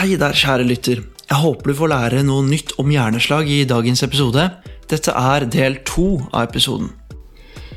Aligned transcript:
Hei 0.00 0.14
der, 0.16 0.32
kjære 0.32 0.64
lytter. 0.64 1.00
Jeg 1.28 1.36
håper 1.42 1.68
du 1.68 1.76
får 1.76 1.90
lære 1.92 2.20
noe 2.24 2.40
nytt 2.46 2.70
om 2.80 2.88
hjerneslag 2.88 3.50
i 3.52 3.66
dagens 3.68 4.00
episode. 4.00 4.46
Dette 4.88 5.12
er 5.12 5.44
del 5.52 5.74
to 5.84 6.22
av 6.30 6.46
episoden. 6.46 6.86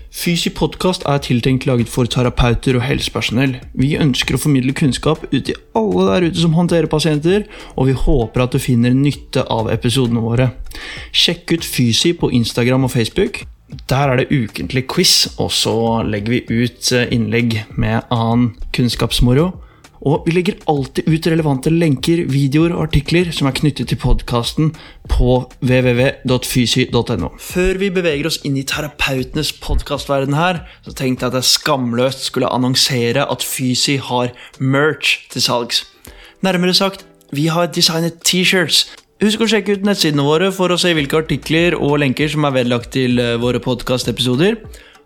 Fysi 0.07 0.53
podkast 0.55 1.03
er 1.03 1.19
tiltenkt 1.25 1.67
laget 1.67 1.91
for 1.91 2.07
terapeuter 2.07 2.79
og 2.79 2.85
helsepersonell. 2.87 3.57
Vi 3.75 3.89
ønsker 3.99 4.37
å 4.37 4.39
formidle 4.39 4.71
kunnskap 4.71 5.25
ut 5.33 5.49
til 5.49 5.59
alle 5.75 6.05
der 6.13 6.29
ute 6.29 6.39
som 6.45 6.55
håndterer 6.55 6.87
pasienter, 6.87 7.43
og 7.75 7.91
vi 7.91 7.97
håper 8.05 8.45
at 8.45 8.55
du 8.55 8.63
finner 8.63 8.95
nytte 8.95 9.43
av 9.51 9.67
episodene 9.75 10.23
våre. 10.23 10.53
Sjekk 11.11 11.57
ut 11.57 11.67
Fysi 11.67 12.13
på 12.15 12.31
Instagram 12.39 12.87
og 12.87 12.93
Facebook. 12.95 13.41
Der 13.91 14.13
er 14.13 14.23
det 14.23 14.31
ukentlig 14.31 14.85
quiz, 14.95 15.33
og 15.35 15.51
så 15.51 15.75
legger 16.07 16.37
vi 16.37 16.63
ut 16.63 16.95
eh, 16.95 17.11
innlegg 17.11 17.65
med 17.75 18.07
annen 18.07 18.53
kunnskapsmoro. 18.71 19.49
Og 20.03 20.25
vi 20.27 20.33
legger 20.35 20.57
alltid 20.67 21.07
ut 21.07 21.27
relevante 21.31 21.71
lenker, 21.71 22.25
videoer 22.27 22.73
og 22.75 22.89
artikler 22.89 23.29
som 23.31 23.47
er 23.47 23.55
knyttet 23.55 23.87
til 23.87 23.99
podkasten 24.01 24.73
på 25.07 25.37
www.fysi.no. 25.63 27.29
Før 27.39 27.79
vi 27.79 27.91
beveger 27.95 28.27
oss 28.27 28.41
inn 28.43 28.57
i 28.59 28.65
terapeutenes 28.67 29.53
podkastverden 29.63 30.35
her, 30.35 30.65
så 30.83 30.91
tenkte 30.91 31.23
jeg 31.23 31.31
at 31.31 31.39
jeg 31.39 31.51
skamløst 31.53 32.27
skulle 32.27 32.51
annonsere 32.51 33.23
at 33.31 33.47
Fysi 33.47 33.95
har 34.03 34.35
merch 34.59 35.21
til 35.31 35.45
salgs. 35.45 35.85
Nærmere 36.43 36.75
sagt, 36.75 37.07
vi 37.31 37.47
har 37.47 37.71
designet 37.71 38.19
T-shirts. 38.27 38.89
Husk 39.23 39.45
å 39.45 39.47
sjekke 39.47 39.77
ut 39.77 39.85
nettsidene 39.87 40.25
våre 40.27 40.49
for 40.51 40.73
å 40.73 40.79
se 40.81 40.91
hvilke 40.91 41.21
artikler 41.21 41.77
og 41.77 42.01
lenker 42.03 42.27
som 42.27 42.43
er 42.43 42.57
vedlagt 42.57 42.91
til 42.97 43.21
eh, 43.23 43.37
våre 43.39 43.61
podkastepisoder. 43.63 44.59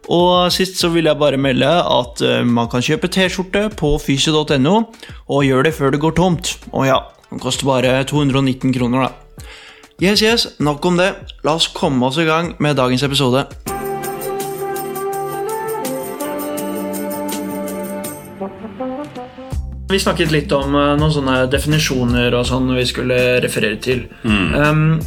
Og 0.07 0.51
sist 0.55 0.77
så 0.79 0.87
vil 0.93 1.09
jeg 1.09 1.19
bare 1.19 1.37
melde 1.41 1.67
at 1.67 2.21
eh, 2.23 2.43
man 2.47 2.69
kan 2.71 2.83
kjøpe 2.85 3.09
T-skjorte 3.11 3.65
på 3.75 3.93
fysio.no, 3.99 4.75
og 5.27 5.43
gjør 5.47 5.67
det 5.67 5.73
før 5.75 5.91
det 5.91 5.99
går 6.03 6.15
tomt. 6.15 6.53
Og 6.71 6.87
ja, 6.87 7.01
den 7.31 7.41
koster 7.43 7.67
bare 7.67 7.97
219 8.07 8.71
kroner, 8.77 9.07
da. 9.09 9.45
Yes, 9.99 10.21
yes, 10.21 10.47
nok 10.61 10.85
om 10.85 10.99
det. 11.01 11.09
La 11.43 11.57
oss 11.57 11.67
komme 11.73 12.05
oss 12.07 12.19
i 12.21 12.27
gang 12.27 12.53
med 12.63 12.77
dagens 12.77 13.03
episode. 13.03 13.47
Vi 19.89 19.99
snakket 20.03 20.31
litt 20.33 20.51
om 20.51 20.73
eh, 20.75 20.93
noen 20.99 21.13
sånne 21.15 21.35
definisjoner 21.51 22.35
og 22.35 22.47
sånn 22.49 22.67
vi 22.75 22.83
skulle 22.89 23.17
referere 23.43 23.77
til. 23.83 24.01
Um, 24.27 24.97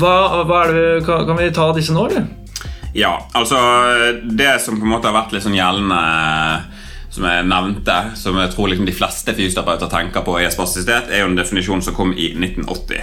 hva, 0.00 0.14
hva 0.48 0.62
det, 0.70 0.76
vi- 0.78 1.04
kan, 1.04 1.26
kan 1.28 1.36
vi 1.40 1.50
ta 1.56 1.66
disse 1.76 1.92
nå, 1.92 2.06
eller? 2.08 2.24
Ja, 2.94 3.28
altså 3.38 3.58
Det 4.22 4.60
som 4.62 4.78
på 4.80 4.86
en 4.86 4.94
måte 4.94 5.10
har 5.10 5.16
vært 5.16 5.34
litt 5.34 5.44
sånn 5.46 5.58
gjeldende 5.58 6.00
som 7.10 7.26
jeg 7.26 7.46
nevnte, 7.50 7.94
som 8.14 8.38
jeg 8.38 8.52
tror 8.54 8.70
liksom 8.70 8.86
de 8.86 8.94
fleste 8.94 9.34
fysioterapeuter 9.34 9.90
tenker 9.90 10.22
på, 10.22 10.36
er 10.38 10.52
spastisitet, 10.54 11.10
er 11.10 11.24
jo 11.24 11.32
en 11.32 11.38
definisjon 11.38 11.82
som 11.82 11.96
kom 11.96 12.12
i 12.14 12.28
1980 12.36 13.00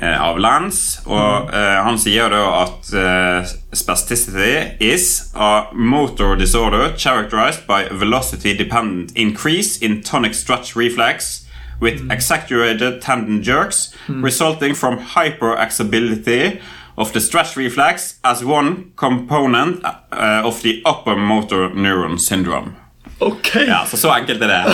eh, 0.00 0.16
av 0.16 0.40
Lance. 0.40 1.02
Og 1.04 1.52
eh, 1.52 1.76
han 1.84 2.00
sier 2.00 2.32
da 2.32 2.40
at 2.62 2.92
eh, 2.96 3.52
spasticity 3.76 4.80
is 4.80 5.28
a 5.36 5.66
motor 5.76 6.38
disorder 6.40 6.94
characterized 6.96 7.68
by 7.68 7.84
velocity-dependent 7.92 9.12
increase 9.12 9.76
in 9.84 10.00
tonic 10.02 10.34
stretch 10.34 10.74
reflex 10.74 11.44
with 11.82 12.00
exaggerated 12.10 13.02
tendon 13.02 13.42
jerks 13.42 13.92
resulting 14.08 14.74
from 14.74 14.96
hyperexability 14.98 16.60
of 16.96 17.12
the 17.12 17.20
stretch 17.20 17.56
reflex 17.56 18.14
as 18.22 18.44
one 18.44 18.76
component 18.96 19.84
uh, 19.84 20.42
of 20.46 20.62
the 20.62 20.82
upper 20.86 21.16
motor 21.16 21.70
neuron 21.74 22.18
syndrome. 22.18 22.72
Ok. 23.18 23.54
Ja, 23.68 23.84
så 23.86 23.96
så 23.96 24.10
enkelt 24.10 24.42
er 24.42 24.48
det. 24.48 24.64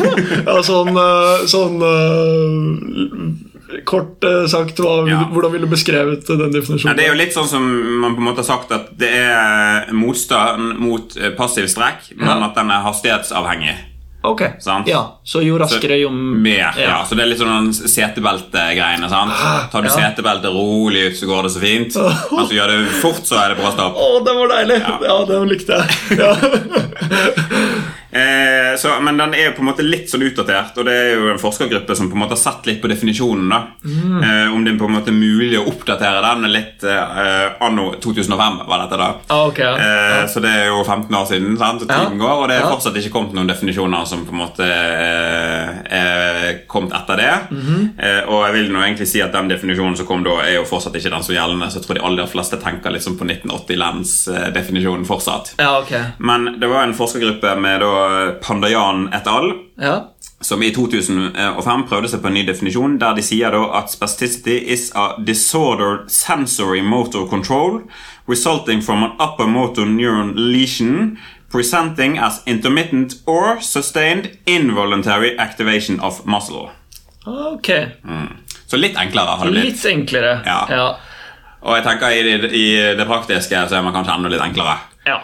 Ja, 0.46 0.62
sånn, 0.64 0.88
eh, 0.96 1.42
sånn 1.46 1.82
eh, 1.84 3.80
Kort 3.86 4.24
eh, 4.24 4.46
sagt, 4.50 4.80
hva, 4.82 5.04
Ja. 5.08 5.20
hvordan 5.32 5.52
ville 5.52 5.66
du 5.68 5.70
beskrevet 5.70 6.26
den 6.26 6.40
Ja, 6.40 6.48
definisjonen? 6.48 6.96
det 6.96 7.04
er 7.04 7.12
jo 7.12 7.18
litt 7.20 7.34
sånn 7.36 7.46
som 7.48 7.66
man 8.00 8.16
på 8.16 8.22
en 8.22 8.26
måte 8.30 8.42
har 8.42 8.48
sagt 8.48 8.72
at 8.74 8.88
det 8.98 9.10
er 9.14 9.92
motstand 9.92 10.78
mot 10.80 11.14
passiv 11.36 11.68
strekk, 11.70 12.10
men 12.16 12.28
Ja. 12.40 12.48
at 12.48 12.54
den 12.56 12.70
er 12.70 12.82
hastighetsavhengig. 12.82 13.76
Ok, 14.22 14.42
Sant. 14.60 14.86
ja, 14.86 15.18
Så 15.24 15.40
jo 15.42 15.56
raskere, 15.58 15.96
jo 16.00 16.10
Mer, 16.12 16.74
ja. 16.76 16.98
Så 17.08 17.16
det 17.16 17.22
er 17.24 17.30
litt 17.30 17.38
sånn 17.40 17.70
setebeltegreiene. 17.72 19.08
sant? 19.08 19.32
Tar 19.72 19.80
du 19.82 19.88
Ja. 19.88 19.94
setebeltet 19.94 20.52
rolig 20.52 21.06
ut, 21.12 21.16
så 21.16 21.26
går 21.26 21.42
det 21.44 21.52
så 21.54 21.60
fint. 21.62 21.96
Men 21.96 22.46
så 22.46 22.52
gjør 22.52 22.68
det 22.68 22.88
fort, 23.00 23.24
så 23.24 23.38
er 23.40 23.48
det 23.54 23.56
bra 23.62 23.70
stopp. 23.72 23.96
Å, 23.96 24.24
det 24.24 24.34
var 24.36 24.48
deilig! 24.48 24.80
Ja, 24.80 24.98
Ja. 25.08 25.24
det 25.24 25.40
likte 25.48 25.72
jeg. 25.80 26.18
Ja. 26.20 26.34
Eh, 28.10 28.76
så, 28.78 28.88
men 29.00 29.16
den 29.20 29.34
er 29.34 29.44
jo 29.50 29.52
på 29.58 29.62
en 29.62 29.68
måte 29.70 29.84
litt 29.86 30.10
sånn 30.10 30.24
utdatert, 30.26 30.78
og 30.78 30.86
det 30.88 30.94
er 30.98 31.10
jo 31.14 31.28
en 31.32 31.38
forskergruppe 31.42 31.94
som 31.96 32.08
på 32.10 32.16
en 32.18 32.22
måte 32.24 32.34
har 32.34 32.42
sett 32.42 32.66
litt 32.66 32.80
på 32.82 32.90
definisjonen. 32.90 33.48
da 33.52 33.60
eh, 33.86 34.54
Om 34.54 34.64
det 34.64 34.72
er 34.74 34.78
på 34.80 34.88
en 34.90 34.96
måte 34.96 35.14
mulig 35.14 35.58
å 35.60 35.66
oppdatere 35.70 36.20
den 36.24 36.48
litt 36.50 36.82
eh, 36.84 37.46
anno 37.62 37.92
2005, 38.02 38.58
var 38.66 38.84
dette 38.84 38.98
da. 39.00 39.08
Ah, 39.28 39.44
ok, 39.46 39.58
ja. 39.62 39.74
Eh, 39.78 40.24
så 40.32 40.42
det 40.42 40.50
er 40.50 40.66
jo 40.72 40.82
15 40.84 41.14
år 41.20 41.26
siden, 41.30 41.56
sant? 41.60 41.80
tiden 41.86 42.18
Ja. 42.18 42.24
går, 42.24 42.42
og 42.42 42.48
det 42.50 42.56
er 42.60 42.66
fortsatt 42.68 42.96
ikke 43.00 43.12
kommet 43.14 43.36
noen 43.36 43.50
definisjoner 43.50 44.04
som 44.08 44.24
på 44.26 44.34
en 44.34 44.40
måte 44.42 44.66
eh, 44.66 45.68
er 46.00 46.58
kommet 46.70 46.94
etter 46.98 47.16
det. 47.20 47.30
Mhm. 47.50 47.90
eh, 47.98 48.20
og 48.30 48.44
jeg 48.46 48.52
vil 48.58 48.72
nå 48.74 48.82
egentlig 48.84 49.08
si 49.10 49.22
at 49.22 49.32
den 49.34 49.48
definisjonen 49.50 49.96
som 49.98 50.06
kom 50.08 50.24
da, 50.26 50.36
er 50.44 50.56
jo 50.58 50.66
fortsatt 50.68 50.96
ikke 50.98 51.12
den 51.14 51.24
som 51.26 51.34
gjeldende, 51.34 51.70
så 51.70 51.78
jeg 51.80 51.86
tror 51.86 51.98
de 52.00 52.04
aller 52.10 52.26
fleste 52.30 52.58
tenker 52.62 52.94
liksom 52.94 53.16
på 53.20 53.24
1980-lens-definisjonen 53.28 55.06
fortsatt. 55.08 55.54
ja, 55.58 55.78
okay. 55.80 56.02
Men 56.18 56.56
det 56.60 56.66
var 56.70 56.82
en 56.82 56.94
forskergruppe 56.94 57.54
med 57.60 57.80
da 57.80 57.99
Pandayan 58.42 59.08
et 59.14 59.26
al. 59.30 59.52
Ja. 59.80 59.96
Som 60.40 60.62
i 60.64 60.70
2005 60.72 61.82
prøvde 61.88 62.08
seg 62.08 62.22
på 62.22 62.30
en 62.30 62.38
ny 62.38 62.46
definisjon, 62.48 62.96
der 63.00 63.18
de 63.18 63.24
sier 63.24 63.52
at 63.76 63.92
spasticity 63.92 64.56
is 64.72 64.88
a 64.96 65.12
disordered 65.20 66.08
sensory 66.10 66.80
motor 66.80 67.26
control 67.28 67.82
resulting 68.30 68.80
from 68.80 69.04
an 69.04 69.12
upper 69.20 69.46
motor 69.46 69.84
neuron 69.84 70.32
lesion 70.36 71.18
presenting 71.50 72.18
as 72.18 72.40
intermittent 72.46 73.14
or 73.26 73.60
sustained 73.60 74.30
involuntary 74.46 75.36
activation 75.38 76.00
of 76.00 76.24
muscle. 76.24 76.70
Ok. 77.26 77.70
Så 78.66 78.76
litt 78.76 78.96
enklere 78.96 79.36
har 79.36 79.44
det 79.44 79.52
blitt. 79.52 79.64
Litt 79.64 79.86
enklere. 79.86 80.40
Ja. 80.46 80.60
Ja. 80.70 80.86
Og 81.60 81.76
jeg 81.76 81.84
tenker 81.84 82.14
i 82.14 82.22
det, 82.24 82.52
i 82.56 82.66
det 82.96 83.06
praktiske 83.08 83.66
så 83.68 83.76
er 83.76 83.84
man 83.84 83.92
kanskje 83.96 84.14
enda 84.16 84.30
litt 84.32 84.44
enklere. 84.44 84.78
Ja. 85.04 85.18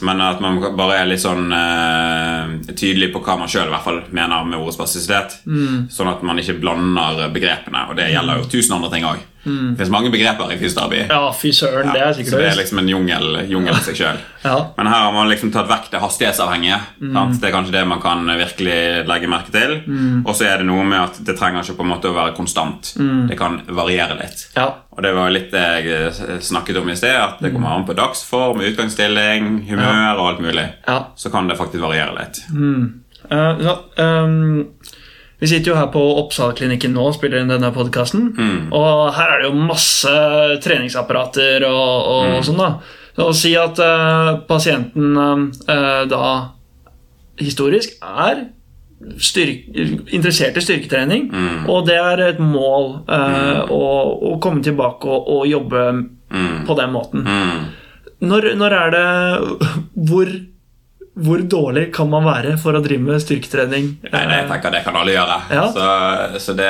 Men 0.00 0.20
at 0.24 0.40
man 0.40 0.60
bare 0.76 1.02
er 1.02 1.08
litt 1.10 1.22
sånn 1.22 1.52
uh, 1.52 2.54
tydelig 2.72 3.10
på 3.12 3.20
hva 3.24 3.36
man 3.40 3.50
sjøl 3.50 3.72
mener 4.08 4.46
med 4.48 4.58
ordets 4.58 4.78
spasisitet. 4.78 5.40
Mm. 5.44 5.88
Sånn 5.92 6.10
at 6.10 6.24
man 6.24 6.40
ikke 6.40 6.56
blander 6.62 7.28
begrepene. 7.34 7.86
Og 7.90 7.98
det 7.98 8.10
gjelder 8.12 8.40
jo 8.40 8.48
tusen 8.52 8.78
andre 8.78 8.92
ting 8.94 9.08
òg. 9.08 9.20
Det 9.44 9.78
finnes 9.78 9.92
mange 9.94 10.10
begreper 10.12 10.50
i 10.52 10.58
fysioterapi. 10.60 11.04
Ja, 11.08 11.20
fy 11.32 11.52
søren, 11.56 11.92
det 11.94 12.02
er 12.02 12.10
så 12.12 12.20
sikkert 12.20 12.42
det 12.42 12.48
er 12.50 12.58
liksom 12.58 12.80
en 12.82 12.90
jungel, 12.90 13.38
jungel 13.48 13.78
i 13.78 13.84
seg 13.86 13.96
sjøl. 14.00 14.18
Ja. 14.42 14.56
Men 14.76 14.90
her 14.90 15.04
har 15.06 15.14
man 15.14 15.30
liksom 15.30 15.52
tatt 15.54 15.70
vekk 15.70 15.88
det 15.92 16.02
hastighetsavhengige. 16.02 16.80
Sant? 17.00 17.38
Det 17.40 17.48
er 17.48 17.54
kanskje 17.54 17.76
det 17.78 17.84
man 17.88 18.02
kan 18.02 18.26
virkelig 18.28 18.80
legge 19.08 19.30
merke 19.30 19.54
til. 19.54 19.78
Og 20.24 20.34
så 20.36 20.50
er 20.50 20.62
det 20.62 20.68
noe 20.68 20.84
med 20.86 21.00
at 21.00 21.22
det 21.26 21.38
trenger 21.38 21.64
ikke 21.64 21.78
på 21.80 21.86
en 21.86 21.92
måte 21.94 22.12
å 22.12 22.18
være 22.18 22.36
konstant. 22.36 22.92
Det 23.30 23.38
kan 23.38 23.62
variere 23.78 24.18
litt. 24.20 24.48
Ja. 24.58 24.68
Og 24.98 25.04
det 25.06 25.12
var 25.14 25.30
litt 25.30 25.52
det 25.54 25.62
jeg 25.62 25.90
eh, 25.94 26.38
snakket 26.42 26.80
om 26.80 26.88
i 26.90 26.96
sted, 26.98 27.14
at 27.14 27.42
det 27.42 27.52
kommer 27.54 27.76
an 27.76 27.84
på 27.86 27.94
dagsform, 27.94 28.64
utgangsstilling, 28.66 29.60
humør 29.68 30.18
og 30.18 30.24
alt 30.32 30.40
mulig. 30.42 30.64
Ja. 30.88 30.96
Så 31.14 31.30
kan 31.30 31.46
det 31.46 31.54
faktisk 31.60 31.84
variere 31.84 32.16
litt. 32.16 32.40
Uh, 32.50 33.60
så, 33.62 33.76
ehm, 34.02 34.64
vi 35.38 35.46
sitter 35.46 35.70
jo 35.70 35.78
her 35.78 35.88
på 35.94 36.02
Oppsalklinikken 36.22 36.94
nå 36.96 37.04
og 37.10 37.14
spiller 37.14 37.42
inn 37.42 37.52
denne 37.52 37.70
podkasten. 37.74 38.32
Og 38.74 39.12
her 39.14 39.34
er 39.36 39.42
det 39.42 39.50
jo 39.50 39.66
masse 39.68 40.14
treningsapparater 40.64 41.66
og, 41.68 42.08
og 42.34 42.38
sånn. 42.46 42.58
da 42.58 42.70
Så 43.14 43.28
Å 43.30 43.36
si 43.38 43.52
at 43.58 43.78
uh, 43.78 44.40
pasienten 44.50 45.14
uh, 45.18 46.04
da 46.10 46.24
historisk 47.38 47.94
er 48.02 48.48
interessert 50.10 50.56
i 50.58 50.62
styrketrening, 50.64 51.28
og 51.70 51.84
det 51.86 51.94
er 52.02 52.22
et 52.32 52.40
mål 52.42 52.88
eh, 53.06 53.60
å, 53.70 53.82
å 54.26 54.32
komme 54.42 54.58
tilbake 54.66 55.06
og, 55.06 55.28
og 55.36 55.44
jobbe 55.46 55.84
på 56.66 56.76
den 56.80 56.90
måten. 56.90 57.22
Når, 58.26 58.48
når 58.58 58.74
er 58.74 58.90
det 58.96 59.04
hvor, 60.10 60.32
hvor 61.18 61.42
dårlig 61.50 61.88
kan 61.94 62.08
man 62.10 62.26
være 62.26 62.54
for 62.60 62.76
å 62.78 62.82
drive 62.84 63.02
med 63.02 63.22
styrketrening? 63.22 63.88
Nei, 64.06 64.22
nei, 64.30 64.36
jeg 64.42 64.48
tenker 64.52 64.74
det 64.74 64.82
kan 64.86 64.98
alle 65.00 65.14
gjøre. 65.14 65.38
Ja. 65.50 65.64
Så, 65.74 65.86
så 66.44 66.54
det, 66.58 66.68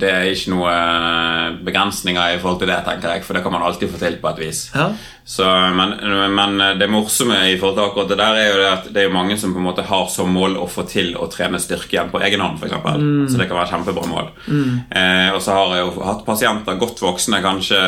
det 0.00 0.12
er 0.12 0.30
ikke 0.30 0.54
noe 0.54 0.72
begrensninger 1.66 2.36
i 2.36 2.40
forhold 2.40 2.62
til 2.62 2.72
det, 2.72 2.80
tenker 2.86 3.16
jeg, 3.16 3.26
for 3.26 3.36
det 3.36 3.44
kan 3.44 3.54
man 3.54 3.66
alltid 3.66 3.92
få 3.92 4.00
til 4.00 4.18
på 4.22 4.32
et 4.32 4.42
vis. 4.46 4.62
Ja. 4.74 4.88
Så, 5.26 5.44
men, 5.74 5.96
men 6.36 6.60
det 6.78 6.86
morsomme 6.90 7.38
i 7.50 7.56
forhold 7.58 7.76
til 7.76 7.84
akkurat 7.88 8.10
det 8.12 8.20
der 8.20 8.40
er 8.40 8.46
jo 8.46 8.58
det 8.60 8.68
at 8.70 8.84
det 8.94 9.04
er 9.04 9.14
mange 9.14 9.36
som 9.40 9.52
på 9.52 9.58
en 9.58 9.66
måte 9.66 9.84
har 9.88 10.06
som 10.12 10.30
mål 10.30 10.54
å 10.62 10.68
få 10.70 10.86
til 10.86 11.16
å 11.18 11.26
trene 11.32 11.58
styrke 11.62 11.96
igjen 11.96 12.12
på 12.12 12.22
egen 12.22 12.44
hånd, 12.44 12.60
f.eks. 12.62 12.76
Mm. 12.78 13.24
Så 13.26 13.40
det 13.40 13.48
kan 13.50 13.58
være 13.58 13.66
et 13.66 13.74
kjempebra 13.74 14.06
mål. 14.12 14.30
Eh, 14.46 15.32
og 15.34 15.40
så 15.42 15.56
har 15.58 15.74
jeg 15.74 15.88
jo 15.88 16.06
hatt 16.06 16.22
pasienter, 16.28 16.78
godt 16.80 17.02
voksne, 17.02 17.42
kanskje 17.44 17.80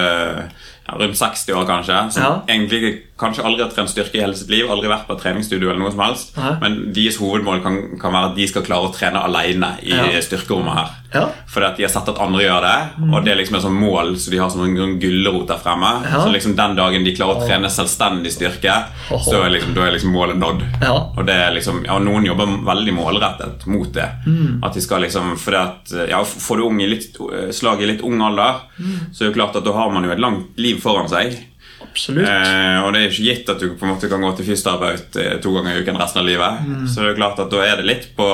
rundt 0.97 1.17
60 1.19 1.53
år, 1.53 1.65
kanskje, 1.67 2.13
som 2.13 2.23
Ja. 2.23 2.43
egentlig 2.49 3.03
kanskje 3.19 3.45
aldri 3.45 3.63
har 3.63 3.71
trent 3.71 3.91
styrke 3.91 4.15
i 4.15 4.21
hele 4.21 4.35
sitt 4.35 4.49
liv, 4.49 4.71
aldri 4.71 4.89
vært 4.89 5.07
på 5.07 5.13
et 5.17 5.23
treningsstudio 5.23 5.69
eller 5.71 5.81
noe 5.81 5.91
som 5.91 6.01
helst, 6.01 6.37
Nei. 6.37 6.57
men 6.61 6.93
deres 6.95 7.19
hovedmål 7.19 7.63
kan, 7.63 7.99
kan 8.01 8.13
være 8.13 8.31
at 8.31 8.37
de 8.37 8.47
skal 8.49 8.63
klare 8.63 8.89
å 8.89 8.95
trene 8.95 9.21
alene 9.25 9.75
i 9.83 9.91
Ja. 9.91 10.05
styrkerommet 10.21 10.75
her. 10.75 10.89
Ja. 11.15 11.23
Fordi 11.49 11.67
at 11.67 11.77
de 11.79 11.85
har 11.87 11.91
sett 11.93 12.09
at 12.13 12.19
andre 12.21 12.43
gjør 12.45 12.65
det, 12.67 12.75
og 13.09 13.25
det 13.25 13.33
er 13.33 13.39
liksom 13.41 13.57
et 13.57 13.63
sånt 13.65 13.81
mål 13.81 14.11
så 14.21 14.31
de 14.31 14.41
har 14.43 14.51
som 14.53 14.61
en 14.67 14.75
sånn 14.77 14.99
gulrot 15.01 15.47
der 15.49 15.61
fremme. 15.63 15.93
Ja. 16.05 16.21
Så 16.21 16.33
liksom 16.35 16.57
den 16.59 16.77
dagen 16.77 17.05
de 17.07 17.15
klarer 17.17 17.41
å 17.41 17.47
trene 17.49 17.71
selvstendig 17.73 18.33
styrke, 18.35 18.75
så 19.09 19.39
er 19.41 19.55
liksom, 19.55 19.73
da 19.79 19.87
er 19.87 19.95
liksom 19.97 20.13
målet 20.13 20.37
nådd. 20.37 20.63
Ja. 20.83 20.93
Og 21.17 21.25
det 21.29 21.39
er 21.47 21.55
liksom, 21.57 21.81
ja, 21.89 21.97
Noen 21.99 22.27
jobber 22.29 22.53
veldig 22.69 22.95
målrettet 22.99 23.65
mot 23.73 23.89
det. 23.97 24.09
Mm. 24.27 24.59
At 24.69 24.75
de 24.77 24.85
skal 24.85 25.01
liksom, 25.07 25.37
fordi 25.41 25.63
at, 25.63 25.95
ja, 26.13 26.21
Får 26.29 26.57
du 26.61 26.67
ung 26.69 26.81
i 26.85 26.87
litt, 26.91 27.17
slag 27.57 27.81
i 27.83 27.87
litt 27.95 28.03
ung 28.05 28.21
alder, 28.23 28.61
Mm. 28.79 29.13
så 29.13 29.25
er 29.25 29.29
det 29.33 29.35
klart 29.41 29.57
at 29.59 29.65
da 29.65 29.73
har 29.75 29.91
man 29.91 30.05
jo 30.05 30.11
et 30.13 30.21
langt 30.23 30.57
liv 30.61 30.77
foran 30.81 31.09
seg. 31.11 31.33
Absolutt. 31.83 32.29
Eh, 32.29 32.79
og 32.85 32.93
det 32.95 33.01
er 33.01 33.09
ikke 33.11 33.25
gitt 33.27 33.49
at 33.51 33.59
du 33.63 33.73
på 33.79 33.87
en 33.87 33.93
måte 33.95 34.09
kan 34.11 34.21
gå 34.23 34.31
til 34.37 34.47
fysioterapeut 34.47 35.17
eh, 35.19 35.39
to 35.43 35.53
ganger 35.57 35.77
i 35.79 35.83
uken 35.83 35.99
resten 35.99 36.21
av 36.23 36.27
livet. 36.29 36.61
Mm. 36.67 36.85
Så 36.91 37.01
det 37.03 37.09
er 37.13 37.19
klart 37.19 37.39
at 37.43 37.51
da 37.51 37.63
er 37.65 37.77
det 37.81 37.87
litt 37.89 38.07
på, 38.19 38.27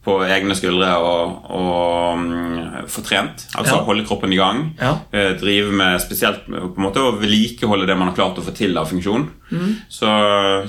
på 0.00 0.14
egne 0.24 0.54
skuldre 0.56 0.94
og, 0.96 1.50
og 1.52 2.20
mm, 2.22 2.86
få 2.88 3.02
trent. 3.04 3.42
Altså 3.52 3.74
Ja. 3.76 3.82
holde 3.84 4.06
kroppen 4.08 4.32
i 4.32 4.38
gang. 4.38 4.62
Ja. 4.80 4.94
Eh, 5.12 5.34
drive 5.36 5.74
med 5.76 6.00
spesielt 6.00 6.46
på 6.48 6.56
en 6.72 6.86
måte 6.86 7.02
å 7.04 7.12
vedlikeholde 7.20 7.84
det 7.90 7.98
man 8.00 8.08
har 8.08 8.16
klart 8.16 8.38
å 8.40 8.44
få 8.46 8.54
til 8.56 8.78
av 8.80 8.88
funksjon. 8.88 9.26
Mm. 9.52 9.74
Så, 9.92 10.08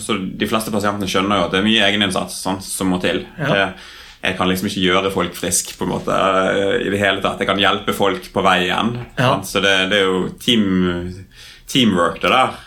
så 0.03 0.17
de 0.19 0.49
fleste 0.51 0.73
pasientene 0.73 1.07
skjønner 1.07 1.39
jo 1.39 1.45
at 1.47 1.55
det 1.55 1.61
er 1.61 1.67
mye 1.69 1.87
egeninnsats 1.87 2.41
sant, 2.43 2.65
som 2.67 2.91
må 2.91 2.99
til. 2.99 3.23
Ja. 3.39 3.53
Jeg, 3.55 3.69
jeg 4.21 4.37
kan 4.37 4.51
liksom 4.51 4.67
ikke 4.67 4.83
gjøre 4.83 5.13
folk 5.15 5.33
friske 5.39 5.77
på 5.79 5.87
en 5.87 5.93
måte 5.95 6.17
eh, 6.51 6.75
i 6.83 6.91
det 6.91 6.99
hele 6.99 7.23
tatt. 7.23 7.39
Jeg 7.39 7.47
kan 7.53 7.63
hjelpe 7.63 7.95
folk 7.95 8.27
på 8.35 8.43
vei 8.45 8.65
igjen. 8.67 8.97
Så 9.47 9.63
det, 9.63 9.77
det 9.93 10.01
er 10.03 10.11
jo 10.11 10.25
team, 10.43 10.67
teamwork, 11.71 12.19
det 12.21 12.29
der. 12.35 12.59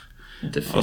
Definitivt. 0.53 0.75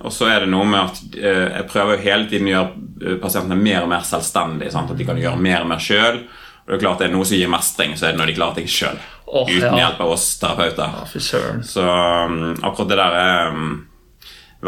Og 0.00 0.12
så, 0.14 0.28
er 0.30 0.44
det 0.44 0.50
noe 0.52 0.66
med 0.68 0.80
at 0.80 1.00
øh, 1.18 1.46
jeg 1.56 1.66
prøver 1.70 1.96
jo 1.96 2.04
hele 2.06 2.28
tiden 2.30 2.48
å 2.48 2.52
gjøre 2.54 2.70
øh, 3.02 3.18
pasientene 3.22 3.58
mer 3.60 3.84
og 3.84 3.92
mer 3.92 4.06
selvstendige. 4.06 4.72
Sant? 4.74 4.92
At 4.92 5.00
de 5.00 5.06
kan 5.08 5.20
gjøre 5.20 5.40
mer 5.42 5.64
og 5.64 5.70
mer 5.72 5.82
sjøl. 5.82 6.22
Og 6.68 6.72
det 6.72 6.78
er 6.78 6.82
klart 6.84 7.02
det 7.02 7.08
er 7.08 7.14
noe 7.14 7.28
som 7.28 7.38
gir 7.38 7.52
mestring, 7.52 7.94
så 7.96 8.08
er 8.08 8.16
det 8.16 8.20
når 8.20 8.30
de 8.30 8.36
klarer 8.36 8.58
ting 8.60 8.66
sjøl. 8.68 8.98
Oh, 9.28 9.48
uten 9.48 9.64
ja. 9.64 9.76
hjelp 9.82 10.02
av 10.04 10.10
oss 10.14 10.26
terapeuter. 10.40 10.98
Ja. 11.00 11.44
Så 11.64 11.84
um, 11.84 12.40
akkurat 12.60 12.90
det 12.90 12.98
der 13.00 13.16
er 13.20 13.54
um, 13.54 13.70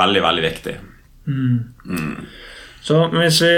veldig, 0.01 0.23
veldig 0.25 0.45
viktig. 0.47 0.77
Så 2.83 2.97
hvis 3.13 3.43
vi, 3.45 3.51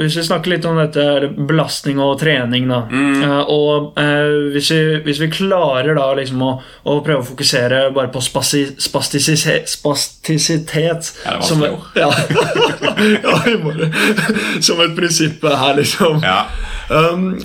hvis 0.00 0.16
vi 0.18 0.22
snakker 0.26 0.50
litt 0.50 0.64
om 0.66 0.76
dette 0.80 0.98
her, 1.06 1.28
belastning 1.48 2.00
og 2.02 2.16
trening, 2.20 2.66
da 2.68 2.80
Mm. 2.90 3.22
Uh, 3.22 3.42
Og 3.54 3.98
uh, 3.98 4.50
hvis, 4.52 4.70
vi, 4.74 4.80
hvis 5.06 5.20
vi 5.22 5.28
klarer 5.30 5.94
da 5.94 6.08
liksom 6.18 6.42
å, 6.42 6.50
å 6.90 6.96
prøve 7.06 7.22
å 7.22 7.28
fokusere 7.28 7.84
bare 7.94 8.10
på 8.12 8.20
spasi, 8.24 8.64
spastisitet, 8.82 9.68
spastisitet 9.70 11.12
Ja, 11.24 11.36
som, 11.42 11.62
ja. 12.02 12.10
ja, 13.22 13.36
som 14.60 14.80
et 14.84 14.96
prinsipp 14.96 15.44
her, 15.44 15.74
liksom. 15.78 16.18
Ja. 16.24 16.44
Um, 16.90 17.36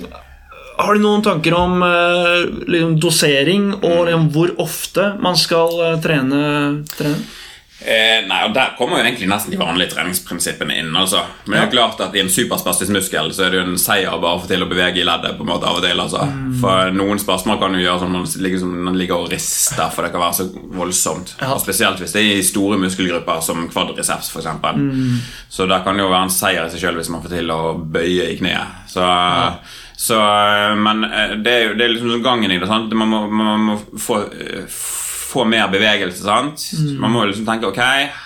har 0.80 0.96
du 0.96 1.02
noen 1.04 1.22
tanker 1.22 1.54
om 1.58 1.82
uh, 1.84 2.40
liksom 2.66 2.94
dosering 3.02 3.66
Mm. 3.70 3.84
og 3.84 4.06
liksom, 4.08 4.28
hvor 4.34 4.54
ofte 4.64 5.10
man 5.20 5.36
skal 5.36 5.74
eh, 5.86 5.98
trene? 6.02 6.40
trene? 6.96 7.18
Eh, 7.80 8.26
nei, 8.28 8.42
og 8.44 8.52
Der 8.54 8.74
kommer 8.76 8.98
jo 8.98 9.04
egentlig 9.06 9.28
nesten 9.30 9.54
de 9.54 9.58
vanlige 9.60 9.94
treningsprinsippene 9.94 10.74
inn. 10.82 10.96
altså. 10.96 11.22
Men 11.46 11.54
det 11.54 11.60
er 11.60 11.66
jo 11.66 11.76
klart 11.78 12.00
at 12.04 12.14
i 12.14 12.20
en 12.20 12.28
superspastisk 12.32 12.92
muskel 12.92 13.32
så 13.32 13.46
er 13.46 13.54
det 13.54 13.60
jo 13.60 13.66
en 13.70 13.80
seier 13.80 14.18
bare 14.20 14.36
å 14.36 14.42
få 14.42 14.50
til 14.50 14.64
å 14.64 14.68
bevege 14.68 15.00
i 15.00 15.06
leddet. 15.06 15.38
på 15.38 15.46
en 15.46 15.52
måte 15.52 15.68
av 15.68 15.78
og 15.78 15.84
til, 15.86 16.00
altså. 16.00 16.26
Mm. 16.28 16.54
For 16.60 16.92
Noen 16.92 17.22
spasmer 17.22 17.60
kan 17.60 17.74
jo 17.74 17.80
gjøre 17.80 18.02
sånn 18.02 18.12
man 18.12 18.28
ligger, 18.44 18.58
som 18.60 18.76
man 18.84 18.98
ligger 19.00 19.24
og 19.24 19.32
rister, 19.32 19.90
for 19.94 20.04
det 20.04 20.12
kan 20.12 20.24
være 20.26 20.38
så 20.42 20.48
voldsomt. 20.76 21.34
Ja. 21.40 21.54
Og 21.54 21.60
Spesielt 21.64 22.02
hvis 22.02 22.12
det 22.12 22.20
er 22.22 22.38
i 22.38 22.44
store 22.44 22.76
muskelgrupper 22.82 23.40
som 23.44 23.68
kvadriceps 23.72 24.30
f.eks. 24.34 24.50
Mm. 24.76 25.20
Så 25.48 25.66
det 25.70 25.82
kan 25.84 25.98
jo 25.98 26.10
være 26.10 26.28
en 26.28 26.34
seier 26.34 26.66
i 26.66 26.72
seg 26.74 26.84
sjøl 26.84 27.00
hvis 27.00 27.12
man 27.12 27.22
får 27.24 27.38
til 27.38 27.54
å 27.54 27.60
bøye 27.80 28.28
i 28.34 28.36
kneet. 28.40 28.84
Så, 28.90 29.06
så, 29.96 30.18
men 30.76 31.04
eh, 31.08 31.36
det 31.40 31.52
er 31.54 31.68
jo 31.68 31.76
det 31.78 31.86
er 31.86 31.94
liksom 31.94 32.22
gangen 32.24 32.52
i 32.52 32.58
det. 32.60 32.68
sant? 32.68 32.92
Man 32.92 33.08
må, 33.08 33.24
man 33.30 33.68
må 33.70 33.78
få 33.96 34.24
eh, 34.28 34.80
få 35.30 35.44
mer 35.46 35.68
bevegelse. 35.70 36.24
sant? 36.26 36.64
Mm. 36.74 36.96
Man 37.00 37.12
må 37.14 37.22
jo 37.24 37.30
liksom 37.30 37.46
tenke 37.46 37.68
ok, 37.70 37.78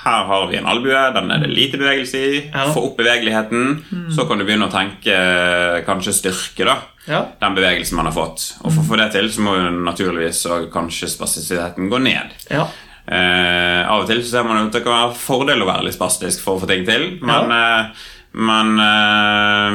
her 0.05 0.25
har 0.31 0.47
vi 0.51 0.56
en 0.59 0.67
albue, 0.73 1.03
den 1.15 1.31
er 1.35 1.43
det 1.45 1.51
lite 1.53 1.79
bevegelse 1.81 2.23
i. 2.25 2.33
Ja. 2.49 2.65
Mm. 2.65 2.73
Få 2.75 2.87
opp 2.89 2.97
bevegeligheten. 3.01 3.69
Så 4.17 4.25
kan 4.29 4.41
du 4.41 4.47
begynne 4.49 4.69
å 4.71 4.73
tenke 4.73 5.12
eh, 5.15 5.83
kanskje 5.87 6.17
styrke 6.17 6.65
da, 6.71 6.79
Ja. 7.06 7.21
den 7.41 7.55
bevegelsen 7.59 7.97
man 8.01 8.09
har 8.09 8.17
fått. 8.17 8.47
Og 8.65 8.73
for 8.73 8.81
å 8.81 8.89
få 8.89 8.97
det 9.03 9.11
til 9.12 9.29
så 9.31 9.45
må 9.45 9.55
jo 9.59 9.69
naturligvis 9.85 10.41
og 10.49 10.71
kanskje 10.73 11.11
spastisiteten 11.12 11.91
gå 11.93 12.01
ned. 12.01 12.33
Ja. 12.51 12.65
Eh, 13.05 13.83
av 13.85 14.01
og 14.03 14.09
til 14.09 14.23
så 14.25 14.31
ser 14.39 14.47
man 14.49 14.62
at 14.67 14.73
det 14.73 14.81
kan 14.87 14.97
være 14.97 15.19
fordel 15.21 15.61
å 15.61 15.69
være 15.69 15.85
litt 15.91 15.99
spastisk 15.99 16.41
for 16.41 16.56
å 16.56 16.62
få 16.62 16.71
ting 16.71 16.87
til, 16.89 17.19
men, 17.21 17.53
eh, 17.53 18.06
men 18.49 18.79
eh, 18.81 19.75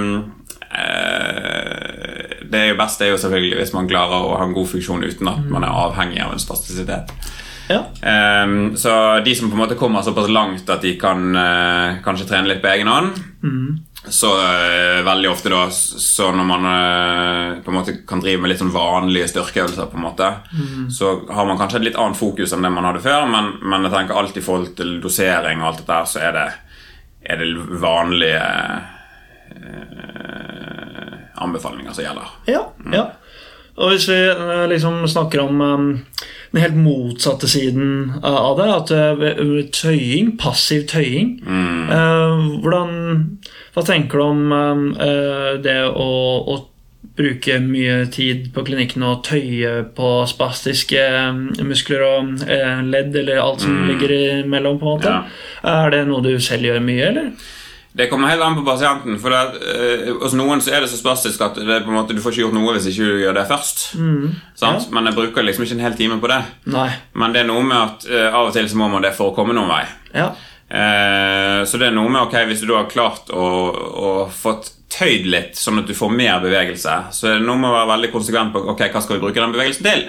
eh, 0.81 2.18
Det 2.49 2.59
er 2.59 2.71
jo 2.71 2.79
best 2.79 3.01
er 3.01 3.13
jo 3.13 3.19
selvfølgelig 3.21 3.59
hvis 3.61 3.75
man 3.75 3.89
klarer 3.89 4.25
å 4.25 4.37
ha 4.39 4.47
en 4.47 4.55
god 4.55 4.71
funksjon 4.71 5.05
uten 5.05 5.29
at 5.29 5.45
man 5.51 5.65
er 5.65 5.75
avhengig 5.85 6.21
av 6.23 6.33
en 6.33 6.41
spastisitet. 6.41 7.13
ja. 7.69 7.83
Um, 8.43 8.75
så 8.77 9.19
de 9.25 9.35
som 9.35 9.51
på 9.51 9.57
en 9.57 9.61
måte 9.61 9.77
kommer 9.77 10.01
såpass 10.01 10.29
langt 10.33 10.69
at 10.73 10.81
de 10.81 10.95
kan 10.97 11.29
uh, 11.35 11.99
kanskje 12.05 12.25
trene 12.31 12.49
litt 12.49 12.63
på 12.63 12.71
egen 12.71 12.89
hånd 12.89 13.19
Så 14.09 14.31
uh, 14.31 15.05
veldig 15.05 15.29
ofte 15.29 15.51
da 15.53 15.67
Så 15.69 16.31
når 16.33 16.47
man 16.49 16.65
uh, 16.65 17.59
på 17.61 17.69
en 17.69 17.77
måte 17.77 17.97
kan 18.09 18.23
drive 18.23 18.41
med 18.41 18.49
litt 18.53 18.63
sånn 18.63 18.73
vanlige 18.73 19.29
styrkeøvelser 19.35 19.91
på 19.91 19.99
en 19.99 20.07
måte 20.07 20.31
Så 20.95 21.13
har 21.29 21.45
man 21.45 21.61
kanskje 21.61 21.83
et 21.83 21.89
litt 21.91 21.99
annet 21.99 22.17
fokus 22.17 22.55
enn 22.55 22.65
det 22.65 22.73
man 22.73 22.89
hadde 22.89 23.05
før 23.05 23.29
Men, 23.29 23.59
men 23.61 23.85
jeg 23.85 23.93
tenker 23.93 24.17
alt 24.17 24.39
i 24.39 24.45
forhold 24.47 24.73
til 24.79 24.97
dosering 25.03 25.61
og 25.61 25.69
alt 25.69 25.83
dette 25.83 25.99
Så 26.09 26.23
er 26.25 26.33
det, 26.39 26.47
er 27.29 27.43
det 27.43 27.53
vanlige 27.85 28.47
anbefalinger 31.39 31.95
som 31.95 32.05
gjelder 32.05 32.35
Ja, 32.49 32.67
ja. 32.93 33.07
Og 33.79 33.93
hvis 33.93 34.09
vi 34.11 34.17
eh, 34.27 34.65
liksom 34.73 35.03
snakker 35.07 35.45
om 35.45 35.61
eh, 35.63 36.23
den 36.51 36.63
helt 36.63 36.79
motsatte 36.79 37.47
siden 37.49 38.17
eh, 38.19 38.39
av 38.39 38.59
det, 38.59 38.67
at 38.75 39.71
tøying, 39.75 40.33
passiv 40.39 40.87
tøying 40.91 41.37
mm. 41.45 42.59
Hvordan 42.59 42.91
Hva 43.75 43.85
tenker 43.87 44.19
du 44.19 44.25
om 44.25 44.97
det 45.63 45.77
å, 45.87 46.09
å 46.43 46.57
bruke 47.19 47.55
mye 47.63 48.01
tid 48.11 48.49
på 48.55 48.63
klinikken 48.67 49.05
og 49.07 49.21
tøye 49.27 49.71
på 49.95 50.09
spastiske 50.27 51.03
muskler 51.67 52.03
og 52.07 52.43
ledd, 52.87 53.15
eller 53.21 53.41
alt 53.43 53.63
som 53.63 53.85
ligger 53.87 54.13
imellom, 54.43 54.79
på 54.81 54.87
en 54.87 54.99
måte? 54.99 55.15
Ja. 55.15 55.71
Er 55.85 55.95
det 55.95 56.03
noe 56.09 56.23
du 56.25 56.33
selv 56.43 56.67
gjør 56.67 56.83
mye, 56.83 57.07
eller? 57.11 57.31
Det 57.97 58.05
kommer 58.09 58.29
helt 58.29 58.41
an 58.45 58.55
på 58.55 58.61
pasienten. 58.67 59.15
For 59.19 59.33
det, 59.33 59.61
eh, 59.65 60.11
Hos 60.21 60.35
noen 60.37 60.61
så 60.61 60.71
er 60.75 60.81
det 60.85 60.89
så 60.91 60.99
spastisk 60.99 61.41
at 61.41 61.55
det 61.57 61.79
på 61.85 61.89
en 61.89 61.97
måte, 61.97 62.13
du 62.13 62.21
får 62.21 62.35
ikke 62.35 62.43
gjort 62.45 62.57
noe 62.59 62.75
hvis 62.75 62.85
ikke 62.91 63.07
du 63.09 63.23
gjør 63.23 63.33
det 63.39 63.47
først. 63.49 63.81
Sant? 64.55 64.91
Men 64.93 65.09
jeg 65.09 65.17
bruker 65.17 65.43
liksom 65.43 65.65
ikke 65.65 65.77
en 65.79 65.85
hel 65.87 65.97
time 65.97 66.19
på 66.21 66.29
det. 66.29 66.41
Nei. 66.69 66.89
Men 67.15 67.33
det 67.33 67.41
er 67.43 67.49
noe 67.49 67.63
med 67.65 67.77
at 67.77 68.05
eh, 68.09 68.29
av 68.29 68.47
og 68.51 68.53
til 68.53 68.69
så 68.69 68.77
må 68.77 68.89
man 68.93 69.01
det 69.05 69.15
for 69.17 69.31
å 69.31 69.35
komme 69.35 69.57
noen 69.57 69.71
vei. 69.73 69.83
Ja. 70.13 70.29
Eh, 70.69 71.65
så 71.65 71.79
det 71.81 71.89
er 71.89 71.95
noe 71.97 72.09
med 72.13 72.21
ok, 72.27 72.35
hvis 72.45 72.61
du 72.61 72.67
da 72.69 72.83
har 72.83 72.91
klart 72.91 73.31
å, 73.33 73.45
å 73.73 74.09
fått 74.29 74.75
tøyd 74.89 75.27
litt, 75.29 75.53
sånn 75.59 75.79
at 75.83 75.87
du 75.89 75.93
får 75.93 76.09
mer 76.17 76.39
bevegelse, 76.41 76.95
så 77.13 77.27
er 77.29 77.37
det 77.39 77.45
noe 77.45 77.59
med 77.61 77.69
å 77.69 77.75
være 77.77 77.91
veldig 77.93 78.09
konsekvent 78.15 78.53
på 78.55 78.63
ok, 78.73 78.87
hva 78.89 79.01
skal 79.05 79.17
vi 79.19 79.23
bruke 79.23 79.39
den 79.41 79.53
bevegelsen 79.53 79.85
til. 79.85 80.05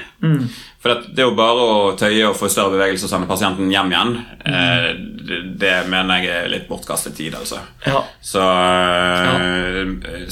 For 0.80 0.94
at 0.94 1.10
det 1.12 1.20
er 1.20 1.26
jo 1.28 1.34
bare 1.36 1.64
å 1.68 1.80
tøye 2.00 2.30
og 2.30 2.38
få 2.38 2.48
større 2.48 2.72
bevegelse 2.72 3.04
og 3.04 3.10
sende 3.12 3.28
pasienten 3.28 3.68
hjem 3.68 3.90
igjen. 3.92 4.14
Eh, 4.48 4.86
det, 5.28 5.40
det 5.60 5.74
mener 5.92 6.22
jeg 6.24 6.30
er 6.32 6.48
litt 6.54 6.64
bortkastet 6.70 7.12
tid. 7.18 7.36
altså. 7.36 7.58
Ja. 7.84 8.00
Så 8.24 8.40
ja. 8.40 9.34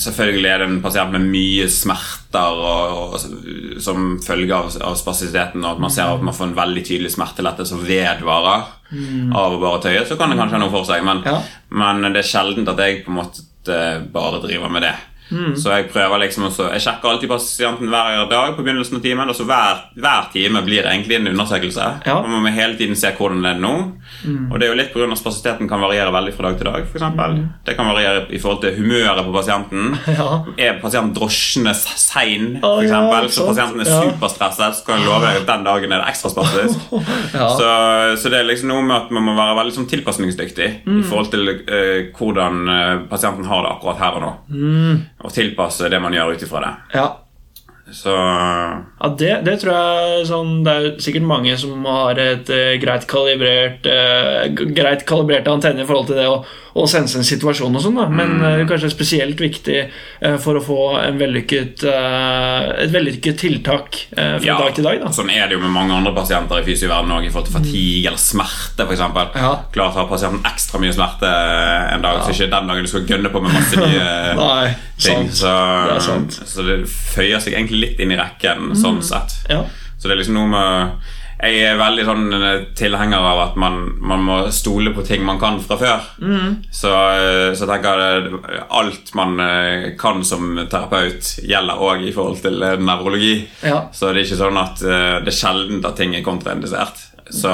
selvfølgelig 0.00 0.48
er 0.48 0.62
det 0.64 0.68
en 0.70 0.80
pasient 0.84 1.12
med 1.12 1.26
mye 1.28 1.68
smerter 1.72 2.62
og, 2.64 3.12
og, 3.18 3.76
som 3.84 4.08
følge 4.24 4.56
av, 4.56 4.72
av 4.88 4.96
spastisiteten, 4.96 5.60
og 5.64 5.76
at 5.76 5.84
man 5.84 5.92
ser 5.92 6.08
at 6.14 6.24
man 6.24 6.36
får 6.36 6.50
en 6.50 6.58
veldig 6.62 6.86
tydelig 6.88 7.12
smertelette 7.18 7.68
som 7.68 7.84
vedvarer 7.84 8.72
av 9.36 9.52
å 9.52 9.60
bare 9.60 9.82
tøye, 9.84 10.06
så 10.08 10.16
kan 10.16 10.32
det 10.32 10.40
kanskje 10.40 10.56
ha 10.56 10.64
noe 10.64 10.72
for 10.72 10.88
seg. 10.88 11.04
Men, 11.04 11.20
Ja. 11.28 11.42
men 11.68 12.08
det 12.08 12.22
er 12.24 12.30
sjeldent 12.32 12.72
at 12.72 12.80
jeg 12.80 13.02
på 13.04 13.12
en 13.12 13.20
måte 13.20 13.44
bare 14.12 14.40
driver 14.42 14.68
med 14.68 14.82
det. 14.82 14.94
Så 15.56 15.72
jeg 15.74 15.88
prøver 15.92 16.22
liksom 16.22 16.46
også 16.48 16.70
Jeg 16.72 16.80
sjekker 16.84 17.10
alltid 17.10 17.28
pasienten 17.28 17.90
hver 17.92 18.28
dag 18.30 18.54
på 18.56 18.62
begynnelsen 18.64 18.96
av 18.98 19.02
timen. 19.04 19.28
Og 19.28 19.36
så 19.36 19.44
hver, 19.48 19.82
hver 19.98 20.28
time 20.32 20.62
blir 20.66 20.86
egentlig 20.88 21.18
en 21.18 21.30
undersøkelse. 21.32 21.88
Ja. 22.06 22.16
Man 22.26 22.42
må 22.46 22.52
hele 22.54 22.76
tiden 22.78 22.96
se 22.96 23.12
hvordan 23.16 23.42
det 23.44 23.50
er 23.56 23.60
nå. 23.62 23.74
Og 24.50 24.56
det 24.58 24.68
er 24.68 24.72
jo 24.72 24.78
litt 24.80 24.92
pga. 24.94 25.08
at 25.12 25.20
spasiteten 25.20 25.68
kan 25.68 25.80
variere 25.80 26.12
veldig 26.14 26.34
fra 26.36 26.48
dag 26.50 26.58
til 26.58 26.70
dag. 26.70 26.86
For 26.88 26.98
eksempel. 27.00 27.36
Det 27.66 27.76
kan 27.76 27.86
variere 27.90 28.24
i 28.30 28.38
forhold 28.38 28.62
til 28.64 28.76
humøret 28.80 29.24
på 29.24 29.32
pasienten. 29.36 29.96
Ja. 30.18 30.28
Er 30.58 30.78
pasienten 30.82 31.12
drosjende 31.14 31.74
sein, 31.76 32.56
for 32.60 32.80
eksempel, 32.82 33.28
så 33.30 33.44
pasienten 33.46 33.80
er 33.84 33.90
superstresset, 33.92 34.78
så 34.80 34.86
kan 34.86 34.98
jeg 34.98 35.06
love 35.06 35.20
deg 35.28 35.36
at 35.42 35.46
den 35.50 35.66
dagen 35.66 35.92
er 35.92 36.00
det 36.02 36.08
ekstra 36.10 36.32
spastisk. 36.32 36.80
Ja. 37.38 37.46
Så, 37.54 37.68
så 38.22 38.30
det 38.32 38.38
er 38.40 38.48
liksom 38.48 38.70
noe 38.72 38.82
med 38.82 38.96
at 38.96 39.10
man 39.14 39.26
må 39.28 39.34
være 39.36 39.54
veldig 39.60 39.74
sånn 39.76 39.88
tilpasningsdyktig 39.90 40.68
Mm. 40.88 41.00
i 41.00 41.04
forhold 41.08 41.30
til 41.32 41.48
uh, 41.48 42.08
hvordan 42.16 42.68
uh, 42.68 43.08
pasienten 43.10 43.44
har 43.48 43.62
det 43.64 43.70
akkurat 43.74 44.00
her 44.00 44.16
og 44.18 44.22
nå. 44.24 44.30
Mm. 44.48 45.00
Og 45.24 45.32
tilpasse 45.34 45.88
det 45.90 45.98
man 46.02 46.14
gjør 46.14 46.36
ut 46.36 46.44
ifra 46.46 46.66
det. 46.66 46.74
ja. 47.00 47.08
Så 47.90 48.12
Ja, 48.12 49.08
det, 49.18 49.30
det 49.46 49.54
tror 49.62 49.72
jeg 49.72 50.24
sånn, 50.28 50.50
Det 50.64 50.72
er 50.72 50.88
sikkert 51.00 51.24
mange 51.28 51.54
som 51.56 51.86
har 51.88 52.18
et 52.20 52.50
uh, 52.52 52.74
greit 52.82 53.06
kalibrert 53.08 53.88
uh, 53.88 54.44
Greit 54.52 55.06
kalibrerte 55.08 55.54
antenner 55.54 55.86
i 55.86 55.88
forhold 55.88 56.10
til 56.10 56.20
det 56.20 56.26
å, 56.28 56.42
å 56.76 56.84
sense 56.90 57.16
en 57.18 57.26
situasjon 57.26 57.74
og 57.78 57.82
sånn, 57.84 57.96
da. 57.98 58.06
Men 58.12 58.42
eh, 58.44 58.62
kanskje 58.68 58.90
spesielt 58.92 59.40
viktig 59.40 59.78
eh, 59.78 60.36
for 60.42 60.58
å 60.58 60.62
få 60.64 60.78
en 61.00 61.18
vellykket, 61.20 61.84
eh, 61.88 62.66
et 62.84 62.92
vellykket 62.92 63.40
tiltak 63.40 64.00
fra 64.12 64.28
Ja, 64.44 64.58
dag 64.60 64.76
til 64.76 64.86
dag, 64.86 65.00
da. 65.02 65.12
Sånn 65.14 65.32
er 65.32 65.48
det 65.48 65.56
jo 65.56 65.62
med 65.62 65.72
mange 65.74 65.96
andre 65.96 66.12
pasienter 66.16 66.60
i 66.60 66.66
fysioverdenen 66.66 67.16
òg, 67.16 67.28
i 67.28 67.32
forhold 67.32 67.50
til 67.50 67.56
fatigue 67.58 68.12
eller 68.12 68.22
smerte, 68.22 68.86
f.eks. 68.86 69.04
Ja. 69.38 69.52
Klart 69.74 69.98
har 69.98 70.08
pasienten 70.10 70.44
ekstra 70.48 70.82
mye 70.82 70.94
smerte 70.96 71.32
en 71.94 72.04
dag, 72.04 72.22
så 72.24 72.34
ikke 72.34 72.50
den 72.52 72.72
dagen 72.72 72.88
du 72.88 72.92
skal 72.92 73.08
gønne 73.08 73.32
på 73.32 73.42
med 73.44 73.56
masse 73.56 73.80
nye 73.80 74.08
Nei, 74.42 74.72
ting. 75.00 75.28
Så 75.32 75.54
Det 75.88 76.48
så 76.48 76.64
det 76.66 76.80
føyer 76.88 77.40
seg 77.42 77.56
egentlig 77.56 77.84
litt 77.84 78.02
inn 78.02 78.14
i 78.14 78.18
rekken, 78.18 78.74
sånn 78.78 79.00
sett. 79.06 79.40
Ja. 79.50 79.64
Så 79.98 80.06
det 80.06 80.14
er 80.14 80.20
liksom 80.22 80.36
noe 80.38 80.50
med 80.52 81.14
Jeg 81.38 81.58
er 81.68 81.76
veldig 81.78 82.04
sånn 82.08 82.24
eh, 82.34 82.62
tilhenger 82.78 83.22
av 83.22 83.40
at 83.44 83.58
man, 83.62 83.76
man 84.02 84.24
må 84.26 84.38
stole 84.54 84.90
på 84.96 85.04
ting 85.06 85.22
man 85.26 85.38
kan 85.38 85.60
fra 85.62 85.76
før. 85.78 86.06
Mm. 86.18 86.56
Så, 86.74 86.90
eh, 86.90 87.50
så 87.54 87.68
tenker 87.70 88.02
jeg 88.02 88.24
det- 88.32 88.62
alt 88.80 89.12
man 89.14 89.38
eh, 89.40 89.90
kan 90.00 90.24
som 90.26 90.56
terapeut, 90.68 91.22
gjelder 91.46 91.78
òg 91.78 92.02
i 92.08 92.14
forhold 92.16 92.42
til 92.42 92.58
eh, 92.62 92.74
nevrologi. 92.82 93.36
Ja. 93.62 93.84
Så 93.94 94.10
det 94.10 94.24
er 94.24 94.26
ikke 94.26 94.40
sånn 94.42 94.58
at 94.58 94.82
eh, 94.82 95.20
det 95.22 95.30
er 95.30 95.38
sjelden 95.38 95.84
at 95.86 95.94
ting 96.00 96.16
er 96.18 96.26
kontraindisert. 96.26 97.04
Så, 97.28 97.50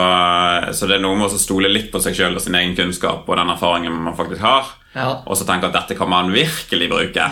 så 0.72 0.86
det 0.86 0.96
er 0.96 1.02
noe 1.02 1.16
med 1.18 1.26
å 1.34 1.38
stole 1.40 1.66
litt 1.68 1.88
på 1.90 1.98
seg 2.00 2.14
sjøl 2.14 2.36
og 2.38 2.42
sin 2.44 2.54
egen 2.54 2.76
kunnskap 2.78 3.26
og 3.26 3.36
den 3.40 3.50
erfaringen 3.50 3.96
man 4.06 4.14
faktisk 4.16 4.40
har. 4.46 4.68
Ja. 4.94 5.08
Og 5.26 5.34
så 5.34 5.42
tenke 5.48 5.66
at 5.66 5.74
dette 5.74 5.96
kan 5.98 6.06
man 6.08 6.30
virkelig 6.30 6.86
bruke 6.92 7.24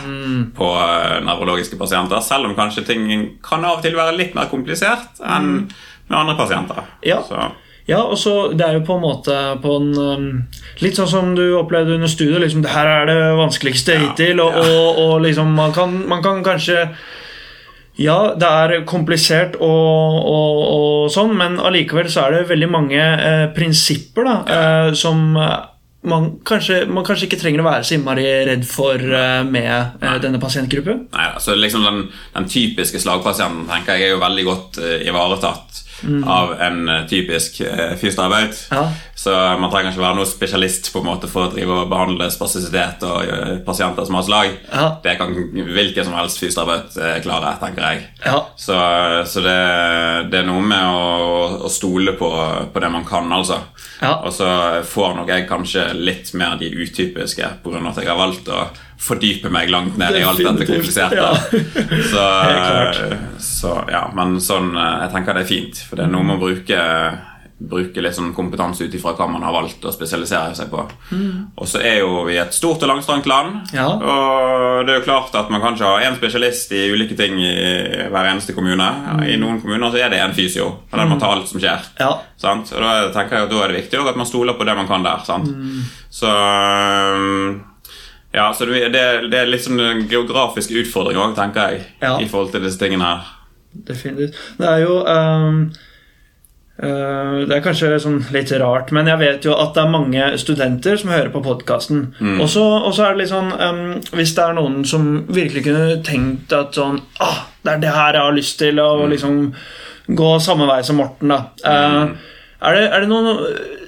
på 0.59 0.71
eh, 0.83 1.21
nevrologiske 1.23 1.79
pasienter. 1.79 2.19
Selv 2.27 2.51
om 2.51 2.57
kanskje 2.59 2.85
ting 2.89 3.07
kan 3.47 3.65
av 3.65 3.79
og 3.79 3.87
til 3.87 3.95
være 3.95 4.17
litt 4.19 4.35
mer 4.35 4.51
komplisert 4.51 5.23
enn 5.23 5.69
med 6.13 6.21
andre 6.21 6.39
pasienter. 6.39 6.89
Ja. 7.09 7.23
Så, 7.27 7.51
Ja, 7.87 7.99
og 7.99 8.15
så 8.15 8.53
Det 8.55 8.63
er 8.63 8.77
jo 8.77 8.85
på 8.87 8.95
en 8.95 9.03
måte 9.03 9.37
på 9.63 9.73
en 9.81 9.89
um, 9.99 10.27
Litt 10.79 10.95
sånn 11.01 11.09
som 11.11 11.33
du 11.35 11.57
opplevde 11.59 11.97
under 11.97 12.07
studiet. 12.07 12.39
Liksom, 12.45 12.63
det 12.63 12.71
her 12.71 12.87
er 12.87 13.09
det 13.11 13.17
vanskeligste 13.41 13.97
Ja, 13.97 14.05
hittil, 14.05 14.39
og, 14.45 14.55
ja. 14.55 14.63
og, 14.63 15.01
og 15.03 15.17
liksom 15.25 15.51
man 15.57 15.75
kan, 15.75 15.97
man 16.09 16.23
kan 16.23 16.45
kanskje 16.47 16.93
Ja, 17.99 18.35
det 18.39 18.49
er 18.49 18.85
komplisert 18.89 19.59
og, 19.59 20.15
og, 20.23 21.11
sånn, 21.13 21.35
men 21.37 21.59
allikevel 21.61 22.09
så 22.09 22.29
er 22.29 22.39
det 22.39 22.47
veldig 22.49 22.71
mange 22.71 23.03
eh, 23.03 23.49
prinsipper 23.53 24.25
da, 24.25 24.37
eh, 24.49 24.95
som 24.97 25.35
man 26.03 26.39
kanskje, 26.45 26.87
man 26.91 27.05
kanskje 27.07 27.29
ikke 27.29 27.39
trenger 27.39 27.63
å 27.63 27.67
være 27.69 27.85
så 27.87 27.95
innmari 27.97 28.25
redd 28.49 28.65
for 28.67 28.99
eh, 28.99 29.43
med 29.47 29.71
eh, 30.03 30.17
denne 30.23 30.41
pasientgruppen. 30.43 31.07
nei, 31.15 31.29
altså 31.29 31.55
liksom 31.59 31.85
den, 31.87 32.01
den 32.35 32.49
typiske 32.51 33.01
slagpasienten 33.03 33.69
tenker 33.71 34.01
jeg 34.01 34.09
er 34.09 34.17
jo 34.17 34.23
veldig 34.23 34.47
godt 34.49 34.81
eh, 34.83 35.05
ivaretatt 35.07 35.82
av 36.27 36.61
en 36.61 36.89
eh, 36.89 37.07
typisk 37.07 37.63
fyrstarbeid. 38.01 38.55
Ja. 38.71 38.93
Så 39.23 39.31
man 39.61 39.71
trenger 39.71 39.93
ikke 39.93 40.03
være 40.03 40.19
noe 40.19 40.27
spesialist 40.27 40.89
på 40.91 40.99
en 40.99 41.07
måte 41.07 41.29
for 41.31 41.47
å 41.47 41.53
drive 41.53 41.77
og 41.85 41.91
behandle 41.93 42.27
spasisitet 42.33 43.05
og 43.07 43.29
eh, 43.31 43.53
pasienter 43.63 44.09
som 44.09 44.17
har 44.19 44.27
slag. 44.27 44.57
Ja. 44.73 44.87
Det 45.05 45.15
kan 45.21 45.37
hvilken 45.37 46.09
som 46.09 46.17
helst 46.19 46.43
fysioterapeut 46.43 46.97
eh, 46.99 47.21
klare, 47.23 47.53
tenker 47.63 47.87
jeg. 47.87 48.03
Ja, 48.25 48.41
Så, 48.59 48.75
så 49.31 49.45
det, 49.45 49.57
det 50.33 50.43
er 50.43 50.49
noe 50.49 50.65
med 50.67 50.83
å, 50.91 51.63
å 51.69 51.71
stole 51.71 52.17
på, 52.19 52.33
på 52.75 52.83
det 52.83 52.91
man 52.91 53.07
kan, 53.07 53.31
altså. 53.31 53.61
Ja. 54.03 54.17
Og 54.27 54.35
så 54.35 54.49
får 54.91 55.15
nok 55.21 55.31
jeg 55.31 55.47
kanskje 55.47 55.93
litt 55.95 56.33
mer 56.35 56.59
de 56.59 56.73
utypiske 56.75 57.55
pga. 57.63 57.83
at 57.93 58.03
jeg 58.03 58.11
har 58.11 58.19
valgt 58.19 58.51
å 58.51 58.65
fordype 59.03 59.51
meg 59.55 59.71
langt 59.71 59.97
ned 59.99 60.19
i 60.19 60.27
alt 60.27 60.43
dette 60.43 60.67
kompliserte. 60.67 61.23
ja. 61.23 61.31
Så, 62.13 62.25
så 63.43 63.71
ja, 63.91 64.03
men 64.15 64.37
sånn 64.43 64.73
eh, 64.77 64.97
Jeg 65.05 65.13
tenker 65.15 65.37
det 65.37 65.45
er 65.45 65.49
fint, 65.51 65.81
for 65.87 65.99
det 65.99 66.09
er 66.09 66.13
noe 66.13 66.27
med 66.27 66.41
å 66.41 66.43
bruke 66.43 66.79
Bruke 67.63 68.03
litt 68.03 68.17
sånn 68.17 68.33
kompetanse 68.35 68.83
ut 68.89 68.95
ifra 68.97 69.13
hva 69.15 69.27
man 69.31 69.43
har 69.47 69.53
valgt 69.55 69.85
å 69.87 69.93
spesialisere 69.95 70.55
seg 70.59 70.71
på. 70.73 70.81
Og 71.57 71.69
så 71.69 71.79
er 71.85 72.01
jo 72.01 72.25
vi 72.27 72.35
et 72.41 72.53
stort 72.57 72.83
og 72.83 72.89
langstrakt 72.91 73.27
land. 73.31 73.53
Mm. 73.71 73.75
Ja. 73.77 73.87
Og 73.93 74.87
det 74.87 74.95
er 74.95 74.99
jo 75.01 75.05
klart 75.07 75.35
at 75.39 75.51
man 75.53 75.61
kan 75.63 75.77
ikke 75.77 75.87
ha 75.93 76.01
én 76.03 76.17
spesialist 76.19 76.73
i 76.75 76.89
ulike 76.91 77.15
ting 77.17 77.39
i 77.39 77.53
hver 78.11 78.31
eneste 78.33 78.57
kommune. 78.57 78.89
I 79.29 79.37
noen 79.39 79.61
kommuner 79.63 79.93
så 79.95 80.01
er 80.03 80.11
det 80.11 80.19
en 80.25 80.35
fysio, 80.35 80.67
og 80.91 80.99
den 80.99 81.09
må 81.13 81.21
ta 81.23 81.31
alt 81.37 81.47
som 81.53 81.61
skjer. 81.63 81.87
Ja. 82.01 82.11
Sant? 82.43 82.73
Og 82.75 82.83
da 82.83 83.13
tenker 83.15 83.37
jeg 83.39 83.47
at 83.47 83.53
da 83.55 83.63
er 83.63 83.69
det 83.75 83.83
viktig 83.85 84.03
at 84.11 84.19
man 84.19 84.27
stoler 84.27 84.59
på 84.59 84.67
det 84.67 84.75
man 84.81 84.89
kan 84.91 85.07
der. 85.07 85.23
Sant? 85.29 85.47
Mm. 85.53 85.85
Så 86.11 86.33
ja, 88.33 88.53
så 88.55 88.65
det, 88.67 88.89
det- 88.93 89.39
er 89.43 89.47
litt 89.47 89.63
sånn 89.65 89.81
en 89.81 90.07
geografisk 90.09 90.71
utfordring 90.83 91.19
òg, 91.21 91.35
tenker 91.37 91.71
jeg, 91.77 91.87
Ja. 92.01 92.19
i 92.19 92.27
forhold 92.27 92.51
til 92.53 92.63
disse 92.65 92.79
tingene 92.81 93.05
her. 93.05 93.23
Definitivt. 93.87 94.35
Det 94.59 94.67
er 94.69 94.79
jo 94.85 94.99
eh, 95.07 95.53
Det 96.83 97.53
er 97.53 97.63
kanskje 97.63 97.91
sånn 98.01 98.17
litt 98.35 98.51
rart, 98.59 98.89
men 98.97 99.07
jeg 99.07 99.21
vet 99.21 99.45
jo 99.47 99.53
at 99.61 99.75
det 99.77 99.83
er 99.83 99.91
mange 99.93 100.29
studenter 100.41 100.97
som 100.99 101.13
hører 101.13 101.29
på 101.31 101.43
podkasten. 101.45 102.01
Og 102.41 102.49
så 102.51 102.65
og 102.65 102.95
så 102.97 103.05
er 103.05 103.13
det 103.13 103.21
litt 103.21 103.31
sånn 103.31 103.53
um, 103.53 103.83
Hvis 104.17 104.33
det 104.35 104.47
er 104.47 104.57
noen 104.57 104.81
som 104.89 105.11
virkelig 105.29 105.67
kunne 105.69 106.01
tenkt 106.07 106.55
at 106.57 106.75
sånn 106.75 106.97
ah, 107.23 107.45
Det 107.63 107.75
er 107.75 107.85
det 107.85 107.93
her 107.93 108.17
jeg 108.17 108.25
har 108.25 108.39
lyst 108.39 108.59
til, 108.65 108.81
å 108.83 109.05
liksom 109.13 109.53
gå 110.17 110.31
samme 110.43 110.67
vei 110.67 110.81
som 110.83 110.99
Morten, 110.99 111.31
da. 111.31 111.39
Eh, 111.63 112.33
er, 112.63 112.75
det, 112.79 112.89
er 112.89 113.05
det 113.05 113.11
noen 113.13 113.82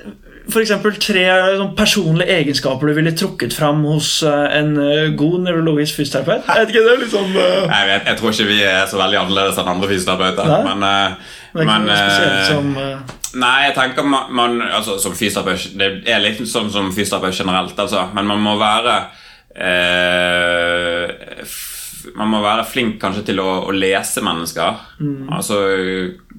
for 0.53 0.61
eksempel 0.61 0.93
tre 1.01 1.25
sånn, 1.57 1.71
personlige 1.77 2.35
egenskaper 2.43 2.87
du 2.91 2.95
ville 2.99 3.13
trukket 3.17 3.53
fram 3.57 3.79
hos 3.89 4.09
uh, 4.27 4.45
en 4.53 4.77
uh, 4.77 5.09
god 5.17 5.39
nevrologisk 5.47 5.97
fysioterapeut? 6.01 6.43
Jeg 6.45 6.57
vet 6.61 6.69
ikke, 6.75 6.83
er 6.93 6.99
sånn 7.13 7.33
eh, 7.33 7.65
Jeg, 7.65 7.85
vet, 7.91 8.03
jeg 8.11 8.17
tror 8.21 8.31
ikke 8.35 8.49
vi 8.51 8.59
er 8.69 8.85
så 8.91 8.97
veldig 9.01 9.19
annerledes 9.23 9.59
enn 9.63 9.73
andre 9.73 9.89
fysioterapeuter. 9.91 10.45
Nei. 10.51 10.61
Men, 10.69 10.79
eh, 10.89 11.11
men 11.65 11.83
eh, 11.95 12.43
som 12.51 12.67
eh, 12.81 12.97
Nei, 13.41 13.57
jeg 13.65 13.75
tenker 13.75 14.03
man, 14.07 14.25
man 14.35 14.63
altså, 14.63 14.99
Som 15.03 15.15
fysioterapeut 15.19 15.75
Det 15.79 15.87
er 16.13 16.21
litt 16.23 16.39
sånn 16.47 16.71
som 16.71 16.93
fysioterapeut 16.95 17.35
generelt, 17.41 17.79
altså. 17.79 18.01
Men 18.15 18.25
man 18.31 18.41
må 18.45 18.53
være 18.61 18.95
eh, 19.57 21.07
Man 22.15 22.29
må 22.31 22.39
være 22.45 22.65
flink 22.69 23.01
kanskje 23.03 23.25
til 23.31 23.39
å, 23.43 23.49
å 23.65 23.71
lese 23.75 24.21
mennesker. 24.23 24.73
Altså 25.33 25.55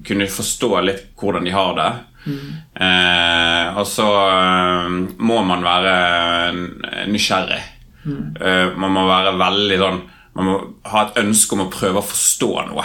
kunne 0.06 0.28
forstå 0.30 0.80
litt 0.86 1.02
hvordan 1.18 1.44
de 1.44 1.52
har 1.52 1.74
det. 1.76 1.90
Eh, 2.26 3.78
og 3.78 3.86
så 3.88 4.06
eh, 4.30 4.90
må 5.18 5.40
man 5.46 5.62
være 5.64 5.94
nysgjerrig. 7.10 7.62
Eh, 8.06 8.76
man 8.78 8.92
må 8.94 9.06
være 9.08 9.32
veldig 9.40 9.78
sånn 9.80 10.04
Man 10.36 10.44
må 10.46 10.54
ha 10.92 11.00
et 11.06 11.16
ønske 11.22 11.56
om 11.56 11.62
å 11.64 11.70
prøve 11.72 11.96
å 11.96 12.04
forstå 12.04 12.48
noe. 12.68 12.82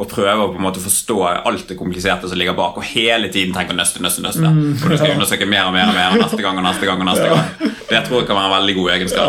Og 0.00 0.06
prøve 0.08 0.46
å 0.46 0.48
på 0.48 0.56
en 0.56 0.64
måte 0.64 0.80
forstå 0.80 1.16
alt 1.44 1.66
det 1.68 1.76
kompliserte 1.76 2.24
som 2.30 2.40
ligger 2.40 2.56
bak, 2.56 2.78
og 2.80 2.86
hele 2.94 3.28
tiden 3.28 3.52
tenke 3.52 3.76
nøste, 3.76 4.00
nøste, 4.00 4.22
nøste. 4.24 4.48
Og 4.48 4.88
du 4.88 4.96
skal 4.96 5.12
undersøke 5.12 5.44
mer 5.44 5.68
og 5.68 5.74
mer 5.76 5.90
og 5.90 5.98
mer 5.98 6.14
og 6.16 6.22
neste 6.24 6.40
gang 6.40 6.56
og 6.56 6.64
neste 6.64 6.88
gang. 6.88 7.02
og 7.04 7.10
neste 7.10 7.28
gang 7.28 7.76
Det 7.90 8.00
tror 8.06 8.22
jeg 8.22 8.30
kan 8.30 8.38
være 8.40 8.48
en 8.48 8.56
veldig 8.56 8.76
god 8.80 8.90
egenskap. 8.96 9.28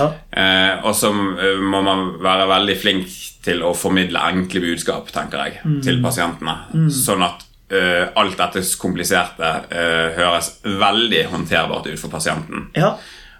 ja. 0.00 0.08
Eh, 0.40 0.72
og 0.88 0.96
så 0.96 1.12
eh, 1.12 1.60
må 1.60 1.82
man 1.84 2.06
være 2.24 2.48
veldig 2.54 2.78
flink 2.80 3.12
til 3.44 3.60
å 3.62 3.74
formidle 3.76 4.24
enkle 4.32 4.64
budskap, 4.64 5.12
tenker 5.12 5.44
jeg, 5.44 5.60
til 5.84 6.00
pasientene. 6.02 6.56
Sånn 6.90 7.22
at 7.28 7.44
eh, 7.70 8.08
alt 8.16 8.38
dette 8.38 8.62
kompliserte 8.80 9.52
uh, 9.72 10.08
høres 10.16 10.52
veldig 10.64 11.26
håndterbart 11.32 11.86
ut 11.90 11.98
for 12.00 12.12
pasienten. 12.12 12.68
ja. 12.76 12.96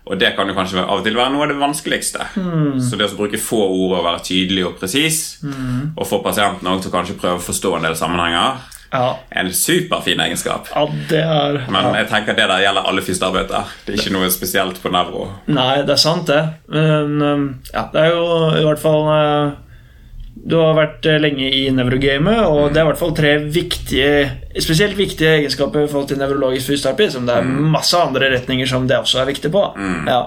Og 0.07 0.15
det 0.21 0.37
kan 0.37 0.47
jo 0.47 0.55
kanskje 0.55 0.79
av 0.79 1.01
og 1.01 1.03
til 1.03 1.17
være 1.19 1.33
noe 1.35 1.43
av 1.43 1.51
det 1.51 1.57
vanskeligste. 1.59 2.29
Så 2.79 2.95
det 2.95 3.09
å 3.09 3.17
bruke 3.19 3.41
få 3.43 3.59
ord 3.65 3.97
og 3.99 4.05
være 4.05 4.21
tydelig 4.29 4.63
og 4.69 4.77
presis, 4.79 5.41
og 5.97 6.07
få 6.07 6.21
pasienten 6.23 6.69
også 6.71 6.85
til 6.85 6.93
å 6.93 6.95
kanskje 6.95 7.17
prøve 7.19 7.41
å 7.41 7.43
forstå 7.43 7.73
en 7.75 7.89
del 7.89 7.97
sammenhenger, 7.99 8.61
Ja. 8.93 9.17
en 9.35 9.51
superfin 9.51 10.21
egenskap. 10.23 10.69
ja, 10.71 10.87
det 11.11 11.25
er 11.25 11.67
Men 11.69 11.93
jeg 11.95 12.07
tenker 12.07 12.37
det 12.39 12.47
der 12.47 12.63
gjelder 12.63 12.87
alle 12.87 13.03
fysioterapeuter. 13.03 13.65
Det 13.85 13.95
er 13.95 13.99
ikke 13.99 14.13
noe 14.15 14.31
spesielt 14.31 14.81
på 14.81 14.93
nevro. 14.95 15.27
Nei, 15.49 15.83
det 15.83 15.91
er 15.91 15.97
sant, 15.97 16.29
det. 16.29 16.55
Men 16.69 17.59
ja, 17.75 17.89
det 17.93 18.01
er 18.01 18.15
jo 18.15 18.55
i 18.55 18.63
hvert 18.63 18.79
fall 18.79 19.09
uh, 19.11 19.53
Du 20.37 20.59
har 20.61 20.75
vært 20.77 21.07
uh, 21.09 21.17
lenge 21.23 21.47
i 21.49 21.63
nevrogamet, 21.75 22.43
og 22.45 22.73
det 22.73 22.81
er 22.81 22.85
i 22.85 22.91
hvert 22.91 23.01
fall 23.01 23.15
tre 23.17 23.37
viktige 23.41 24.11
spesielt 24.61 24.99
viktige 24.99 25.39
egenskaper 25.41 25.85
i 25.85 25.89
forhold 25.89 26.11
til 26.11 26.21
nevrologisk 26.21 26.73
fysioterapi, 26.73 27.09
som 27.15 27.25
det 27.29 27.39
er 27.39 27.49
masse 27.77 27.97
andre 27.97 28.31
retninger 28.35 28.69
som 28.69 28.87
det 28.89 29.01
også 29.01 29.23
er 29.23 29.33
viktig 29.33 29.53
på. 29.55 29.65
Ja. 30.07 30.27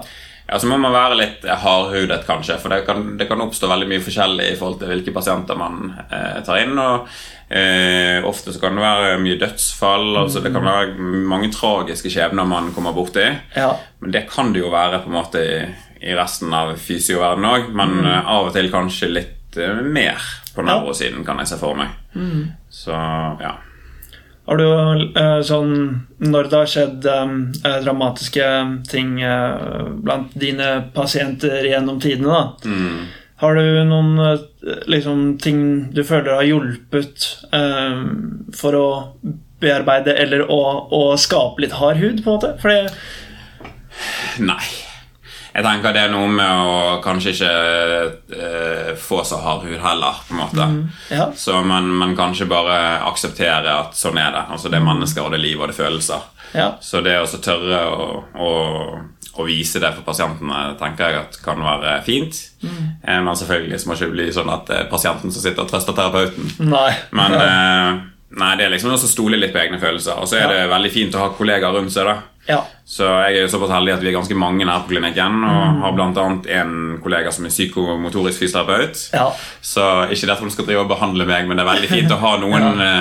Ja, 0.50 0.58
så 0.58 0.66
må 0.66 0.80
man 0.82 0.90
være 0.90 1.18
litt 1.18 1.44
eh, 1.46 1.58
hardhudet, 1.62 2.24
kanskje. 2.26 2.56
For 2.58 2.72
det 2.72 2.82
kan, 2.88 3.04
det 3.20 3.28
kan 3.30 3.42
oppstå 3.44 3.68
veldig 3.70 3.86
mye 3.92 4.02
forskjellig 4.02 4.48
i 4.50 4.56
forhold 4.58 4.80
til 4.80 4.90
hvilke 4.90 5.12
pasienter 5.14 5.58
man 5.58 5.92
eh, 6.08 6.40
tar 6.46 6.58
inn. 6.64 6.74
Og 6.74 7.06
eh, 7.54 8.18
ofte 8.26 8.50
så 8.50 8.62
kan 8.62 8.74
det 8.74 8.82
være 8.82 9.20
mye 9.22 9.38
dødsfall. 9.38 10.08
altså 10.24 10.42
Det 10.42 10.50
kan 10.56 10.66
være 10.66 10.96
mange 11.30 11.52
tragiske 11.54 12.10
skjebner 12.10 12.50
man 12.50 12.72
kommer 12.74 12.96
borti. 12.96 13.28
Ja. 13.54 13.76
Men 14.02 14.16
det 14.16 14.24
kan 14.32 14.50
det 14.50 14.64
jo 14.64 14.74
være 14.74 15.04
på 15.04 15.12
en 15.12 15.18
måte 15.20 15.44
i, 15.44 15.60
i 16.02 16.18
resten 16.18 16.50
av 16.56 16.74
fysioverdenen 16.82 17.50
òg. 17.52 17.70
Men 17.70 18.00
mm. 18.00 18.10
av 18.18 18.50
og 18.50 18.56
til 18.56 18.72
kanskje 18.74 19.14
litt 19.14 19.36
eh, 19.36 19.39
mer 19.56 20.20
på 20.54 20.62
nevrosiden, 20.62 21.24
kan 21.26 21.38
jeg 21.42 21.48
se 21.50 21.58
for 21.60 21.74
meg. 21.78 21.88
Så 22.70 22.94
ja. 23.40 23.56
Har 24.50 24.58
du 24.58 24.64
eh, 25.14 25.40
sånn 25.46 25.74
Når 26.18 26.48
det 26.50 26.56
har 26.58 26.70
skjedd 26.70 27.04
um, 27.06 27.34
eh, 27.62 27.76
dramatiske 27.84 28.46
ting 28.90 29.20
eh, 29.22 29.86
blant 30.02 30.32
dine 30.34 30.90
pasienter 30.94 31.68
gjennom 31.68 32.00
tidene, 32.02 32.28
da 32.34 32.70
Har 33.44 33.54
du 33.54 33.84
noen 33.86 34.18
eh, 34.24 34.42
liksom, 34.90 35.38
ting 35.38 35.92
du 35.94 36.02
føler 36.04 36.34
har 36.40 36.48
hjulpet 36.48 37.28
eh, 37.54 38.02
for 38.58 38.74
å 38.80 38.88
bearbeide 39.60 40.16
eller 40.18 40.42
å, 40.50 40.60
å 40.90 41.16
skape 41.20 41.62
litt 41.62 41.76
hard 41.78 42.00
hud, 42.02 42.24
på 42.24 42.30
en 42.30 42.38
måte? 42.40 42.54
Fordi 42.58 42.88
Nei. 44.40 44.89
Jeg 45.54 45.64
tenker 45.66 45.94
det 45.94 46.02
er 46.06 46.12
noe 46.12 46.28
med 46.30 46.66
å 46.70 46.74
kanskje 47.02 47.32
ikke 47.34 47.52
eh, 48.38 48.90
få 49.00 49.22
så 49.26 49.40
hard 49.42 49.64
hud 49.66 49.78
heller, 49.82 50.20
på 50.28 50.34
en 50.34 50.40
måte. 50.40 50.66
Ja. 51.10 51.30
Så 51.36 51.60
man, 51.66 51.88
man 52.00 52.14
kanskje 52.18 52.46
bare 52.50 52.76
aksepterer 53.08 53.70
at 53.74 53.96
sånn 53.98 54.18
er 54.20 54.30
det. 54.36 54.44
Altså 54.54 54.70
Det 54.70 54.78
er 54.78 54.86
mennesker, 54.86 55.24
og 55.24 55.32
det 55.34 55.40
er 55.40 55.46
liv, 55.48 55.58
og 55.60 55.70
det 55.70 55.74
er 55.76 55.82
følelser. 55.84 56.28
Ja. 56.54 56.68
Så 56.82 57.02
det 57.06 57.16
å 57.20 57.26
så 57.30 57.40
tørre 57.42 57.82
å, 57.90 58.06
å, 58.34 58.52
å 59.40 59.46
vise 59.46 59.82
det 59.82 59.92
for 59.96 60.06
pasientene, 60.06 60.62
tenker 60.80 61.10
jeg 61.10 61.20
at 61.24 61.40
kan 61.44 61.62
være 61.66 61.98
fint. 62.06 62.40
Eh, 62.62 63.18
Men 63.20 63.34
selvfølgelig 63.34 63.82
så 63.82 63.90
må 63.90 63.96
det 63.98 64.06
ikke 64.06 64.16
bli 64.16 64.30
sånn 64.38 64.54
at 64.54 64.70
det 64.70 64.80
er 64.84 64.90
pasienten 64.92 65.34
som 65.34 65.44
sitter 65.44 65.66
og 65.66 65.70
trøster 65.72 65.98
terapeuten. 65.98 66.54
Nei. 66.70 66.90
Men 67.16 67.38
eh, 67.44 68.00
nei, 68.38 68.54
det 68.58 68.68
er 68.68 68.74
liksom 68.76 68.94
å 68.94 69.02
stole 69.02 69.38
litt 69.40 69.54
på 69.54 69.62
egne 69.62 69.82
følelser. 69.82 70.22
Og 70.22 70.30
så 70.30 70.40
er 70.44 70.52
det 70.54 70.68
veldig 70.72 70.94
fint 70.94 71.18
å 71.18 71.24
ha 71.26 71.32
kollegaer 71.34 71.74
rundt 71.78 71.94
seg. 71.94 72.06
da 72.06 72.20
Ja. 72.50 72.60
så 72.90 73.06
jeg 73.28 73.36
er 73.36 73.44
jo 73.44 73.50
såpass 73.52 73.70
heldig 73.70 73.92
at 73.94 74.02
vi 74.02 74.10
er 74.10 74.16
ganske 74.16 74.36
mange 74.38 74.66
her 74.66 74.84
på 74.84 74.92
klinikken. 74.92 75.44
Og 75.46 75.82
har 75.84 75.96
bl.a. 75.96 76.24
en 76.60 76.72
kollega 77.04 77.32
som 77.34 77.46
er 77.46 77.54
psykomotorisk 77.54 78.42
fysioterapeut. 78.42 79.04
Ja. 79.14 79.28
Så 79.62 79.86
ikke 80.10 80.30
derfor 80.32 80.50
du 80.50 80.54
skal 80.54 80.66
drive 80.68 80.84
og 80.84 80.90
behandle 80.90 81.28
meg, 81.28 81.46
men 81.46 81.58
det 81.58 81.64
er 81.64 81.70
veldig 81.70 81.92
fint 81.96 82.16
å 82.16 82.20
ha 82.24 82.34
noen 82.42 82.82
ja. 82.82 82.96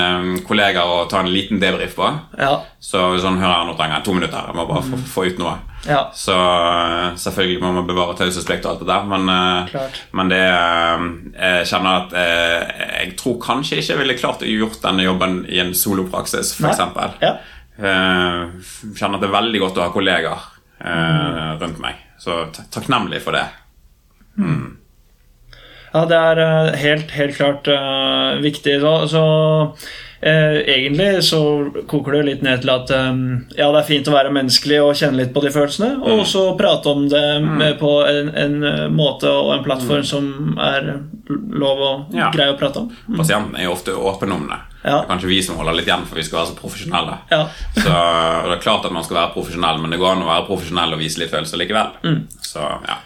kollegaer 0.47 0.93
å 0.99 1.07
ta 1.09 1.23
en 1.23 1.33
liten 1.33 1.61
debrief 1.61 1.97
på. 1.97 2.11
Ja. 2.37 2.59
Så 2.79 3.09
sånn, 3.19 3.41
hør 3.41 3.51
her, 3.55 3.65
nå 3.67 3.75
trenger 3.79 3.99
jeg 3.99 4.07
to 4.07 4.15
minutter. 4.15 4.51
Jeg 4.51 4.59
må 4.59 4.69
bare 4.69 4.85
få, 4.85 5.01
få 5.17 5.27
ut 5.31 5.41
noe. 5.41 5.57
Ja. 5.87 6.09
Så 6.13 6.33
eh, 6.33 7.15
selvfølgelig 7.15 7.61
må 7.63 7.71
man 7.77 7.87
bevare 7.87 8.15
taushetsplikt 8.19 8.65
og 8.65 8.73
alt 8.73 8.81
det 8.83 8.89
der, 8.89 9.05
men, 9.07 9.29
eh, 9.31 9.93
men 10.17 10.31
det 10.31 10.41
eh, 10.43 11.05
Jeg 11.39 11.69
kjenner 11.71 12.01
at 12.01 12.15
jeg, 12.15 12.89
jeg 12.89 13.13
tror 13.21 13.37
kanskje 13.43 13.79
ikke 13.79 13.93
jeg 13.93 14.01
ville 14.01 14.17
klart 14.19 14.43
å 14.43 14.49
gjort 14.49 14.81
denne 14.83 15.05
jobben 15.07 15.39
i 15.47 15.61
en 15.63 15.71
solopraksis, 15.77 16.55
f.eks. 16.59 16.83
Eh, 17.79 18.41
kjenner 18.99 19.21
det 19.21 19.29
veldig 19.31 19.59
godt 19.63 19.77
å 19.79 19.85
ha 19.87 19.91
kollegaer 19.93 20.41
eh, 20.79 20.87
Mm. 20.89 21.59
rundt 21.61 21.79
meg. 21.79 21.95
Så 22.19 22.41
takknemlig 22.71 23.21
for 23.23 23.31
det. 23.35 23.45
Ja, 25.93 26.03
det 26.05 26.17
er 26.17 26.41
eh, 26.43 26.75
helt, 26.83 27.11
helt 27.11 27.35
klart 27.37 27.67
viktig. 28.43 28.79
Så, 28.83 28.93
så 29.11 29.23
eh, 30.21 30.57
egentlig 30.75 31.23
så 31.23 31.41
koker 31.87 32.17
det 32.17 32.23
litt 32.27 32.41
ned 32.45 32.61
til 32.63 32.71
at 32.73 32.91
um, 32.91 33.21
ja, 33.55 33.69
det 33.71 33.81
er 33.81 33.87
fint 33.87 34.09
å 34.09 34.15
være 34.15 34.33
menneskelig 34.35 34.79
og 34.83 34.95
kjenne 34.99 35.21
litt 35.21 35.33
på 35.35 35.43
de 35.45 35.51
følelsene, 35.55 35.91
og 36.03 36.23
så 36.27 36.45
prate 36.59 36.91
om 36.91 37.05
det 37.11 37.23
med, 37.45 37.77
på 37.81 37.91
en, 38.07 38.31
en 38.35 38.57
eh, 38.63 38.85
måte 38.93 39.31
og 39.31 39.53
en 39.57 39.65
plattform 39.65 40.05
som 40.07 40.31
er 40.59 40.89
lov 41.29 41.85
og 41.89 42.15
Ja. 42.17 42.31
grei 42.33 42.49
å 42.51 42.57
prate 42.59 42.83
om. 42.85 42.89
Pasienten 43.17 43.55
er 43.59 43.67
jo 43.69 43.75
ofte 43.75 43.95
åpen 43.95 44.31
om 44.35 44.47
det. 44.49 44.59
Ja. 44.79 45.01
Det 45.01 45.03
er 45.03 45.09
kanskje 45.11 45.27
vi 45.33 45.41
som 45.43 45.57
holder 45.59 45.75
litt 45.75 45.89
igjen, 45.89 46.05
for 46.07 46.15
vi 46.15 46.23
skal 46.23 46.39
være 46.39 46.53
så 46.53 46.59
profesjonelle. 46.61 47.17
Ja. 47.31 47.41
Så 47.75 47.89
Det 47.89 48.55
er 48.55 48.63
klart 48.63 48.87
at 48.87 48.95
man 48.95 49.03
skal 49.03 49.19
være 49.19 49.33
profesjonell, 49.35 49.81
men 49.83 49.91
det 49.91 49.99
går 49.99 50.15
an 50.15 50.23
å 50.23 50.31
være 50.31 50.47
profesjonell 50.47 50.95
og 50.95 51.03
vise 51.03 51.19
litt 51.19 51.33
følelser 51.33 51.59
likevel. 51.59 51.91
Mm. 52.03 52.21
Så 52.41 52.63
ja 52.87 52.97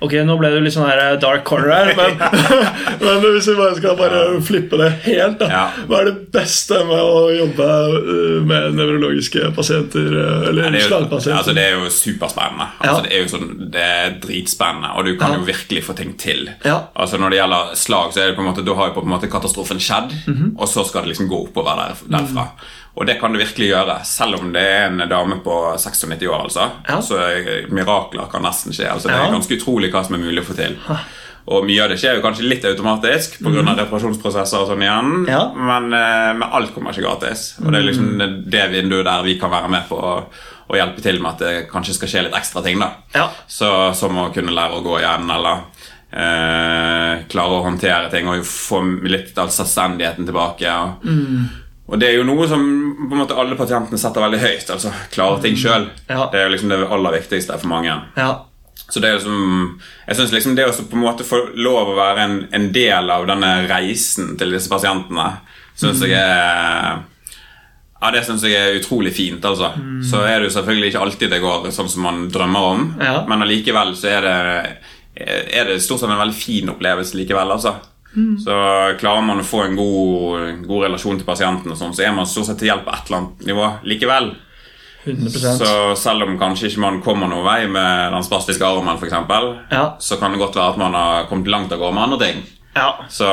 Ok, 0.00 0.12
nå 0.22 0.36
ble 0.38 0.48
det 0.54 0.60
litt 0.62 0.74
sånn 0.76 0.86
her 0.86 1.16
dark 1.18 1.42
corner 1.48 1.72
her, 1.74 1.88
men, 1.98 2.20
men 3.02 3.24
hvis 3.34 3.48
vi 3.50 3.54
bare 3.58 3.74
skal 3.80 3.96
bare 3.98 4.20
flippe 4.46 4.78
det 4.78 4.90
helt, 5.08 5.40
da. 5.40 5.48
Ja. 5.50 5.62
Hva 5.90 6.02
er 6.04 6.10
det 6.12 6.28
beste 6.36 6.78
med 6.86 7.00
å 7.02 7.24
jobbe 7.34 7.66
eh, 7.66 8.36
med 8.46 8.76
nevrologiske 8.78 9.50
pasienter, 9.56 10.06
eh, 10.22 10.46
eller 10.52 10.70
er, 10.70 10.78
slagpasienter? 10.86 11.40
altså 11.40 11.56
det 11.58 11.64
er 11.66 11.74
jo 11.80 11.90
superspennende. 11.90 12.68
Ja. 12.78 12.92
Altså 12.92 13.02
det 13.08 13.12
er 13.16 13.24
jo 13.24 13.32
sånn, 13.34 13.50
det 13.74 13.84
er 13.98 14.16
dritspennende, 14.22 14.92
og 14.94 15.04
du 15.10 15.16
kan 15.18 15.34
Ja. 15.34 15.40
jo 15.42 15.48
virkelig 15.50 15.82
få 15.90 15.96
ting 15.98 16.14
til. 16.18 16.46
Ja. 16.64 16.78
Altså 16.94 17.18
Når 17.18 17.30
det 17.34 17.40
gjelder 17.42 17.74
slag, 17.74 18.12
så 18.14 18.22
er 18.22 18.26
det 18.30 18.36
på 18.38 18.44
en 18.46 18.52
måte, 18.52 18.64
da 18.64 18.74
har 18.78 18.92
jo 18.92 19.00
på 19.00 19.02
en 19.02 19.12
måte 19.16 19.28
katastrofen 19.34 19.82
skjedd, 19.82 20.14
Mhm. 20.30 20.54
og 20.58 20.68
så 20.70 20.86
skal 20.86 21.02
det 21.02 21.16
liksom 21.16 21.28
gå 21.28 21.42
oppover 21.48 21.74
der, 21.76 21.94
derfra. 22.18 22.46
Og 22.98 23.06
det 23.06 23.14
kan 23.20 23.30
du 23.32 23.38
virkelig 23.38 23.68
gjøre, 23.70 24.00
selv 24.04 24.40
om 24.40 24.48
det 24.52 24.62
er 24.66 24.88
en 24.88 25.04
dame 25.08 25.36
på 25.44 25.54
96 25.78 26.26
år. 26.26 26.40
altså 26.48 26.64
Ja. 26.88 26.96
Så 27.00 27.14
eh, 27.22 27.68
mirakler 27.70 28.26
kan 28.32 28.42
nesten 28.42 28.72
skje. 28.74 28.88
altså 28.90 29.08
Det 29.08 29.14
er 29.16 29.30
ganske 29.36 29.54
utrolig 29.60 29.92
hva 29.92 30.04
som 30.04 30.16
er 30.18 30.24
mulig 30.24 30.42
å 30.42 30.48
få 30.48 30.56
til. 30.58 30.74
Og 31.48 31.64
mye 31.64 31.80
av 31.84 31.88
det 31.88 31.96
skjer 32.02 32.18
jo 32.18 32.20
kanskje 32.26 32.44
litt 32.48 32.64
automatisk 32.68 33.38
pga. 33.40 33.62
av 33.70 33.78
reparasjonsprosesser 33.78 34.58
og 34.60 34.68
sånn 34.68 34.82
igjen, 34.82 35.12
Mhm. 35.22 35.28
Ja. 35.30 35.44
men, 35.54 35.92
eh, 35.94 36.32
men 36.34 36.42
alt 36.52 36.74
kommer 36.74 36.90
ikke 36.92 37.06
gratis. 37.06 37.54
Og 37.64 37.70
det 37.72 37.78
er 37.80 37.86
liksom 37.92 38.18
det 38.50 38.70
vinduet 38.72 39.04
der 39.04 39.22
vi 39.22 39.38
kan 39.38 39.50
være 39.50 39.70
med 39.70 39.88
på 39.88 39.96
å, 39.96 40.24
å 40.68 40.74
hjelpe 40.76 41.00
til 41.00 41.22
med 41.22 41.30
at 41.32 41.38
det 41.38 41.70
kanskje 41.70 41.94
skal 41.94 42.08
skje 42.08 42.22
litt 42.24 42.34
ekstra 42.34 42.62
ting. 42.64 42.78
da 42.80 42.90
Ja. 43.14 43.28
så, 43.48 43.94
Som 43.94 44.16
å 44.18 44.34
kunne 44.34 44.50
lære 44.52 44.74
å 44.74 44.82
gå 44.84 44.98
igjen, 45.00 45.30
eller 45.30 45.62
eh, 46.12 47.22
klare 47.30 47.58
å 47.58 47.64
håndtere 47.64 48.10
ting 48.10 48.28
og 48.28 48.42
få 48.44 48.82
litt 49.08 49.36
av 49.38 49.48
selvstendigheten 49.48 50.26
tilbake. 50.26 50.68
Og, 50.68 51.08
og 51.88 51.98
det 52.00 52.08
er 52.10 52.16
jo 52.18 52.24
noe 52.28 52.46
som 52.50 52.62
på 53.08 53.14
en 53.16 53.22
måte 53.22 53.36
alle 53.40 53.56
pasientene 53.56 53.98
setter 53.98 54.20
veldig 54.20 54.38
høyt. 54.42 54.70
altså 54.74 54.90
Klare 55.14 55.40
ting 55.42 55.56
sjøl. 55.56 55.86
Ja. 56.08 56.26
Det 56.32 56.38
er 56.40 56.46
jo 56.48 56.52
liksom 56.54 56.68
det 56.74 56.78
aller 56.92 57.14
viktigste 57.16 57.56
for 57.58 57.68
mange. 57.72 57.94
Ja. 58.16 58.30
Så 58.88 59.00
det 59.00 59.08
er 59.10 59.16
liksom, 59.18 59.80
jeg 60.06 60.16
synes 60.16 60.32
liksom 60.32 60.54
det 60.56 60.66
å 60.68 60.72
på 60.88 60.96
en 60.96 61.02
måte 61.04 61.24
få 61.24 61.40
lov 61.56 61.90
å 61.92 61.96
være 61.98 62.22
en, 62.24 62.36
en 62.56 62.68
del 62.72 63.10
av 63.12 63.26
denne 63.28 63.50
reisen 63.68 64.36
til 64.40 64.52
disse 64.54 64.68
pasientene, 64.72 65.30
syns 65.76 66.00
jeg 66.04 66.12
er 66.16 67.00
ja, 68.00 68.10
Det 68.14 68.22
synes 68.24 68.44
jeg 68.46 68.54
er 68.54 68.76
utrolig 68.78 69.12
fint. 69.16 69.44
altså. 69.44 69.72
Så 70.06 70.20
er 70.24 70.38
det 70.38 70.48
jo 70.48 70.54
selvfølgelig 70.60 70.92
ikke 70.92 71.00
alltid 71.04 71.30
det 71.34 71.40
går 71.42 71.68
sånn 71.74 71.88
som 71.90 72.02
man 72.06 72.28
drømmer 72.32 72.68
om, 72.72 72.84
Ja. 73.02 73.24
men 73.28 73.42
allikevel 73.42 73.94
så 73.98 74.08
er 74.12 74.22
det, 74.28 74.36
er 75.58 75.64
det 75.72 75.80
stort 75.82 76.00
sett 76.04 76.10
en 76.12 76.20
veldig 76.20 76.36
fin 76.38 76.68
opplevelse 76.70 77.16
likevel. 77.18 77.50
altså. 77.56 77.74
Så 78.14 78.54
klarer 78.98 79.22
man 79.22 79.40
å 79.40 79.44
få 79.46 79.64
en 79.66 79.76
god, 79.76 80.66
god 80.66 80.84
relasjon 80.86 81.18
til 81.20 81.26
pasienten, 81.28 81.70
og 81.70 81.76
sånn, 81.78 81.94
så 81.94 82.06
er 82.06 82.12
man 82.16 82.26
stort 82.26 82.46
sett 82.48 82.58
til 82.58 82.70
hjelp 82.70 82.84
på 82.86 82.94
et 82.94 83.10
eller 83.10 83.18
annet 83.18 83.46
nivå 83.46 83.66
likevel. 83.84 84.30
100 85.04 85.30
Så 85.60 85.96
selv 85.96 86.22
om 86.26 86.38
kanskje 86.40 86.68
ikke 86.68 86.82
man 86.82 87.00
kommer 87.04 87.28
noen 87.30 87.44
vei 87.46 87.66
med 87.70 88.12
den 88.12 88.24
spastiske 88.26 88.64
armen, 88.66 88.98
eksempel, 88.98 89.58
Ja. 89.70 89.96
så 90.00 90.18
kan 90.18 90.32
det 90.32 90.40
godt 90.40 90.56
være 90.56 90.70
at 90.72 90.78
man 90.78 90.94
har 90.94 91.24
kommet 91.30 91.48
langt 91.48 91.72
av 91.72 91.78
gårde 91.78 91.94
med 91.94 92.02
andre 92.02 92.18
ting. 92.26 92.42
Ja. 92.78 92.86
Så, 93.10 93.28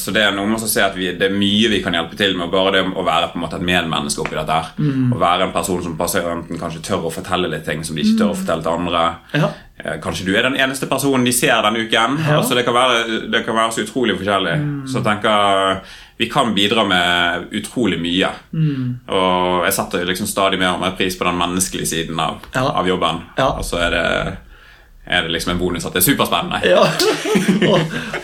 så 0.00 0.14
det 0.16 0.22
er 0.24 0.32
noe 0.36 0.48
med 0.48 0.62
å 0.64 0.70
se 0.70 0.80
at 0.84 0.96
vi, 0.96 1.10
det 1.18 1.28
er 1.28 1.36
mye 1.36 1.68
vi 1.72 1.82
kan 1.84 1.96
hjelpe 1.96 2.16
til 2.18 2.36
med. 2.38 2.48
Bare 2.52 2.72
det 2.78 2.84
å 2.88 3.04
være 3.06 3.28
på 3.32 3.38
en 3.38 3.44
måte 3.44 3.60
et 3.60 3.66
medmenneske 3.68 4.24
oppi 4.24 4.38
dette 4.38 4.56
her. 4.56 4.72
Å 5.14 5.20
være 5.20 5.48
en 5.50 5.54
person 5.54 5.82
som 5.84 5.98
pasienten 6.00 6.60
kanskje 6.60 6.82
tør 6.88 7.06
å 7.10 7.12
fortelle 7.14 7.50
litt 7.52 7.66
ting 7.68 7.84
som 7.84 7.96
de 7.98 8.06
ikke 8.06 8.18
tør 8.22 8.32
å 8.32 8.40
fortelle 8.40 8.64
til 8.64 8.78
andre. 8.80 9.04
Ja. 9.36 9.52
Eh, 9.84 9.98
Kanskje 10.02 10.26
du 10.28 10.32
er 10.38 10.46
den 10.46 10.56
eneste 10.60 10.86
personen 10.90 11.26
de 11.26 11.32
ser 11.34 11.60
denne 11.66 11.84
uken. 11.84 12.18
Ja. 12.24 12.38
Altså 12.40 12.56
det, 12.56 12.64
kan 12.66 12.76
være, 12.76 13.20
det 13.32 13.44
kan 13.46 13.58
være 13.58 13.76
så 13.76 13.84
utrolig 13.84 14.16
forskjellig. 14.20 14.56
Så 14.88 15.00
jeg 15.00 15.06
tenker 15.10 15.84
vi 16.16 16.28
kan 16.30 16.52
bidra 16.54 16.84
med 16.86 17.48
utrolig 17.58 17.96
mye. 17.98 18.28
Og 19.10 19.64
jeg 19.66 19.74
setter 19.74 20.04
liksom 20.06 20.28
stadig 20.30 20.60
mer 20.60 20.76
og 20.76 20.82
mer 20.84 20.92
pris 20.98 21.16
på 21.18 21.26
den 21.26 21.40
menneskelige 21.40 21.88
siden 21.90 22.20
av, 22.22 22.38
av 22.54 22.86
jobben. 22.86 23.18
Og 23.58 23.64
så 23.66 23.80
er 23.82 23.96
det, 23.96 24.04
er 25.06 25.22
det 25.26 25.34
liksom 25.34 25.52
en 25.54 25.60
bonus 25.60 25.84
at 25.84 25.92
det 25.96 26.00
er 26.02 26.06
superspennende. 26.12 26.60
Ja. 26.68 26.84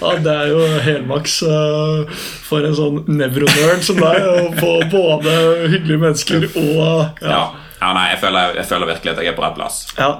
Ja, 0.00 0.10
det 0.16 0.32
er 0.32 0.48
jo 0.48 0.60
helmaks 0.80 1.34
eh, 1.44 2.20
for 2.46 2.64
en 2.64 2.76
sånn 2.76 3.02
nevronerd 3.18 3.82
som 3.84 3.98
deg 4.00 4.24
å 4.24 4.46
få 4.56 4.70
både 4.92 5.34
hyggelige 5.72 6.00
mennesker 6.00 6.46
og 6.54 7.20
Ja. 7.24 7.42
Ja, 7.80 7.94
nei, 7.96 8.10
jeg 8.10 8.20
føler, 8.20 8.56
jeg 8.58 8.68
føler 8.68 8.90
virkelig 8.90 9.12
at 9.12 9.20
jeg 9.22 9.30
er 9.30 9.36
på 9.38 9.44
rett 9.44 9.56
plass. 9.56 9.78
Ja, 9.96 10.10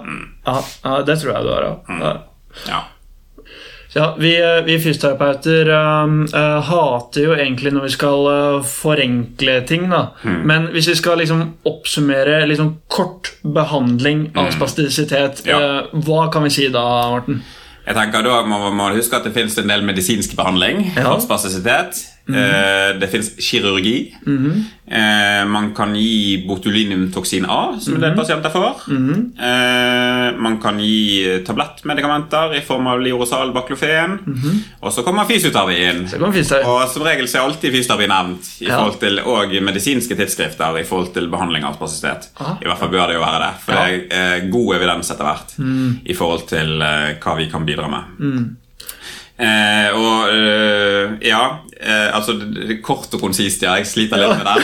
ja, 0.46 0.54
ja 0.84 0.94
det 1.04 1.16
tror 1.20 1.34
jeg 1.34 1.44
du 1.44 1.50
er, 1.52 1.66
Ja. 1.66 1.74
Mm. 1.88 2.04
Ja. 2.68 2.80
Ja, 3.92 4.14
vi, 4.18 4.30
eh, 4.40 4.64
vi 4.64 4.76
fysioterapeuter 4.78 5.68
um, 5.74 6.20
uh, 6.34 6.60
hater 6.62 7.24
jo 7.24 7.32
egentlig 7.34 7.72
når 7.74 7.88
vi 7.88 7.92
skal 7.96 8.28
uh, 8.30 8.62
forenkle 8.62 9.56
ting. 9.66 9.88
da 9.90 10.04
Men 10.22 10.68
hvis 10.70 10.88
vi 10.92 10.94
skal 10.94 11.18
liksom 11.18 11.42
oppsummere 11.66 12.44
liksom 12.46 12.76
kort 12.88 13.32
behandling 13.42 14.28
av 14.38 14.52
spastisitet, 14.54 15.42
Ja. 15.46 15.58
uh, 15.58 16.02
hva 16.06 16.28
kan 16.32 16.46
vi 16.46 16.50
si 16.54 16.68
da, 16.68 16.84
Morten? 17.10 17.42
Jeg 17.86 17.96
tenker 17.96 18.22
Da 18.22 18.42
må 18.46 18.70
man 18.70 18.94
huske 18.94 19.16
at 19.16 19.24
det 19.24 19.34
finnes 19.34 19.58
en 19.58 19.68
del 19.68 19.82
medisinsk 19.82 20.36
behandling 20.36 20.92
Ja. 20.96 21.10
for 21.10 21.20
spastisitet. 21.20 22.04
Eh, 22.34 22.98
det 23.00 23.08
finnes 23.10 23.30
kirurgi. 23.40 24.14
eh, 24.90 25.44
man 25.46 25.74
kan 25.74 25.94
gi 25.96 26.44
botulinumtoksin 26.48 27.46
A, 27.48 27.76
som 27.80 27.94
en 27.94 28.00
del 28.00 28.16
pasienter 28.16 28.50
får. 28.50 28.74
-hmm. 28.86 30.36
man 30.38 30.58
kan 30.60 30.78
gi 30.80 31.42
tablettmedikamenter 31.46 32.54
i 32.56 32.60
form 32.60 32.86
av 32.86 33.00
liorosal 33.00 33.52
baklofen. 33.52 34.18
Og 34.80 34.92
så 34.92 35.02
kommer 35.02 35.24
fysioterapi 35.24 35.74
finne 35.74 36.08
Og 36.66 36.88
som 36.88 37.02
regel 37.02 37.28
så 37.28 37.38
er 37.38 37.42
alltid 37.44 37.72
fysioterapi 37.72 38.06
nevnt 38.08 38.48
i 38.60 38.64
Ja. 38.66 38.76
forhold 38.76 39.00
til 39.00 39.20
og 39.24 39.62
medisinske 39.62 40.16
tidsskrifter 40.16 40.78
i 40.80 40.84
forhold 40.84 41.12
til 41.14 41.28
behandling 41.28 41.64
av 41.64 41.74
spasitet. 41.74 42.28
I 42.62 42.64
hvert 42.64 42.78
fall 42.78 42.88
bør 42.90 43.06
det 43.06 43.14
jo 43.14 43.20
være 43.20 43.38
det, 43.46 43.54
for 43.64 43.72
Ja. 43.72 43.86
det 43.86 44.06
er 44.10 44.50
god 44.50 44.74
evidens 44.76 45.10
etter 45.10 45.24
hvert 45.24 45.58
Mm. 45.58 45.98
i 46.06 46.14
forhold 46.14 46.46
til 46.48 46.66
hva 47.22 47.36
vi 47.36 47.46
kan 47.50 47.66
bidra 47.66 47.88
med. 47.88 48.04
Eh, 49.40 49.88
og 49.96 50.28
øh, 50.34 51.10
ja 51.22 51.38
eh, 51.82 52.14
Altså 52.16 52.36
kort 52.82 53.14
og 53.14 53.20
konsist, 53.20 53.62
ja. 53.62 53.74
Jeg 53.80 53.86
sliter 53.86 54.20
litt 54.20 54.36
med 54.38 54.46
den. 54.46 54.60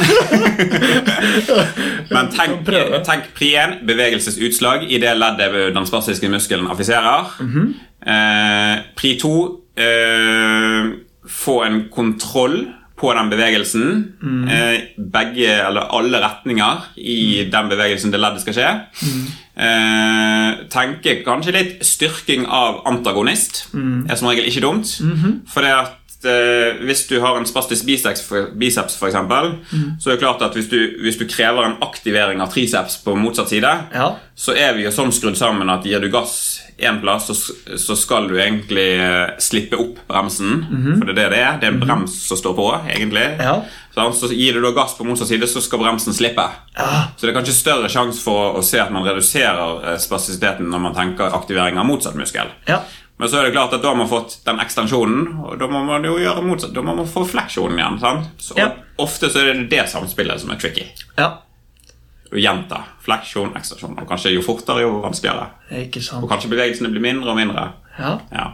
Men 2.15 2.31
tenk, 2.35 2.69
tenk 3.07 3.31
pri 3.37 3.53
1, 3.57 3.77
bevegelsesutslag 3.89 4.87
i 4.89 5.01
det 5.03 5.17
leddet 5.19 5.75
den 5.77 5.89
spastiske 5.89 6.31
muskelen 6.33 6.71
affiserer. 6.73 7.33
Mhm. 7.41 7.75
eh, 8.07 8.77
pri 8.97 9.19
2, 9.21 9.37
eh, 9.77 10.91
få 11.27 11.63
en 11.67 11.85
kontroll 11.93 12.67
på 12.97 13.13
den 13.13 13.29
bevegelsen. 13.31 13.89
Mhm. 14.23 14.49
Eh, 14.49 14.79
begge, 15.13 15.51
eller 15.67 15.91
alle 15.93 16.21
retninger 16.23 16.87
i 16.97 17.45
den 17.53 17.69
bevegelsen 17.69 18.13
det 18.13 18.21
leddet 18.21 18.41
skal 18.41 18.55
skje. 18.57 18.71
Eh, 19.57 20.55
tenke 20.73 21.23
kanskje 21.25 21.53
litt 21.53 21.85
styrking 21.85 22.47
av 22.49 22.83
antagonist. 22.89 23.67
er 24.09 24.15
som 24.17 24.29
regel 24.29 24.49
ikke 24.49 24.65
dumt. 24.65 24.89
For 25.53 25.61
det 25.61 25.71
at 25.77 26.06
eh, 26.27 26.83
hvis 26.87 27.07
du 27.09 27.17
har 27.23 27.37
en 27.39 27.47
spastisk 27.49 27.87
biceps, 27.89 28.23
for, 28.27 28.51
biceps 28.59 28.97
for 28.99 29.09
eksempel, 29.09 29.55
så 30.01 30.11
er 30.11 30.17
det 30.17 30.23
klart 30.23 30.43
at 30.43 30.55
hvis 30.59 30.69
du, 30.73 30.79
hvis 31.03 31.19
du 31.21 31.27
krever 31.31 31.65
en 31.69 31.79
aktivering 31.87 32.41
av 32.45 32.53
triceps 32.55 32.99
på 33.05 33.15
motsatt 33.17 33.49
side, 33.53 33.73
Ja. 33.95 34.13
så 34.37 34.53
er 34.57 34.75
vi 34.77 34.85
jo 34.85 34.91
sånn 34.93 35.13
skrudd 35.17 35.37
sammen 35.39 35.71
at 35.73 35.85
gir 35.89 36.01
du 36.01 36.11
gass 36.13 36.61
én 36.77 36.99
plass, 37.01 37.31
så, 37.31 37.55
så 37.81 37.95
skal 37.97 38.27
du 38.29 38.35
egentlig 38.37 38.99
eh, 39.01 39.31
slippe 39.41 39.79
opp 39.81 40.03
bremsen. 40.11 40.59
For 40.99 41.09
det 41.09 41.15
er 41.15 41.17
det 41.17 41.31
det 41.33 41.39
er. 41.41 41.59
Det 41.63 41.69
er 41.71 41.73
en 41.73 41.81
brems 41.81 42.19
som 42.29 42.37
står 42.37 42.53
på, 42.59 42.67
egentlig. 42.93 43.25
Ja. 43.41 43.55
Så, 43.97 44.11
Så 44.13 44.29
gir 44.37 44.53
du 44.53 44.61
da 44.61 44.75
gass 44.77 44.93
på 44.99 45.07
motsatt 45.09 45.31
side, 45.31 45.49
så 45.49 45.63
skal 45.65 45.81
bremsen 45.81 46.13
slippe. 46.13 46.45
Så 47.17 47.25
det 47.25 47.31
er 47.33 47.39
kanskje 47.39 47.55
større 47.57 47.89
sjanse 47.89 48.21
for 48.21 48.59
å 48.59 48.63
se 48.63 48.77
at 48.83 48.93
man 48.93 49.07
reduserer 49.09 49.87
eh, 49.95 49.97
spastisiteten 50.03 50.69
når 50.69 50.85
man 50.85 50.95
tenker 50.99 51.33
aktivering 51.33 51.81
av 51.81 51.89
motsatt 51.89 52.19
muskel. 52.21 52.53
Ja. 52.69 52.83
Men 53.19 53.29
så 53.33 53.39
er 53.41 53.47
det 53.47 53.55
klart 53.57 53.73
at 53.73 53.83
da 53.83 53.89
har 53.89 53.97
man 53.97 54.11
fått 54.11 54.39
den 54.45 54.61
ekstensjonen, 54.61 55.39
og 55.41 55.57
da 55.61 55.69
må 55.73 55.81
man 55.87 56.05
jo 56.05 56.19
gjøre 56.21 56.45
motsatt. 56.45 56.75
Da 56.77 56.83
må 56.85 56.95
man 56.99 57.09
få 57.09 57.25
fleksjonen 57.25 57.79
igjen. 57.79 57.99
sant? 58.01 58.29
Så 58.39 58.59
Ja. 58.59 58.71
Ofte 58.99 59.31
så 59.33 59.41
er 59.41 59.53
det 59.55 59.71
det 59.71 59.89
samspillet 59.89 60.41
som 60.41 60.51
er 60.51 60.57
tricky. 60.61 60.87
ja. 61.19 61.39
Og 62.33 62.41
gjenta. 62.43 62.81
Fleksjon, 63.05 63.53
ekstensjon. 63.57 63.99
Og 64.03 64.09
kanskje 64.09 64.33
jo 64.35 64.43
fortere, 64.43 64.83
jo 64.83 65.01
vanskeligere. 65.01 65.47
Ikke 65.71 66.03
sant. 66.03 66.25
Og 66.25 66.29
kanskje 66.31 66.51
bevegelsene 66.51 66.91
blir 66.91 67.01
mindre 67.01 67.31
og 67.31 67.37
mindre. 67.37 67.69
Ja. 67.99 68.19
Ja. 68.33 68.49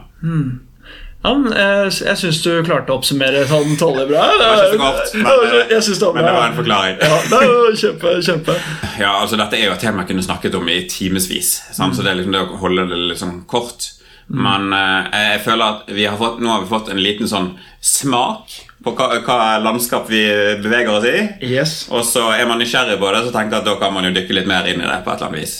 Ja, 1.23 1.31
men 1.39 1.53
jeg, 1.55 1.91
jeg 2.03 2.19
syns 2.19 2.41
du 2.43 2.49
klarte 2.67 2.91
å 2.91 2.97
oppsummere 2.99 3.45
sånn 3.47 3.77
tålelig 3.79 4.09
bra. 4.11 4.25
Det 4.27 4.43
var 4.43 4.57
ikke 4.59 4.73
så 4.73 4.79
godt, 4.81 5.13
men, 5.15 5.81
synes 5.81 5.99
det 6.01 6.07
var 6.07 6.13
Men 6.17 6.25
det 6.27 6.33
var 6.35 6.47
en 6.49 6.57
forklaring. 6.57 6.97
Ja, 6.99 7.19
det 7.31 7.39
var 7.39 7.77
kjempe, 7.79 8.15
kjempe. 8.27 8.55
Ja, 8.99 9.11
altså 9.21 9.39
Dette 9.39 9.57
er 9.57 9.69
jo 9.69 9.75
et 9.77 9.85
tema 9.85 10.03
jeg 10.03 10.11
kunne 10.11 10.25
snakket 10.27 10.57
om 10.59 10.67
i 10.67 10.81
timevis. 10.91 11.53
Mm. 11.79 11.93
Så 11.95 12.03
det 12.03 12.11
er 12.11 12.19
liksom 12.19 12.35
det 12.35 12.43
å 12.43 12.59
holde 12.59 12.85
det 12.91 13.17
sånn 13.21 13.39
kort. 13.47 13.87
Men 14.27 14.71
eh, 14.73 15.09
jeg 15.33 15.41
føler 15.45 15.65
at 15.65 15.89
vi 15.93 16.05
har 16.05 16.17
fått, 16.17 16.39
nå 16.39 16.49
har 16.53 16.61
vi 16.63 16.69
fått 16.71 16.89
en 16.93 17.01
liten 17.03 17.27
sånn 17.29 17.51
smak 17.83 18.53
på 18.83 18.91
hva, 18.97 19.09
hva 19.23 19.37
landskap 19.63 20.09
vi 20.11 20.21
beveger 20.63 20.91
oss 20.91 21.05
i. 21.07 21.19
Yes. 21.47 21.73
Og 21.91 22.03
så 22.07 22.25
er 22.35 22.47
man 22.49 22.59
nysgjerrig 22.59 22.97
på 22.99 23.11
det, 23.15 23.21
så 23.27 23.31
tenker 23.35 23.57
jeg 23.57 23.63
at 23.63 23.69
da 23.69 23.75
kan 23.79 23.93
man 23.95 24.07
jo 24.07 24.11
dykke 24.15 24.35
litt 24.39 24.49
mer 24.49 24.67
inn 24.67 24.81
i 24.81 24.87
det. 24.87 24.99
på 25.05 25.11
et 25.13 25.21
eller 25.21 25.31
annet 25.31 25.39
vis 25.39 25.55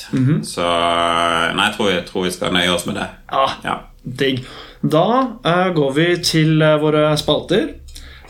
Så 0.56 0.67
nei, 1.56 1.69
jeg 1.69 1.76
tror, 1.78 1.91
jeg 1.93 2.06
tror 2.10 2.28
vi 2.28 2.32
skal 2.36 2.54
nøye 2.56 2.73
oss 2.76 2.86
med 2.89 2.99
det. 2.99 3.08
Ja, 3.32 3.47
Ja. 3.63 3.78
digg. 4.04 4.43
Da 4.84 5.06
eh, 5.47 5.69
går 5.76 5.91
vi 5.95 6.08
til 6.28 6.62
eh, 6.62 6.76
våre 6.82 7.13
spalter. 7.17 7.69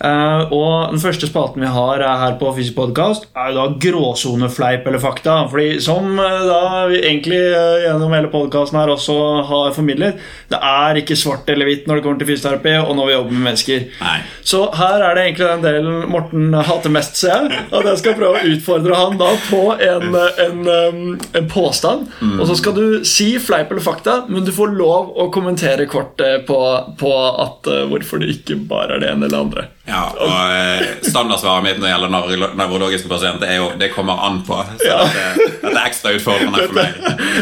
Eh, 0.01 0.53
og 0.53 0.91
den 0.91 1.01
første 1.01 1.29
spalten 1.29 1.63
vi 1.63 1.69
har 1.69 2.01
her 2.03 2.38
på 2.39 2.49
Fysisk 2.56 2.75
podkast, 2.77 3.27
er 3.38 3.51
jo 3.51 3.60
da 3.60 3.65
gråsonefleip 3.86 4.88
eller 4.89 5.01
fakta. 5.01 5.36
Fordi 5.51 5.77
som 5.84 6.17
uh, 6.17 6.39
da 6.47 6.86
vi 6.89 7.01
egentlig 7.03 7.39
uh, 7.53 7.84
gjennom 7.86 8.13
hele 8.15 8.32
podkasten 8.34 8.79
her 8.79 8.93
også 8.93 9.17
har 9.49 9.75
formidlet, 9.75 10.21
det 10.51 10.60
er 10.60 10.99
ikke 11.01 11.17
svart 11.19 11.49
eller 11.51 11.69
hvitt 11.69 11.88
når 11.88 11.99
det 11.99 12.06
kommer 12.06 12.21
til 12.21 12.32
fysioterapi 12.32 12.75
og 12.82 12.95
når 12.97 13.10
vi 13.10 13.15
jobber 13.15 13.38
med 13.38 13.45
mennesker. 13.49 13.86
Nei. 14.01 14.17
Så 14.43 14.63
her 14.79 15.06
er 15.06 15.17
det 15.17 15.27
egentlig 15.27 15.49
den 15.51 15.67
delen 15.67 16.01
Morten 16.13 16.58
hater 16.58 16.93
mest, 16.93 17.19
ser 17.19 17.47
jeg. 17.47 17.63
At 17.73 17.88
jeg 17.91 18.01
skal 18.01 18.17
prøve 18.17 18.41
å 18.41 18.53
utfordre 18.53 18.97
han 18.97 19.19
da 19.21 19.29
på 19.47 19.62
en, 19.77 20.17
en, 20.47 20.63
um, 20.67 21.03
en 21.38 21.49
påstand. 21.51 22.10
Og 22.34 22.45
så 22.49 22.58
skal 22.60 22.75
du 22.77 22.86
si 23.08 23.34
fleip 23.41 23.71
eller 23.71 23.84
fakta, 23.86 24.23
men 24.27 24.45
du 24.45 24.51
får 24.56 24.73
lov 24.75 25.13
å 25.19 25.29
kommentere 25.34 25.88
kort 25.89 26.21
på, 26.47 26.60
på 26.99 27.13
at, 27.45 27.71
hvorfor 27.89 28.21
det 28.21 28.34
ikke 28.38 28.60
bare 28.69 28.97
er 28.97 29.03
det 29.03 29.13
ene 29.13 29.29
eller 29.29 29.45
andre. 29.45 29.67
Ja, 29.84 30.02
og 30.15 30.52
eh, 30.56 30.84
Standardsvaret 31.04 31.65
mitt 31.65 31.80
når 31.82 31.84
det 31.84 31.89
gjelder 31.91 32.12
nevro- 32.13 32.54
nevrologiske 32.56 33.10
pasienter, 33.12 33.50
er 33.52 33.58
jo 33.60 33.65
det 33.82 33.89
kommer 33.91 34.22
an 34.24 34.38
på. 34.48 34.56
Så 34.80 34.88
Ja. 34.88 35.02
dette, 35.04 35.48
dette 35.65 35.74
er 35.74 35.89
ekstra 35.89 36.13
utfordrende 36.15 36.67
for 36.69 36.78
meg. 36.78 36.93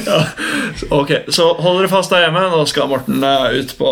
Ja. 0.08 0.18
Ok, 0.98 1.12
Så 1.30 1.52
hold 1.62 1.78
dere 1.84 1.92
fast 1.92 2.10
der 2.10 2.26
hjemme. 2.26 2.48
Nå 2.50 2.64
skal 2.68 2.90
Morten 2.90 3.22
eh, 3.24 3.60
ut 3.62 3.76
på 3.78 3.92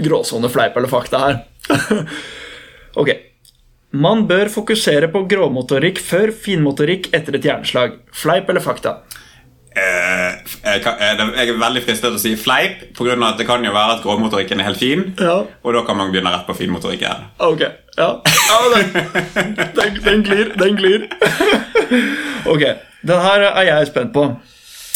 gråsone 0.00 0.48
fleip 0.52 0.76
eller 0.80 0.88
fakta 0.88 1.20
her. 1.26 1.38
ok. 3.02 3.12
Man 3.94 4.24
bør 4.26 4.48
fokusere 4.50 5.06
på 5.12 5.20
gråmotorikk 5.30 6.00
før 6.02 6.32
finmotorikk 6.34 7.12
etter 7.14 7.36
et 7.38 7.44
hjerneslag. 7.46 8.00
Fleip 8.16 8.48
eller 8.50 8.64
fakta? 8.64 8.96
Eh, 9.74 10.34
jeg, 10.62 10.82
eh, 10.86 11.22
jeg 11.34 11.50
er 11.50 11.56
veldig 11.58 11.82
fristet 11.82 12.06
til 12.06 12.18
å 12.18 12.22
si 12.22 12.34
fleip, 12.38 12.84
pga. 12.94 13.16
at 13.26 13.40
det 13.40 13.46
kan 13.48 13.64
jo 13.64 13.72
være 13.74 13.96
at 13.96 14.02
grovmotorikken 14.04 14.60
er 14.60 14.68
helt 14.68 14.78
fin. 14.78 15.04
Ja. 15.18 15.42
Og 15.62 15.74
da 15.74 15.82
kan 15.86 15.98
man 15.98 16.12
begynne 16.12 16.30
rett 16.30 16.46
på 16.46 16.54
finmotorikken. 16.54 17.26
Ok, 17.42 17.64
ja. 17.98 18.10
ja 18.22 18.58
den, 18.74 18.92
den, 19.74 20.00
den 20.04 20.22
glir, 20.22 20.52
den 20.58 20.78
glir. 20.78 21.08
ok, 22.52 22.62
den 23.02 23.24
her 23.26 23.48
er 23.50 23.66
jeg 23.72 23.90
spent 23.90 24.14
på. 24.14 24.28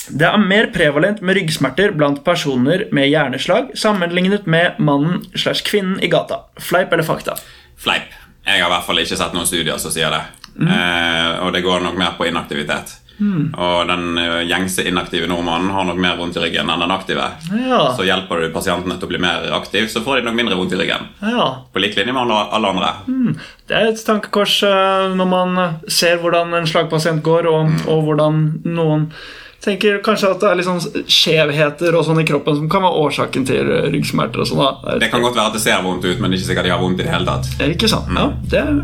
Det 0.08 0.24
er 0.24 0.38
mer 0.40 0.70
prevalent 0.72 1.20
med 1.20 1.36
ryggsmerter 1.36 1.92
blant 1.92 2.22
personer 2.24 2.86
med 2.94 3.10
hjerneslag 3.10 3.74
sammenlignet 3.76 4.46
med 4.46 4.78
mannen 4.78 5.26
slash 5.34 5.66
kvinnen 5.66 5.98
i 6.00 6.08
gata. 6.08 6.46
Fleip 6.62 6.94
eller 6.94 7.04
fakta? 7.04 7.34
Fleip. 7.76 8.14
Jeg 8.46 8.62
har 8.62 8.70
i 8.70 8.72
hvert 8.72 8.86
fall 8.86 9.02
ikke 9.02 9.18
sett 9.20 9.34
noen 9.36 9.48
studier 9.48 9.76
som 9.82 9.92
sier 9.92 10.14
det. 10.14 10.22
Eh, 10.58 11.32
og 11.44 11.52
det 11.52 11.60
går 11.66 11.84
nok 11.84 11.98
mer 11.98 12.16
på 12.16 12.30
inaktivitet. 12.30 12.94
Og 13.18 13.88
den 13.88 14.18
eh, 14.22 14.42
gjengse 14.46 14.84
inaktive 14.86 15.26
nordmannen 15.30 15.70
har 15.74 15.84
nok 15.88 15.98
mer 15.98 16.16
vondt 16.20 16.36
i 16.38 16.42
ryggen 16.44 16.70
enn 16.70 16.84
den 16.84 16.94
aktive. 16.94 17.24
Ja, 17.68 17.80
Så 17.98 18.06
hjelper 18.06 18.44
du 18.44 18.52
pasientene 18.54 18.94
til 18.98 19.08
å 19.08 19.12
bli 19.12 19.18
mer 19.22 19.48
aktiv, 19.58 19.88
så 19.90 20.04
får 20.04 20.20
de 20.20 20.28
nok 20.28 20.38
mindre 20.38 20.58
vondt 20.60 20.76
i 20.76 20.78
ryggen. 20.78 21.08
ja. 21.22 21.48
På 21.72 21.82
lik 21.82 21.96
linje 21.98 22.12
med 22.14 22.22
alle, 22.22 22.38
andre. 22.54 22.92
andre. 23.06 23.34
Det 23.68 23.76
er 23.76 23.90
et 23.90 24.04
tankekors 24.06 24.60
eh, 24.68 25.08
når 25.18 25.28
man 25.34 25.58
ser 25.90 26.18
hvordan 26.22 26.54
en 26.54 26.66
slagpasient 26.70 27.22
går, 27.26 27.46
og, 27.50 27.74
og 27.90 28.06
hvordan 28.06 28.40
noen 28.64 29.10
tenker 29.58 29.96
kanskje 30.06 30.28
at 30.30 30.38
det 30.40 30.48
er 30.52 30.58
litt 30.60 30.68
sånn 30.68 31.04
skjevheter 31.10 31.96
og 31.98 32.04
sånn 32.06 32.20
i 32.22 32.26
kroppen 32.28 32.54
som 32.60 32.68
kan 32.70 32.84
være 32.86 33.00
årsaken 33.08 33.46
til 33.48 33.66
eh, 33.74 33.88
ryggsmerter. 33.90 34.44
og 34.44 34.46
sånn. 34.52 35.00
Det 35.02 35.10
kan 35.10 35.24
godt 35.24 35.34
være 35.34 35.50
at 35.50 35.56
det 35.58 35.62
ser 35.64 35.82
vondt 35.82 36.06
ut, 36.06 36.20
men 36.22 36.30
det 36.30 36.38
er 36.38 36.40
ikke 36.44 36.50
sikkert 36.52 36.68
de 36.70 36.74
har 36.76 36.82
vondt 36.84 37.02
i 37.02 37.06
det 37.08 37.10
hele 37.12 37.26
tatt. 37.26 37.50
Er 37.58 37.66
det 37.66 37.74
Ikke 37.74 37.90
sant? 37.90 38.12
Ja, 38.14 38.28
det 38.54 38.62
er 38.62 38.78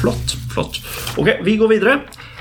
flott. 0.00 0.34
flott. 0.50 0.80
Ok, 1.22 1.30
vi 1.46 1.54
går 1.62 1.70
videre. 1.76 2.00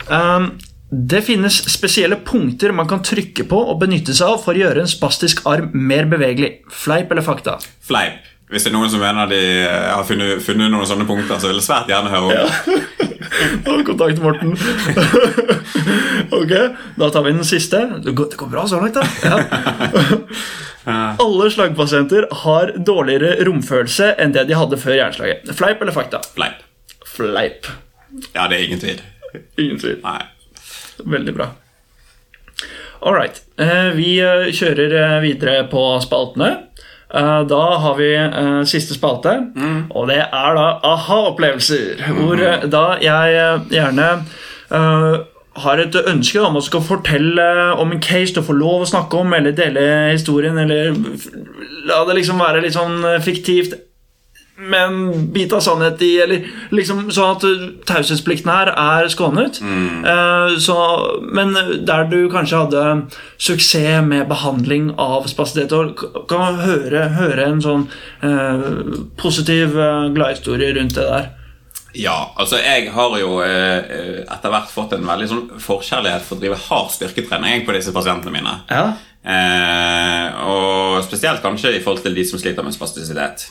Um, 0.09 0.55
det 0.89 1.19
finnes 1.27 1.57
spesielle 1.67 2.15
punkter 2.23 2.71
man 2.71 2.87
kan 2.87 3.03
trykke 3.03 3.43
på 3.49 3.57
og 3.59 3.79
benytte 3.81 4.15
seg 4.15 4.31
av 4.31 4.39
for 4.43 4.55
å 4.55 4.61
gjøre 4.61 4.85
en 4.85 4.91
spastisk 4.91 5.43
arm 5.49 5.73
mer 5.75 6.07
bevegelig. 6.07 6.61
Fleip 6.71 7.11
eller 7.11 7.25
fakta? 7.25 7.57
Fleip. 7.83 8.23
Hvis 8.47 8.63
det 8.63 8.71
er 8.71 8.77
noen 8.77 8.87
som 8.87 9.01
mener 9.03 9.27
de 9.27 9.39
eh, 9.65 9.89
har 9.91 10.05
funnet, 10.07 10.39
funnet 10.39 10.71
noen 10.71 10.87
sånne 10.87 11.03
punkter, 11.07 11.35
så 11.35 11.49
vil 11.49 11.57
jeg 11.59 11.65
svært 11.65 11.89
gjerne 11.91 12.13
høre 12.13 12.29
om. 12.29 12.31
Ja. 12.31 13.81
kontakt 13.89 14.21
Morten. 14.23 14.53
ok, 16.39 16.53
da 16.95 17.09
tar 17.11 17.25
vi 17.25 17.33
den 17.35 17.43
siste. 17.47 17.81
Det 18.05 18.15
går, 18.15 18.29
det 18.31 18.39
går 18.39 18.51
bra 18.55 18.63
så 18.67 18.79
langt, 18.79 18.95
da. 18.95 19.03
Ja. 20.87 21.17
Alle 21.19 21.49
slagpasienter 21.51 22.29
har 22.45 22.69
dårligere 22.79 23.43
romfølelse 23.43 24.13
enn 24.23 24.31
det 24.31 24.45
de 24.47 24.55
hadde 24.55 24.77
før 24.79 24.95
hjerneslaget. 24.95 25.49
Fleip 25.59 25.83
eller 25.83 25.91
fakta? 25.91 26.21
Fleip. 26.31 26.61
Fleip. 27.03 27.67
Ja, 28.31 28.45
det 28.47 28.55
er 28.55 28.63
ingen 28.69 28.79
tvil. 28.79 29.01
Ingen 29.59 29.81
tvil. 29.83 29.97
Nei. 30.05 30.21
Veldig 31.05 31.35
bra. 31.37 31.51
All 33.01 33.13
right. 33.13 33.41
Eh, 33.59 33.91
vi 33.97 34.17
eh, 34.23 34.49
kjører 34.55 34.95
eh, 34.97 35.17
videre 35.25 35.67
på 35.71 35.89
spaltene. 36.03 36.55
Da 37.07 37.59
har 37.79 37.93
vi 37.95 38.09
siste 38.67 38.91
spalte, 38.97 39.31
og 39.95 40.09
det 40.09 40.17
er 40.25 40.57
da 40.57 40.65
aha-opplevelser. 40.89 42.01
Hvor 42.17 42.41
eh, 42.43 42.65
da 42.67 42.97
jeg 42.99 43.61
gjerne 43.71 44.07
har 45.63 45.79
et 45.79 45.95
ønske 46.01 46.41
om 46.43 46.59
å 46.59 46.65
skal 46.65 46.83
fortelle 46.83 47.45
om 47.79 47.95
en 47.95 48.03
case 48.03 48.35
du 48.35 48.41
får 48.43 48.59
lov 48.59 48.83
å 48.83 48.89
snakke 48.91 49.21
om, 49.23 49.31
eller 49.39 49.55
dele 49.55 49.85
historien, 50.11 50.59
eller 50.59 50.91
la 51.87 52.01
det 52.09 52.19
liksom 52.19 52.43
være 52.43 52.65
litt 52.65 52.75
sånn 52.75 53.07
fiktivt 53.23 53.79
med 54.57 54.83
en 54.83 55.31
bit 55.33 55.53
av 55.53 55.59
sannhet 55.61 56.01
i, 56.01 56.11
eller 56.23 56.45
liksom 56.73 57.11
sånn 57.13 57.35
at 57.35 57.45
uh, 57.45 57.65
taushetsplikten 57.85 58.49
her 58.49 58.71
er 58.73 59.09
skånet. 59.13 59.59
Eh, 59.61 60.57
så, 60.63 60.77
men 61.21 61.53
der 61.85 62.07
du 62.09 62.19
kanskje 62.33 62.63
hadde 62.63 62.83
suksess 63.37 64.01
med 64.05 64.25
behandling 64.29 64.89
av 64.97 65.27
spasitet, 65.29 65.73
kan 66.29 66.41
man 66.41 66.61
høre, 66.63 67.03
høre 67.17 67.45
en 67.45 67.61
sånn 67.61 67.85
eh, 68.25 68.69
positiv 69.19 69.77
uh, 69.77 70.07
gladhistorie 70.15 70.73
rundt 70.77 70.97
det 70.97 71.05
der. 71.05 71.29
Ja, 71.97 72.17
altså 72.37 72.59
jeg 72.61 72.91
har 72.93 73.13
jo 73.17 73.39
etter 73.41 74.51
hvert 74.53 74.69
fått 74.69 74.91
en 74.93 75.07
veldig 75.07 75.27
sånn 75.31 75.45
forkjærlighet 75.63 76.25
for 76.27 76.37
å 76.37 76.41
drive 76.43 76.59
hard 76.67 76.91
styrketrening 76.93 77.63
på 77.65 77.73
disse 77.73 77.93
pasientene 77.95 78.35
mine. 78.35 78.53
Ja. 78.69 78.91
Eh, 79.27 80.37
og 80.47 81.03
spesielt 81.03 81.41
kanskje 81.43 81.73
i 81.75 81.81
forhold 81.83 82.05
til 82.05 82.15
de 82.15 82.23
som 82.27 82.39
sliter 82.39 82.63
med 82.63 82.75
spastisitet. 82.75 83.49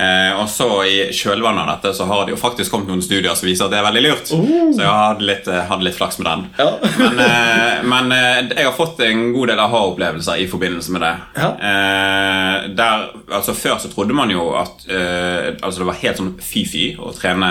eh, 0.00 0.32
og 0.40 0.48
så 0.48 0.68
i 0.88 0.96
kjølvannet 1.12 1.66
av 1.66 1.72
dette 1.74 1.94
så 1.96 2.06
har 2.08 2.24
det 2.26 2.34
jo 2.34 2.40
faktisk 2.40 2.72
kommet 2.72 2.88
noen 2.88 3.04
studier 3.04 3.34
som 3.36 3.48
viser 3.48 3.66
at 3.66 3.74
det 3.74 3.80
er 3.80 3.88
veldig 3.88 4.04
lurt. 4.06 4.32
Oh. 4.36 4.70
Så 4.72 4.80
jeg 4.80 4.88
hadde 4.88 5.28
litt, 5.28 5.48
eh, 5.48 5.66
hadde 5.68 5.86
litt 5.86 5.98
flaks 5.98 6.20
med 6.20 6.30
den. 6.30 6.46
Ja. 6.58 6.70
men 6.98 7.24
eh, 7.26 7.80
men 7.90 8.12
eh, 8.12 8.38
jeg 8.56 8.66
har 8.66 8.74
fått 8.76 9.00
en 9.04 9.30
god 9.34 9.50
del 9.52 9.60
aha-opplevelser 9.62 10.40
i 10.42 10.46
forbindelse 10.50 10.94
med 10.94 11.04
det. 11.04 11.12
Ja. 11.36 11.50
Eh, 11.70 12.68
der, 12.76 13.06
altså 13.30 13.54
Før 13.56 13.78
så 13.82 13.90
trodde 13.92 14.16
man 14.16 14.30
jo 14.32 14.50
at 14.58 14.84
eh, 14.88 15.50
altså 15.60 15.82
det 15.82 15.88
var 15.88 15.98
helt 16.00 16.20
sånn 16.20 16.32
fy-fy 16.44 16.84
å 17.00 17.12
trene 17.16 17.50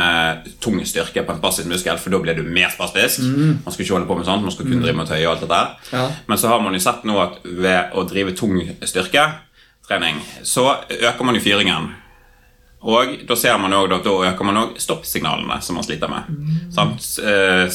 tung 0.63 0.79
styrke 0.87 1.23
på 1.25 1.35
en 1.35 1.41
spastisk 1.41 1.69
muskel, 1.71 1.99
for 2.01 2.13
da 2.13 2.21
ble 2.23 2.35
du 2.37 2.43
mer 2.47 2.71
spastisk. 2.73 3.23
Man 3.29 3.73
skulle 3.73 3.85
ikke 3.87 3.97
holde 3.97 4.09
på 4.09 4.19
med 4.19 4.27
sånt, 4.29 4.45
man 4.45 4.55
skulle 4.55 4.71
kunne 4.71 4.85
drive 4.85 4.97
med 4.99 5.09
tøye 5.09 5.25
og 5.25 5.31
alt 5.35 5.45
dette. 5.45 5.61
Mm. 5.89 5.95
Ja. 5.99 6.05
Men 6.29 6.41
så 6.41 6.51
har 6.51 6.63
man 6.65 6.77
jo 6.77 6.83
sett 6.83 7.05
nå 7.09 7.19
at 7.23 7.39
ved 7.59 7.93
å 7.93 8.05
drive 8.07 8.35
tung 8.37 8.57
styrketrening, 8.81 10.21
så 10.43 10.71
øker 10.89 11.25
man 11.27 11.37
jo 11.37 11.43
fyringen. 11.43 11.91
Og 12.81 13.17
da 13.27 13.35
ser 13.35 13.57
man 13.59 13.73
også 13.75 13.97
at 13.97 14.05
da 14.07 14.11
øker 14.29 14.47
man 14.47 14.57
òg 14.61 14.77
stoppsignalene 14.79 15.57
som 15.61 15.75
man 15.75 15.83
sliter 15.83 16.07
med. 16.07 16.29
Sant? 16.71 17.03
Eh, 17.19 17.65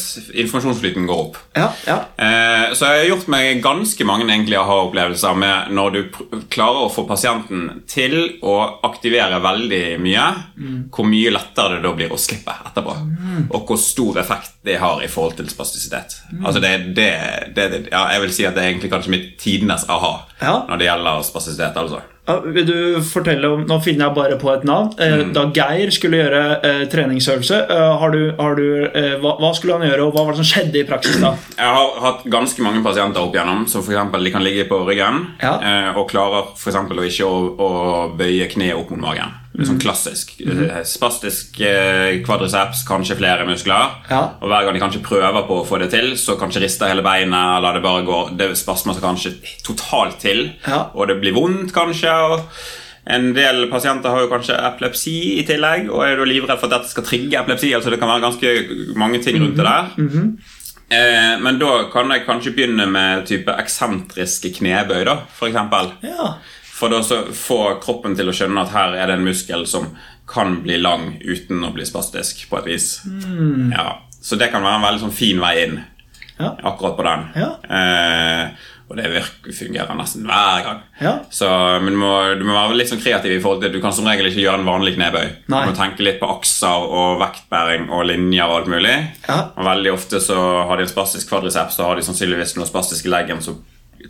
informasjonsflyten 0.41 1.05
går 1.07 1.19
opp. 1.27 1.37
Ja, 1.53 1.67
ja. 1.85 1.97
Eh, 2.17 2.73
så 2.73 2.89
jeg 2.89 3.03
har 3.03 3.11
gjort 3.11 3.29
meg 3.35 3.61
ganske 3.65 4.07
mange 4.09 4.25
egentlig 4.31 4.57
aha-opplevelser 4.57 5.37
med 5.37 5.75
når 5.77 5.91
du 5.93 6.01
klarer 6.55 6.87
å 6.87 6.93
få 6.95 7.05
pasienten 7.09 7.83
til 7.91 8.17
å 8.49 8.55
aktivere 8.89 9.43
veldig 9.45 9.83
mye, 10.01 10.25
hvor 10.89 11.05
mye 11.11 11.35
lettere 11.37 11.77
det 11.77 11.85
da 11.85 11.93
blir 12.01 12.17
å 12.17 12.21
slippe 12.25 12.57
etterpå. 12.71 12.97
Og 13.51 13.69
hvor 13.69 13.77
stor 13.85 14.23
effekt 14.25 14.57
det 14.65 14.79
har 14.81 15.05
i 15.05 15.11
forhold 15.13 15.37
til 15.43 15.53
spastisitet. 15.53 16.17
Altså 16.41 16.65
det, 16.65 16.73
det, 16.97 17.11
det, 17.57 17.69
ja, 17.93 18.07
Jeg 18.17 18.25
vil 18.25 18.33
si 18.33 18.49
at 18.49 18.57
det 18.57 18.65
er 18.65 18.73
egentlig 18.73 18.91
kanskje 18.97 19.13
mitt 19.19 19.31
tidenes 19.43 19.85
aha 19.93 20.15
Ja. 20.41 20.65
når 20.69 20.81
det 20.81 20.89
gjelder 20.89 21.23
spastisitet. 21.29 21.77
altså. 21.77 22.01
Vil 22.25 22.65
du 22.67 22.77
fortelle 23.05 23.49
om 23.53 23.67
Nå 23.69 23.77
finner 23.85 24.07
jeg 24.07 24.17
bare 24.17 24.39
på 24.41 24.49
et 24.55 24.65
navn. 24.65 24.95
Eh, 24.99 25.13
Mm. 25.25 25.33
Da 25.37 25.43
Geir 25.55 25.91
skulle 25.93 26.19
gjøre 26.23 26.41
eh, 26.65 26.81
treningsøvelse, 26.91 27.59
eh, 27.71 27.93
har 28.01 28.11
du, 28.11 28.33
har 28.39 28.55
du, 28.57 28.65
eh, 28.87 29.15
hva, 29.21 29.35
hva 29.41 29.53
skulle 29.55 29.77
han 29.79 29.87
gjøre, 29.89 30.07
og 30.09 30.17
hva 30.17 30.25
var 30.25 30.33
det 30.35 30.41
som 30.45 30.49
skjedde 30.49 30.81
i 30.81 30.87
praksis 30.89 31.21
da? 31.21 31.35
Jeg 31.59 31.69
har 31.77 32.01
hatt 32.01 32.25
ganske 32.25 32.65
mange 32.65 32.83
pasienter 32.83 33.21
opp 33.21 33.37
igjennom 33.37 33.67
som 33.69 33.85
for 33.85 33.93
eksempel, 33.95 34.25
de 34.25 34.33
kan 34.35 34.45
ligge 34.45 34.65
på 34.69 34.81
ryggen 34.89 35.27
Ja. 35.43 35.55
eh, 35.61 35.97
og 35.97 36.09
klarer 36.11 36.43
å 36.49 37.05
ikke 37.05 37.29
å, 37.29 37.39
å 37.61 37.71
bøye 38.17 38.49
kneet 38.51 38.75
opp 38.77 38.91
mot 38.91 39.01
magen. 39.01 39.44
Er 39.55 39.69
sånn 39.69 39.79
klassisk. 39.79 40.33
Eh, 40.43 40.81
Spastisk 40.83 41.61
eh, 41.63 42.17
kvadriceps, 42.27 42.81
kanskje 42.89 43.15
flere 43.21 43.45
muskler. 43.47 43.93
Ja. 44.11 44.23
Og 44.43 44.49
hver 44.51 44.65
gang 44.67 44.75
de 44.75 44.81
kanskje 44.83 45.03
prøver 45.07 45.45
på 45.47 45.61
å 45.61 45.67
få 45.69 45.79
det 45.79 45.93
til, 45.93 46.17
så 46.19 46.35
kanskje 46.41 46.65
rister 46.65 46.91
hele 46.91 47.05
beinet, 47.07 47.59
eller 47.61 47.77
det 47.79 47.83
bare 47.85 48.03
går 48.07 48.33
Det 48.41 48.49
spasmer 48.59 48.97
seg 48.97 49.05
kanskje 49.07 49.35
totalt 49.63 50.19
til, 50.25 50.51
Ja. 50.67 50.89
og 50.95 51.07
det 51.09 51.21
blir 51.21 51.33
vondt 51.37 51.73
kanskje. 51.73 52.11
en 53.07 53.33
del 53.35 53.67
pasienter 53.71 54.09
har 54.11 54.21
jo 54.25 54.29
kanskje 54.31 54.57
epilepsi 54.57 55.39
i 55.39 55.43
tillegg 55.45 55.91
og 55.93 56.03
er 56.07 56.17
du 56.17 56.25
livredd 56.25 56.59
for 56.59 56.67
at 56.67 56.81
dette 56.81 56.89
skal 56.91 57.05
trigge 57.05 57.37
epilepsi. 57.39 57.75
altså 57.75 57.91
Det 57.91 58.01
kan 58.01 58.09
være 58.09 58.23
ganske 58.23 58.97
mange 58.97 59.23
ting 59.23 59.37
rundt 59.43 59.57
det 59.57 59.65
der. 59.65 59.85
Eh, 60.91 61.39
men 61.41 61.59
da 61.59 61.85
kan 61.93 62.11
jeg 62.11 62.27
kanskje 62.27 62.53
begynne 62.57 62.87
med 62.91 63.27
type 63.27 63.53
eksentriske 63.61 64.51
knebøy, 64.59 65.05
da, 65.05 65.19
eksempel. 65.47 65.93
Ja. 66.03 66.35
For 66.75 66.91
å 66.91 66.99
få 67.39 67.59
kroppen 67.85 68.17
til 68.19 68.27
å 68.29 68.35
skjønne 68.35 68.65
at 68.67 68.73
her 68.75 68.97
er 68.99 69.07
det 69.13 69.19
en 69.21 69.27
muskel 69.29 69.63
som 69.71 69.93
kan 70.27 70.57
bli 70.65 70.79
lang 70.81 71.19
uten 71.23 71.63
å 71.63 71.73
bli 71.75 71.85
spastisk, 71.87 72.47
på 72.51 72.59
et 72.63 72.67
vis. 72.73 72.87
Ja, 73.75 74.01
Så 74.25 74.39
det 74.41 74.51
kan 74.51 74.65
være 74.65 74.79
en 74.81 74.87
veldig 74.89 75.03
sånn 75.05 75.13
fin 75.15 75.39
vei 75.43 75.57
inn 75.67 75.83
Ja. 76.41 76.55
akkurat 76.65 76.97
på 76.97 77.05
den. 77.07 77.27
Ja. 77.37 77.51
Eh, 77.71 78.49
og 78.91 78.97
det 78.99 79.05
virker, 79.13 79.53
fungerer 79.55 79.95
nesten 79.97 80.25
hver 80.27 80.65
gang. 80.65 80.81
Ja. 81.01 81.13
Så, 81.31 81.47
men 81.85 81.93
du 81.95 81.99
må, 82.01 82.11
du 82.41 82.43
må 82.45 82.57
være 82.57 82.75
litt 82.77 82.89
sånn 82.91 83.01
kreativ 83.05 83.33
i 83.37 83.41
forhold 83.41 83.63
til 83.63 83.73
Du 83.73 83.79
kan 83.81 83.93
som 83.97 84.05
regel 84.09 84.27
ikke 84.29 84.43
gjøre 84.43 84.59
en 84.61 84.67
vanlig 84.69 84.97
knebøy. 84.97 85.29
Nei. 85.53 85.61
Du 85.65 85.71
må 85.71 85.77
tenke 85.79 86.03
litt 86.05 86.19
på 86.21 86.29
akser 86.35 86.89
og 86.89 87.21
vektbæring 87.23 87.87
og 87.95 88.05
linjer 88.11 88.49
og 88.49 88.57
alt 88.63 88.73
mulig. 88.75 88.97
Ja. 89.29 89.39
Og 89.57 89.65
veldig 89.71 89.93
ofte 89.95 90.21
så 90.25 90.41
har 90.69 90.77
de 90.81 90.89
en 90.89 90.91
spastisk 90.91 91.31
kvadriceps, 91.31 91.79
så 91.79 91.87
har 91.87 91.97
de 92.01 92.03
sannsynligvis 92.09 92.57
noe 92.59 92.67
spastisk 92.69 93.07
i 93.07 93.15
leggen 93.15 93.41
som 93.45 93.61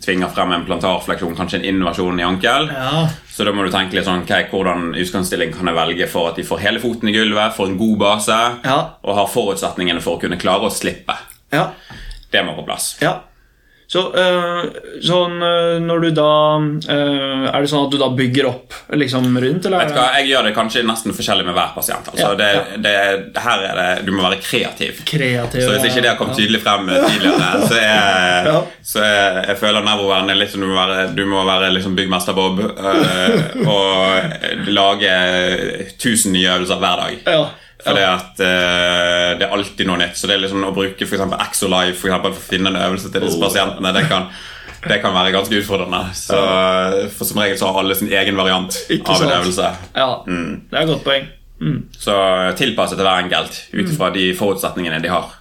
tvinger 0.05 0.29
frem 0.35 0.53
en 0.53 0.65
plantarfleksjon, 0.69 1.35
kanskje 1.37 1.59
en 1.61 1.65
innovasjon 1.73 2.21
i 2.21 2.27
ankel. 2.27 2.69
Ja. 2.73 3.05
Så 3.35 3.45
da 3.45 3.53
må 3.53 3.65
du 3.67 3.71
tenke 3.75 3.97
litt 3.99 4.07
sånn, 4.07 4.23
okay, 4.23 4.47
hvordan 4.53 4.93
utgangsstilling 4.95 5.53
kan 5.57 5.67
jeg 5.67 5.75
velge 5.77 6.09
for 6.13 6.31
at 6.31 6.37
de 6.39 6.45
får 6.47 6.63
hele 6.63 6.81
foten 6.83 7.09
i 7.11 7.15
gulvet, 7.17 7.57
får 7.57 7.67
en 7.73 7.79
god 7.81 7.99
base, 7.99 8.41
Ja. 8.65 8.79
og 9.03 9.15
har 9.17 9.27
forutsetningene 9.33 10.01
for 10.05 10.17
å 10.17 10.21
kunne 10.21 10.37
klare 10.39 10.69
å 10.69 10.71
slippe. 10.73 11.17
Ja. 11.53 11.71
Det 12.31 12.45
må 12.47 12.55
på 12.57 12.65
plass. 12.67 12.97
ja. 13.01 13.21
Så 13.95 14.01
øh, 14.19 14.65
sånn 15.07 15.37
øh, 15.39 15.77
når 15.85 16.01
du 16.03 16.07
da 16.17 16.31
øh, 16.59 17.45
Er 17.47 17.63
det 17.63 17.69
sånn 17.71 17.85
at 17.87 17.93
du 17.93 17.99
da 18.01 18.09
bygger 18.19 18.49
opp 18.51 18.75
liksom 18.99 19.29
rundt, 19.31 19.69
eller? 19.69 19.85
Vet 19.85 19.93
du 19.95 19.99
hva, 20.01 20.07
Jeg 20.19 20.27
gjør 20.33 20.49
det 20.49 20.53
kanskje 20.57 20.83
nesten 20.89 21.15
forskjellig 21.15 21.45
med 21.47 21.55
hver 21.55 21.71
pasient. 21.77 22.09
Altså, 22.11 22.25
Ja, 22.25 22.33
det, 22.41 22.49
ja. 22.57 22.63
det, 22.87 22.95
her 23.45 23.59
er 23.69 23.75
det, 23.81 23.87
Du 24.09 24.11
må 24.17 24.25
være 24.27 24.41
kreativ. 24.43 24.99
Kreativ 25.07 25.63
Så 25.63 25.71
hvis 25.77 25.87
ikke 25.93 26.03
det 26.03 26.11
har 26.11 26.19
kommet 26.19 26.35
tydelig 26.41 26.61
frem 26.65 26.83
tidligere, 26.91 27.51
så 27.69 27.77
er, 27.79 28.47
Ja. 28.51 28.59
så 28.83 28.99
er 29.07 29.39
jeg 29.53 29.59
føler 29.63 29.85
nevroverden 29.87 30.35
litt 30.39 30.51
som 30.53 30.61
du 30.65 30.69
må 30.71 30.77
være, 30.79 31.07
du 31.15 31.23
må 31.31 31.43
være 31.47 31.71
liksom 31.75 31.95
byggmester 31.99 32.35
Bob 32.37 32.59
og 32.65 32.71
lage 34.75 35.13
1000 35.95 36.35
nye 36.35 36.51
øvelser 36.57 36.79
hver 36.83 36.97
dag. 37.05 37.15
Ja. 37.31 37.45
Fordi 37.85 38.03
at 38.09 38.41
uh, 38.41 39.31
det 39.39 39.45
er 39.47 39.53
alltid 39.53 39.89
noe 39.89 40.01
nytt. 40.01 40.17
Så 40.17 40.29
det 40.31 40.39
er 40.39 40.43
liksom 40.47 40.65
å 40.65 40.73
bruke 40.75 41.07
for 41.07 41.19
eksempel 41.19 41.45
Exolive 41.45 41.95
for, 41.99 42.09
eksempel, 42.11 42.35
for 42.35 42.41
å 42.41 42.51
finne 42.55 42.73
en 42.73 42.81
øvelse 42.81 43.13
til 43.13 43.27
disse 43.27 43.41
pasientene, 43.43 43.93
det 43.97 44.05
kan, 44.09 44.27
det 44.89 44.99
kan 45.05 45.15
være 45.17 45.35
ganske 45.37 45.61
utfordrende. 45.61 46.03
Så, 46.17 46.41
for 47.15 47.29
som 47.29 47.43
regel 47.45 47.61
så 47.61 47.71
har 47.71 47.81
alle 47.83 47.97
sin 47.99 48.13
egen 48.13 48.41
variant 48.41 48.77
Ikke 48.89 49.13
av 49.13 49.21
en 49.21 49.29
sant. 49.29 49.39
øvelse. 49.39 49.73
ja. 49.95 50.11
Det 50.27 50.79
er 50.79 50.83
et 50.83 50.93
godt 50.95 51.05
poeng. 51.07 51.31
Mm. 51.65 51.79
Så 51.97 52.15
tilpasset 52.59 52.99
til 52.99 53.07
hver 53.07 53.25
enkelt 53.25 53.61
ut 53.73 53.89
ifra 53.89 54.11
de 54.15 54.29
forutsetningene 54.37 55.01
de 55.05 55.13
har. 55.13 55.33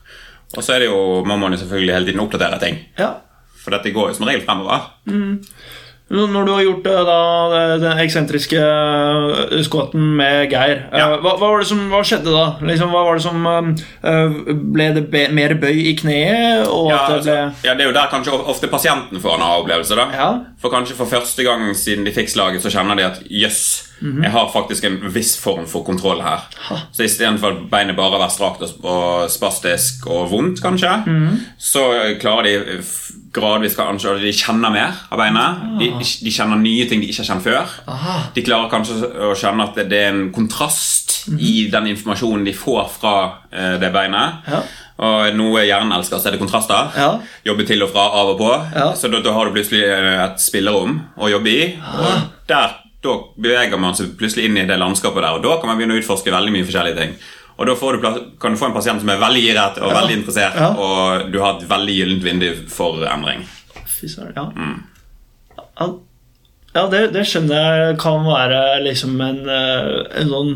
Og 0.53 0.61
så 0.61 0.75
er 0.75 0.83
det 0.83 0.91
jo, 0.91 1.23
må 1.25 1.37
man 1.41 1.55
jo 1.55 1.63
selvfølgelig 1.63 1.95
hele 1.95 2.11
tiden 2.11 2.21
oppdatere 2.21 2.59
ting. 2.61 2.83
Ja. 2.99 3.15
For 3.63 3.73
dette 3.73 3.93
går 3.95 4.11
jo 4.11 4.17
som 4.19 4.27
regel 4.27 4.43
fremover. 4.45 4.91
Når 5.07 5.62
når 6.13 6.45
du 6.45 6.51
har 6.53 6.61
gjort 6.65 6.87
eh, 6.91 7.03
da, 7.07 7.19
den 7.81 7.99
eksentriske 8.03 8.59
squaten 9.65 10.03
med 10.17 10.51
Geir, 10.51 10.83
eh, 10.91 10.99
Ja. 10.99 11.07
hva, 11.17 11.35
hva, 11.39 11.49
var 11.53 11.59
det 11.63 11.67
som, 11.67 11.79
hva 11.89 12.01
skjedde 12.05 12.29
da? 12.33 12.43
Liksom, 12.61 12.91
hva 12.93 13.03
var 13.07 13.17
det 13.17 13.23
som 13.23 13.47
eh, 13.47 14.35
Ble 14.75 14.89
det 14.93 15.05
be, 15.13 15.23
mer 15.33 15.55
bøy 15.61 15.73
i 15.89 15.95
kneet? 15.97 16.67
Ja, 16.67 16.99
det 17.07 17.15
altså, 17.17 17.23
ble 17.31 17.69
ja, 17.69 17.73
Det 17.73 17.85
er 17.85 17.89
jo 17.89 17.95
der 17.95 18.11
kanskje 18.11 18.35
ofte 18.53 18.67
pasienten 18.71 19.21
får 19.23 19.35
en 19.39 19.45
aha-opplevelse. 19.47 19.95
da 19.95 20.07
Ja. 20.13 20.29
For 20.61 20.69
kanskje 20.73 20.95
for 20.99 21.05
første 21.09 21.43
gang 21.47 21.71
siden 21.75 22.05
de 22.05 22.11
fikk 22.15 22.29
slaget, 22.29 22.61
så 22.61 22.69
kjenner 22.73 22.95
de 22.99 23.07
at 23.07 23.19
jøss, 23.29 23.63
jeg 24.03 24.31
har 24.33 24.51
faktisk 24.51 24.87
en 24.89 24.99
viss 25.15 25.33
form 25.39 25.67
for 25.69 25.85
kontroll 25.87 26.21
her. 26.23 26.45
Så 26.91 27.05
istedenfor 27.07 27.55
at 27.55 27.65
beinet 27.71 27.97
bare 27.97 28.17
har 28.17 28.23
vært 28.25 28.35
strakt 28.35 28.63
og, 28.65 29.29
spastisk 29.31 30.07
og 30.11 30.29
vondt, 30.33 30.61
kanskje, 30.63 30.91
så 31.57 31.85
klarer 32.21 32.49
de 32.49 32.81
gradvis 33.33 33.75
kanskje 33.77 34.11
at 34.13 34.21
De 34.21 34.33
kjenner 34.35 34.73
mer 34.73 34.99
av 35.09 35.17
beinet. 35.17 35.63
De, 35.79 35.89
de 36.25 36.33
kjenner 36.33 36.59
nye 36.61 36.85
ting 36.89 37.01
de 37.01 37.09
ikke 37.09 37.23
har 37.23 37.31
kjent 37.31 37.47
før. 37.47 37.73
Aha. 37.89 38.19
De 38.35 38.45
klarer 38.45 38.71
kanskje 38.71 38.99
å 39.29 39.33
kjenne 39.37 39.65
at 39.69 39.79
det, 39.79 39.87
det 39.91 40.03
er 40.03 40.13
en 40.13 40.27
kontrast 40.35 41.23
i 41.39 41.67
den 41.71 41.89
informasjonen 41.93 42.45
de 42.45 42.53
får 42.57 42.87
fra 42.99 43.15
eh, 43.51 43.75
det 43.81 43.91
beinet. 43.95 44.43
Ja. 44.51 44.61
Og 45.03 45.35
noe 45.35 45.63
hjernen 45.65 45.95
elsker, 45.95 46.21
så 46.21 46.29
er 46.29 46.35
det 46.35 46.41
kontraster. 46.43 46.93
Ja. 46.99 47.09
Jobbe 47.47 47.65
til 47.67 47.81
og 47.85 47.91
fra 47.95 48.05
av 48.19 48.33
og 48.35 48.39
på. 48.41 48.51
Ja. 48.75 48.91
Så 48.97 49.09
da, 49.11 49.23
da 49.25 49.33
har 49.35 49.49
du 49.49 49.55
plutselig 49.55 49.81
eh, 49.87 50.13
et 50.27 50.43
spillerom 50.43 50.99
å 51.17 51.31
jobbe 51.31 51.53
i. 51.53 51.67
Og 51.81 52.27
der, 52.49 52.77
da 53.03 53.15
beveger 53.45 53.79
man 53.81 53.95
seg 53.97 54.13
plutselig 54.19 54.47
inn 54.47 54.59
i 54.61 54.67
det 54.69 54.79
landskapet 54.79 55.23
der, 55.23 55.37
og 55.37 55.43
da 55.43 55.57
kan 55.59 55.71
man 55.71 55.79
begynne 55.79 55.97
å 55.97 56.01
utforske 56.01 56.33
veldig 56.33 56.53
mye 56.55 56.67
forskjellige 56.67 56.99
ting. 56.99 57.17
Og 57.53 57.67
da 57.69 57.75
får 57.77 57.97
du 57.97 58.05
kan 58.41 58.55
du 58.55 58.57
få 58.57 58.69
en 58.69 58.75
pasient 58.75 59.03
som 59.03 59.11
er 59.13 59.21
veldig 59.21 59.43
giret 59.43 59.77
og 59.83 59.93
veldig 59.93 60.15
interessert, 60.21 60.55
Ja. 60.57 60.71
og 60.73 61.31
du 61.31 61.39
har 61.39 61.57
et 61.57 61.69
veldig 61.69 61.97
gyllent 61.99 62.23
vindu 62.25 62.49
for 62.67 63.03
endring. 63.05 63.45
Fy 63.85 64.07
søren, 64.07 64.33
ja. 64.35 64.45
Mm. 64.55 64.83
Ja, 65.79 65.87
ja 66.75 66.85
det, 66.89 67.01
det 67.13 67.25
skjønner 67.29 67.77
jeg 67.87 67.99
kan 68.01 68.25
være 68.25 68.61
liksom 68.87 69.21
en, 69.21 69.43
eh, 69.49 70.21
en 70.21 70.31
sånn 70.37 70.53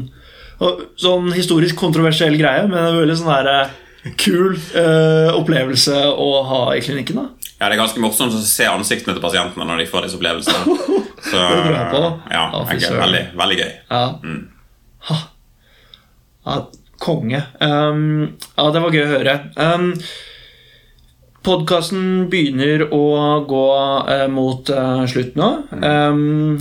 Sånn 0.98 1.28
historisk 1.36 1.76
kontroversiell 1.78 2.34
greie, 2.34 2.64
men 2.66 2.80
en 2.82 2.96
veldig 2.98 3.16
sånn 3.20 3.30
der 3.30 3.50
eh, 3.52 4.14
kul 4.18 4.56
uh, 4.74 5.36
opplevelse 5.38 6.00
å 6.18 6.30
ha 6.50 6.62
i 6.74 6.82
klinikken. 6.82 7.20
da 7.20 7.37
Ja, 7.58 7.68
Det 7.68 7.74
er 7.76 7.82
ganske 7.82 8.02
morsomt 8.02 8.36
å 8.38 8.42
se 8.46 8.68
ansiktene 8.70 9.16
til 9.18 9.24
pasientene 9.24 9.66
når 9.66 9.82
de 9.82 9.90
får 9.90 10.06
disse 10.06 10.20
opplevelsene. 10.20 10.78
Så, 11.28 11.40
på. 11.92 12.02
ja, 12.32 12.44
Ja, 12.54 12.62
er 12.70 13.00
veldig, 13.02 13.24
veldig 13.36 13.58
gøy. 13.58 13.72
Ja. 13.90 14.04
Ha. 15.08 15.18
ja 16.46 16.58
konge. 17.02 17.42
Um, 17.62 18.38
ja, 18.56 18.70
det 18.74 18.82
var 18.82 18.96
gøy 18.96 19.04
å 19.04 19.14
høre. 19.16 19.36
Um, 19.58 19.92
Podkasten 21.48 22.28
begynner 22.32 22.88
å 22.92 23.04
gå 23.48 23.66
uh, 24.10 24.26
mot 24.32 24.70
uh, 24.74 25.04
slutt 25.10 25.38
nå. 25.40 25.52
Um, 25.72 26.58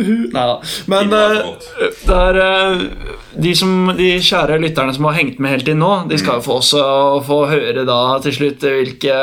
Nei 0.34 0.44
da. 0.50 0.56
Men 0.90 1.12
eh, 1.16 1.38
det 2.06 2.16
er 2.16 2.38
eh, 2.44 2.84
de, 3.40 3.52
som, 3.58 3.92
de 3.96 4.10
kjære 4.22 4.58
lytterne 4.62 4.94
som 4.96 5.08
har 5.08 5.18
hengt 5.18 5.40
med 5.42 5.54
helt 5.54 5.70
inn 5.70 5.80
nå, 5.82 5.90
de 6.10 6.18
skal 6.20 6.40
jo 6.40 6.46
få 6.46 6.58
også 6.60 6.84
få 7.26 7.40
høre 7.50 7.84
da 7.88 8.00
til 8.24 8.36
slutt 8.36 8.66
hvilke, 8.66 9.18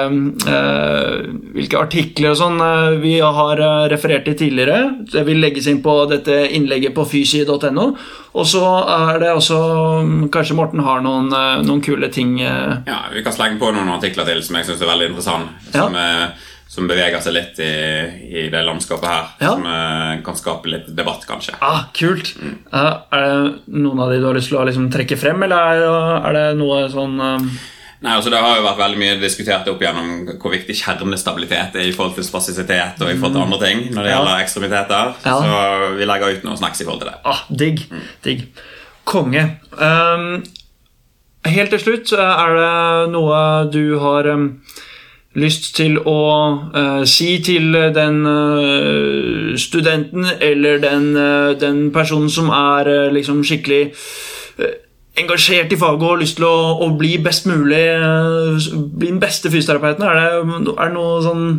eh, 0.54 1.16
hvilke 1.58 1.82
artikler 1.82 2.34
og 2.34 2.40
sånn 2.42 2.62
vi 3.02 3.18
har 3.22 3.64
referert 3.92 4.28
til 4.28 4.38
tidligere. 4.40 5.06
Det 5.12 5.26
vil 5.28 5.42
legges 5.44 5.70
inn 5.72 5.84
på 5.86 6.00
dette 6.12 6.46
innlegget 6.56 6.96
på 6.98 7.06
fysi.no. 7.08 7.90
Og 8.38 8.46
så 8.46 8.64
er 8.94 9.22
det 9.22 9.32
også 9.34 9.58
mm, 10.06 10.28
Kanskje 10.34 10.58
Morten 10.58 10.84
har 10.86 11.00
noen, 11.02 11.32
noen 11.66 11.80
kule 11.82 12.10
ting 12.14 12.36
Ja, 12.38 13.00
Vi 13.10 13.24
kan 13.26 13.34
slenge 13.34 13.58
på 13.58 13.72
noen 13.74 13.90
artikler 13.96 14.28
til 14.28 14.44
som 14.46 14.60
jeg 14.60 14.68
syns 14.68 14.84
er 14.84 14.92
veldig 14.92 15.10
interessante. 15.10 15.56
Ja. 15.72 15.88
Som, 15.88 15.98
eh, 15.98 16.47
som 16.68 16.88
beveger 16.90 17.22
seg 17.24 17.34
litt 17.38 17.60
i, 17.64 17.70
i 18.28 18.42
det 18.52 18.60
landskapet 18.68 19.08
her. 19.08 19.30
Ja. 19.40 19.54
Som 19.56 19.64
uh, 19.66 20.18
kan 20.26 20.36
skape 20.38 20.68
litt 20.72 20.90
debatt, 20.98 21.24
kanskje. 21.30 21.56
Ah, 21.64 21.86
kult! 21.96 22.34
Eh, 22.38 22.92
er 23.16 23.24
det 23.24 23.78
noen 23.80 24.02
av 24.04 24.12
de 24.12 24.20
du 24.20 24.28
har 24.28 24.36
lyst 24.38 24.52
til 24.52 24.60
å 24.60 24.66
liksom 24.68 24.90
trekke 24.94 25.18
frem, 25.18 25.42
eller 25.48 25.72
er, 25.78 25.88
er 26.28 26.38
det 26.38 26.46
noe 26.60 26.84
sånn 26.92 27.16
eh, 27.24 27.50
Nei, 27.98 28.12
altså 28.14 28.30
Det 28.30 28.38
har 28.38 28.60
jo 28.60 28.62
vært 28.62 28.78
veldig 28.78 29.00
mye 29.02 29.14
diskutert 29.18 29.66
opp 29.72 29.80
gjennom 29.82 30.36
hvor 30.38 30.54
viktig 30.54 30.76
kjernestabilitet 30.78 31.80
er 31.82 31.88
i 31.90 31.94
forhold 31.96 32.14
til 32.20 32.28
spasisitet 32.28 33.00
og 33.02 33.10
i 33.10 33.16
forhold 33.18 33.34
til 33.34 33.46
andre 33.48 33.58
ting 33.64 33.80
når 33.90 34.04
det 34.06 34.12
Ja. 34.12 34.18
gjelder 34.20 34.44
ekstremiteter. 34.44 35.16
Ja. 35.26 35.38
Så 35.42 35.88
vi 35.98 36.06
legger 36.06 36.36
ut 36.36 36.46
noen 36.46 36.60
snacks 36.62 36.84
i 36.84 36.86
forhold 36.86 37.02
til 37.02 37.10
det. 37.10 37.16
Ah, 37.26 37.42
digg. 37.50 37.82
Digg. 38.28 38.44
Konge. 39.10 39.48
Um, 39.82 40.44
helt 41.50 41.74
til 41.74 41.82
slutt, 41.82 42.14
eh, 42.14 42.44
er 42.46 42.54
det 42.60 43.12
noe 43.16 43.42
du 43.74 43.98
har 44.04 44.30
um, 44.30 44.46
lyst 45.38 45.70
til 45.78 46.00
å 46.02 46.20
uh, 46.74 47.04
si 47.06 47.38
til 47.46 47.76
den 47.94 48.24
uh, 48.26 49.54
studenten 49.60 50.26
eller 50.42 50.82
den, 50.82 51.12
uh, 51.14 51.54
den 51.60 51.88
personen 51.94 52.30
som 52.30 52.50
er 52.54 52.90
eh, 52.90 53.14
liksom 53.14 53.44
skikkelig 53.46 53.82
eh, 54.60 54.76
engasjert 55.22 55.74
i 55.74 55.80
faget 55.80 56.06
og 56.10 56.22
lyst 56.22 56.38
til 56.40 56.48
å, 56.48 56.58
å 56.86 56.92
bli 56.98 57.16
best 57.24 57.48
mulig 57.50 57.86
eh, 57.94 58.68
Bli 58.98 59.14
den 59.14 59.22
beste 59.22 59.52
fysioterapeuten? 59.54 60.06
Er 60.06 60.20
det, 60.20 60.76
er 60.76 60.86
det 60.86 60.94
noe 60.96 61.18
sånn 61.26 61.50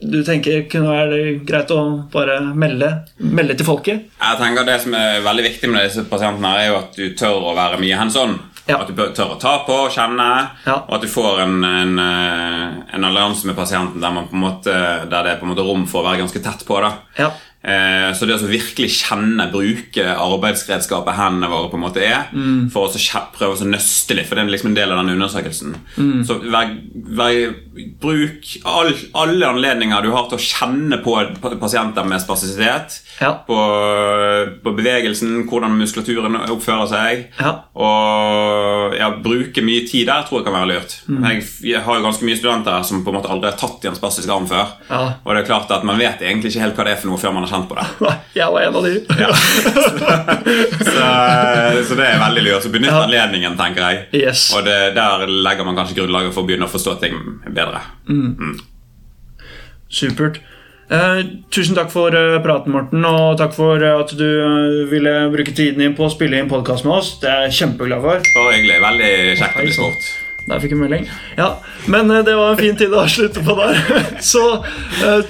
du 0.00 0.22
tenker 0.24 0.62
kunne 0.72 0.94
være 0.94 1.16
greit 1.44 1.72
å 1.76 1.80
bare 2.08 2.38
melde, 2.56 2.88
melde 3.20 3.58
til 3.58 3.66
folket? 3.68 4.06
Jeg 4.16 4.38
tenker 4.40 4.64
Det 4.64 4.78
som 4.80 4.94
er 4.96 5.20
veldig 5.26 5.44
viktig 5.44 5.68
med 5.68 5.84
disse 5.84 6.06
pasientene, 6.08 6.54
er 6.56 6.70
jo 6.70 6.78
at 6.78 6.96
du 6.96 7.10
tør 7.18 7.50
å 7.50 7.52
være 7.58 7.80
mye 7.82 7.98
hands 8.00 8.16
on. 8.16 8.38
Ja. 8.70 8.78
At 8.80 8.86
du 8.88 8.94
bør- 8.94 9.12
tør 9.16 9.34
å 9.34 9.40
ta 9.40 9.58
på 9.66 9.76
og 9.86 9.90
kjenne, 9.92 10.50
Ja. 10.66 10.76
og 10.86 10.94
at 10.94 11.02
du 11.02 11.08
får 11.10 11.40
en, 11.44 11.64
en, 11.64 11.98
eh, 11.98 12.94
en 12.94 13.04
allianse 13.04 13.44
med 13.46 13.56
pasienten 13.56 14.00
der, 14.00 14.10
man 14.12 14.28
på 14.28 14.34
en 14.38 14.44
måte, 14.46 14.72
der 15.10 15.22
det 15.22 15.32
er 15.32 15.40
på 15.40 15.46
en 15.48 15.54
måte 15.54 15.66
rom 15.66 15.86
for 15.86 16.02
å 16.02 16.06
være 16.10 16.22
ganske 16.22 16.42
tett 16.42 16.64
på. 16.66 16.80
Ja. 17.18 17.30
Eh, 17.62 18.12
Så 18.14 18.26
det 18.26 18.38
å 18.40 18.48
virkelig 18.48 18.88
kjenne, 19.04 19.50
bruke 19.52 20.04
arbeidsredskapet 20.16 21.14
hendene 21.14 21.48
våre 21.50 21.68
på 21.70 21.74
en 21.76 21.82
måte 21.84 22.00
er, 22.00 22.24
for 22.72 22.88
å 22.88 22.92
prøve 23.36 23.52
å 23.52 23.58
så 23.58 23.66
nøste 23.68 24.14
litt, 24.16 24.26
for 24.26 24.34
det 24.36 24.44
er 24.46 24.50
liksom 24.50 24.70
en 24.70 24.74
del 24.78 24.92
av 24.92 25.04
den 25.04 25.18
undersøkelsen. 25.20 25.74
Så 26.24 26.40
vær, 26.50 26.70
vær, 26.94 27.54
bruk 28.00 28.46
all, 28.68 28.92
alle 29.18 29.48
anledninger 29.48 30.04
du 30.04 30.10
har 30.14 30.28
til 30.30 30.38
å 30.38 30.44
kjenne 30.44 31.00
på 31.04 31.16
pasienter 31.60 32.06
med 32.08 32.22
spasisitet. 32.22 33.00
Ja. 33.20 33.34
På, 33.46 33.56
på 34.64 34.72
bevegelsen, 34.76 35.42
hvordan 35.50 35.74
muskulaturen 35.76 36.38
oppfører 36.40 36.88
seg. 36.88 37.26
Ja. 37.40 37.52
Og 37.76 38.96
ja, 38.96 39.10
bruke 39.20 39.64
mye 39.64 39.84
tid 39.88 40.08
der 40.08 40.24
tror 40.26 40.40
jeg 40.40 40.48
kan 40.48 40.56
være 40.56 40.70
lurt. 40.72 40.96
Mm. 41.08 41.26
Jeg, 41.28 41.44
jeg 41.72 41.84
har 41.84 41.98
jo 41.98 42.06
ganske 42.06 42.26
mye 42.28 42.38
studenter 42.40 42.86
som 42.88 43.04
på 43.04 43.12
en 43.12 43.18
måte 43.18 43.32
aldri 43.32 43.52
har 43.52 43.58
tatt 43.60 43.84
i 43.84 43.90
en 43.90 43.98
spasisk 43.98 44.32
arm 44.32 44.48
før. 44.50 44.72
Ja. 44.88 45.02
Og 45.20 45.34
det 45.34 45.42
er 45.42 45.50
klart 45.50 45.74
at 45.74 45.84
man 45.86 46.00
vet 46.00 46.24
egentlig 46.24 46.54
ikke 46.54 46.64
helt 46.64 46.80
hva 46.80 46.88
det 46.88 46.96
er 46.96 47.02
for 47.02 47.12
noe 47.12 47.20
før 47.20 47.36
man 47.36 47.46
har 47.46 47.52
kjent 47.54 47.68
på 47.70 47.78
det. 47.78 47.86
Jeg 48.40 48.54
var 48.54 48.66
en 48.66 48.80
av 48.80 48.88
de. 48.88 48.94
Ja. 49.20 49.30
så, 50.90 51.06
så 51.88 51.98
det 51.98 52.08
er 52.08 52.20
veldig 52.24 52.44
lurt. 52.46 52.64
Så 52.64 52.72
benytt 52.72 52.94
anledningen, 52.94 53.56
tenker 53.58 53.84
jeg. 53.84 54.00
Yes. 54.16 54.48
Og 54.56 54.64
det, 54.66 54.78
der 54.96 55.26
legger 55.28 55.66
man 55.66 55.76
kanskje 55.78 56.00
grunnlaget 56.00 56.34
for 56.34 56.44
å 56.44 56.48
begynne 56.48 56.68
å 56.68 56.72
forstå 56.72 56.96
ting 57.02 57.16
bedre. 57.46 57.69
Supert. 59.90 60.40
Eh, 60.90 61.20
tusen 61.54 61.76
takk 61.78 61.90
for 61.92 62.14
eh, 62.18 62.40
praten, 62.42 62.72
Morten, 62.74 63.04
og 63.06 63.36
takk 63.38 63.52
for 63.54 63.78
eh, 63.78 63.94
at 63.94 64.10
du 64.18 64.26
eh, 64.26 64.88
ville 64.90 65.12
bruke 65.30 65.54
tiden 65.54 65.78
din 65.84 65.94
på 65.94 66.08
å 66.08 66.10
spille 66.10 66.40
inn 66.40 66.50
podkast 66.50 66.86
med 66.86 66.96
oss. 66.96 67.12
Det 67.22 67.30
er 67.30 67.44
jeg 67.46 67.58
kjempeglad 67.60 68.02
for. 68.02 68.24
Bare 68.34 68.56
hyggelig. 68.56 68.80
Veldig 68.82 69.12
kjekt 69.38 69.60
å 69.60 69.68
bli 69.68 69.76
spurt. 69.76 70.10
Der 70.48 70.64
fikk 70.64 70.74
jeg 70.74 70.80
melding. 70.80 71.06
Ja, 71.38 71.50
Men 71.92 72.10
det 72.10 72.34
var 72.34 72.56
en 72.56 72.58
fin 72.58 72.78
tid 72.80 72.96
å 72.96 73.04
slutte 73.06 73.44
på 73.46 73.54
der. 73.60 73.78
Så 74.32 74.42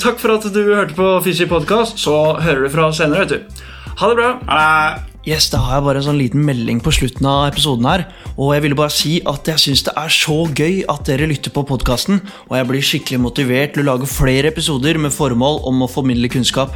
takk 0.00 0.22
for 0.22 0.38
at 0.38 0.48
du 0.48 0.62
hørte 0.70 0.96
på 0.96 1.12
Fysi 1.26 1.50
podkast. 1.50 2.00
Så 2.00 2.16
hører 2.40 2.64
du 2.64 2.72
fra 2.72 2.88
senere, 2.96 3.26
vet 3.26 3.36
du. 3.36 3.62
Ha 4.00 4.12
det 4.14 4.20
bra. 4.22 4.34
Ha 4.48 4.64
det! 4.64 5.09
Yes, 5.30 5.46
Da 5.46 5.60
har 5.62 5.76
jeg 5.76 5.84
bare 5.86 6.00
en 6.00 6.06
sånn 6.08 6.18
liten 6.18 6.42
melding 6.42 6.80
på 6.82 6.90
slutten 6.90 7.26
av 7.30 7.52
episoden 7.52 7.86
her. 7.86 8.02
Og 8.34 8.48
jeg 8.50 8.64
ville 8.64 8.78
bare 8.78 8.90
si 8.90 9.12
at 9.30 9.46
jeg 9.46 9.62
syns 9.62 9.84
det 9.86 9.92
er 9.94 10.10
så 10.10 10.38
gøy 10.58 10.80
at 10.90 11.04
dere 11.06 11.28
lytter 11.30 11.52
på 11.54 11.62
podkasten, 11.68 12.18
og 12.48 12.56
jeg 12.58 12.66
blir 12.66 12.82
skikkelig 12.88 13.20
motivert 13.22 13.76
til 13.76 13.84
å 13.84 13.92
lage 13.92 14.08
flere 14.10 14.50
episoder 14.50 14.98
med 14.98 15.14
formål 15.14 15.60
om 15.70 15.84
å 15.84 15.90
formidle 15.92 16.32
kunnskap. 16.32 16.74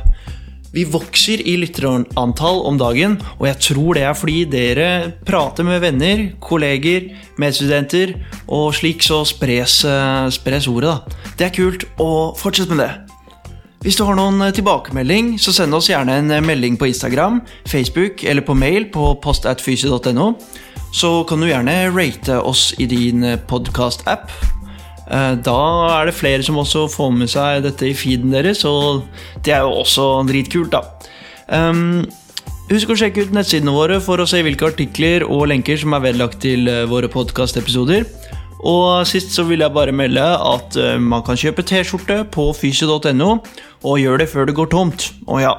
Vi 0.70 0.84
vokser 0.86 1.42
i 1.42 1.56
lytterantall 1.64 2.62
om 2.68 2.78
dagen, 2.78 3.16
og 3.40 3.48
jeg 3.50 3.58
tror 3.72 3.98
det 3.98 4.06
er 4.06 4.14
fordi 4.18 4.44
dere 4.46 4.88
prater 5.26 5.66
med 5.66 5.82
venner, 5.82 6.22
kolleger, 6.38 7.10
medstudenter, 7.42 8.14
og 8.46 8.70
slik 8.78 9.02
så 9.02 9.24
spres, 9.26 9.80
eh, 9.82 10.30
spres 10.30 10.70
ordet, 10.70 10.94
da. 10.94 11.26
Det 11.38 11.50
er 11.50 11.56
kult, 11.58 11.88
og 11.98 12.38
fortsett 12.38 12.70
med 12.70 12.86
det. 12.86 13.13
Hvis 13.84 13.98
du 14.00 14.06
har 14.08 14.16
noen 14.16 14.40
eh, 14.40 14.54
tilbakemelding, 14.56 15.34
så 15.36 15.52
send 15.52 15.76
oss 15.76 15.90
gjerne 15.90 16.16
en 16.22 16.32
eh, 16.32 16.44
melding 16.44 16.78
på 16.80 16.88
Instagram, 16.88 17.42
Facebook 17.68 18.24
eller 18.24 18.44
på 18.46 18.56
mail 18.56 18.88
på 18.94 19.10
postatfysi.no. 19.20 20.30
Så 20.94 21.12
kan 21.28 21.42
du 21.42 21.50
gjerne 21.50 21.76
rate 21.92 22.40
oss 22.40 22.70
i 22.80 22.88
din 22.88 23.26
podkast-app. 23.50 24.30
Da 25.44 25.60
er 25.98 26.08
det 26.08 26.14
flere 26.16 26.44
som 26.46 26.56
også 26.56 26.86
får 26.88 27.10
med 27.12 27.28
seg 27.28 27.64
dette 27.66 27.90
i 27.90 27.96
feeden 27.98 28.32
deres, 28.32 28.62
og 28.64 29.02
det 29.44 29.52
er 29.52 29.66
jo 29.66 29.82
også 29.82 30.06
dritkult, 30.30 30.72
da. 30.72 30.84
Um, 31.50 32.06
Husk 32.70 32.94
å 32.94 32.96
sjekke 32.96 33.26
ut 33.26 33.34
nettsidene 33.36 33.74
våre 33.74 33.98
for 34.00 34.22
å 34.22 34.24
se 34.28 34.38
hvilke 34.40 34.70
artikler 34.70 35.26
og 35.26 35.50
lenker 35.50 35.76
som 35.76 35.92
er 35.92 36.06
vedlagt 36.06 36.38
til 36.40 36.64
eh, 36.70 36.86
våre 36.88 37.10
podkastepisoder. 37.12 38.06
Og 38.64 39.04
sist 39.04 39.34
så 39.36 39.44
vil 39.44 39.60
jeg 39.60 39.74
bare 39.74 39.92
melde 39.92 40.24
at 40.24 40.78
eh, 40.80 40.96
man 40.96 41.20
kan 41.26 41.36
kjøpe 41.36 41.66
T-skjorte 41.68 42.22
på 42.32 42.46
fysio.no, 42.56 43.34
og 43.84 44.00
gjør 44.00 44.22
det 44.22 44.30
før 44.32 44.48
det 44.48 44.56
går 44.56 44.70
tomt. 44.72 45.08
Og 45.28 45.42
ja, 45.44 45.54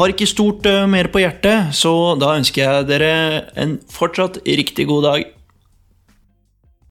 har 0.00 0.12
ikke 0.12 0.28
stort 0.28 0.66
eh, 0.68 0.86
mer 0.90 1.10
på 1.12 1.22
hjertet, 1.22 1.74
så 1.76 2.14
da 2.20 2.34
ønsker 2.38 2.64
jeg 2.64 2.88
dere 2.90 3.12
en 3.60 3.78
fortsatt 3.92 4.40
riktig 4.46 4.88
god 4.90 5.06
dag. 5.08 5.28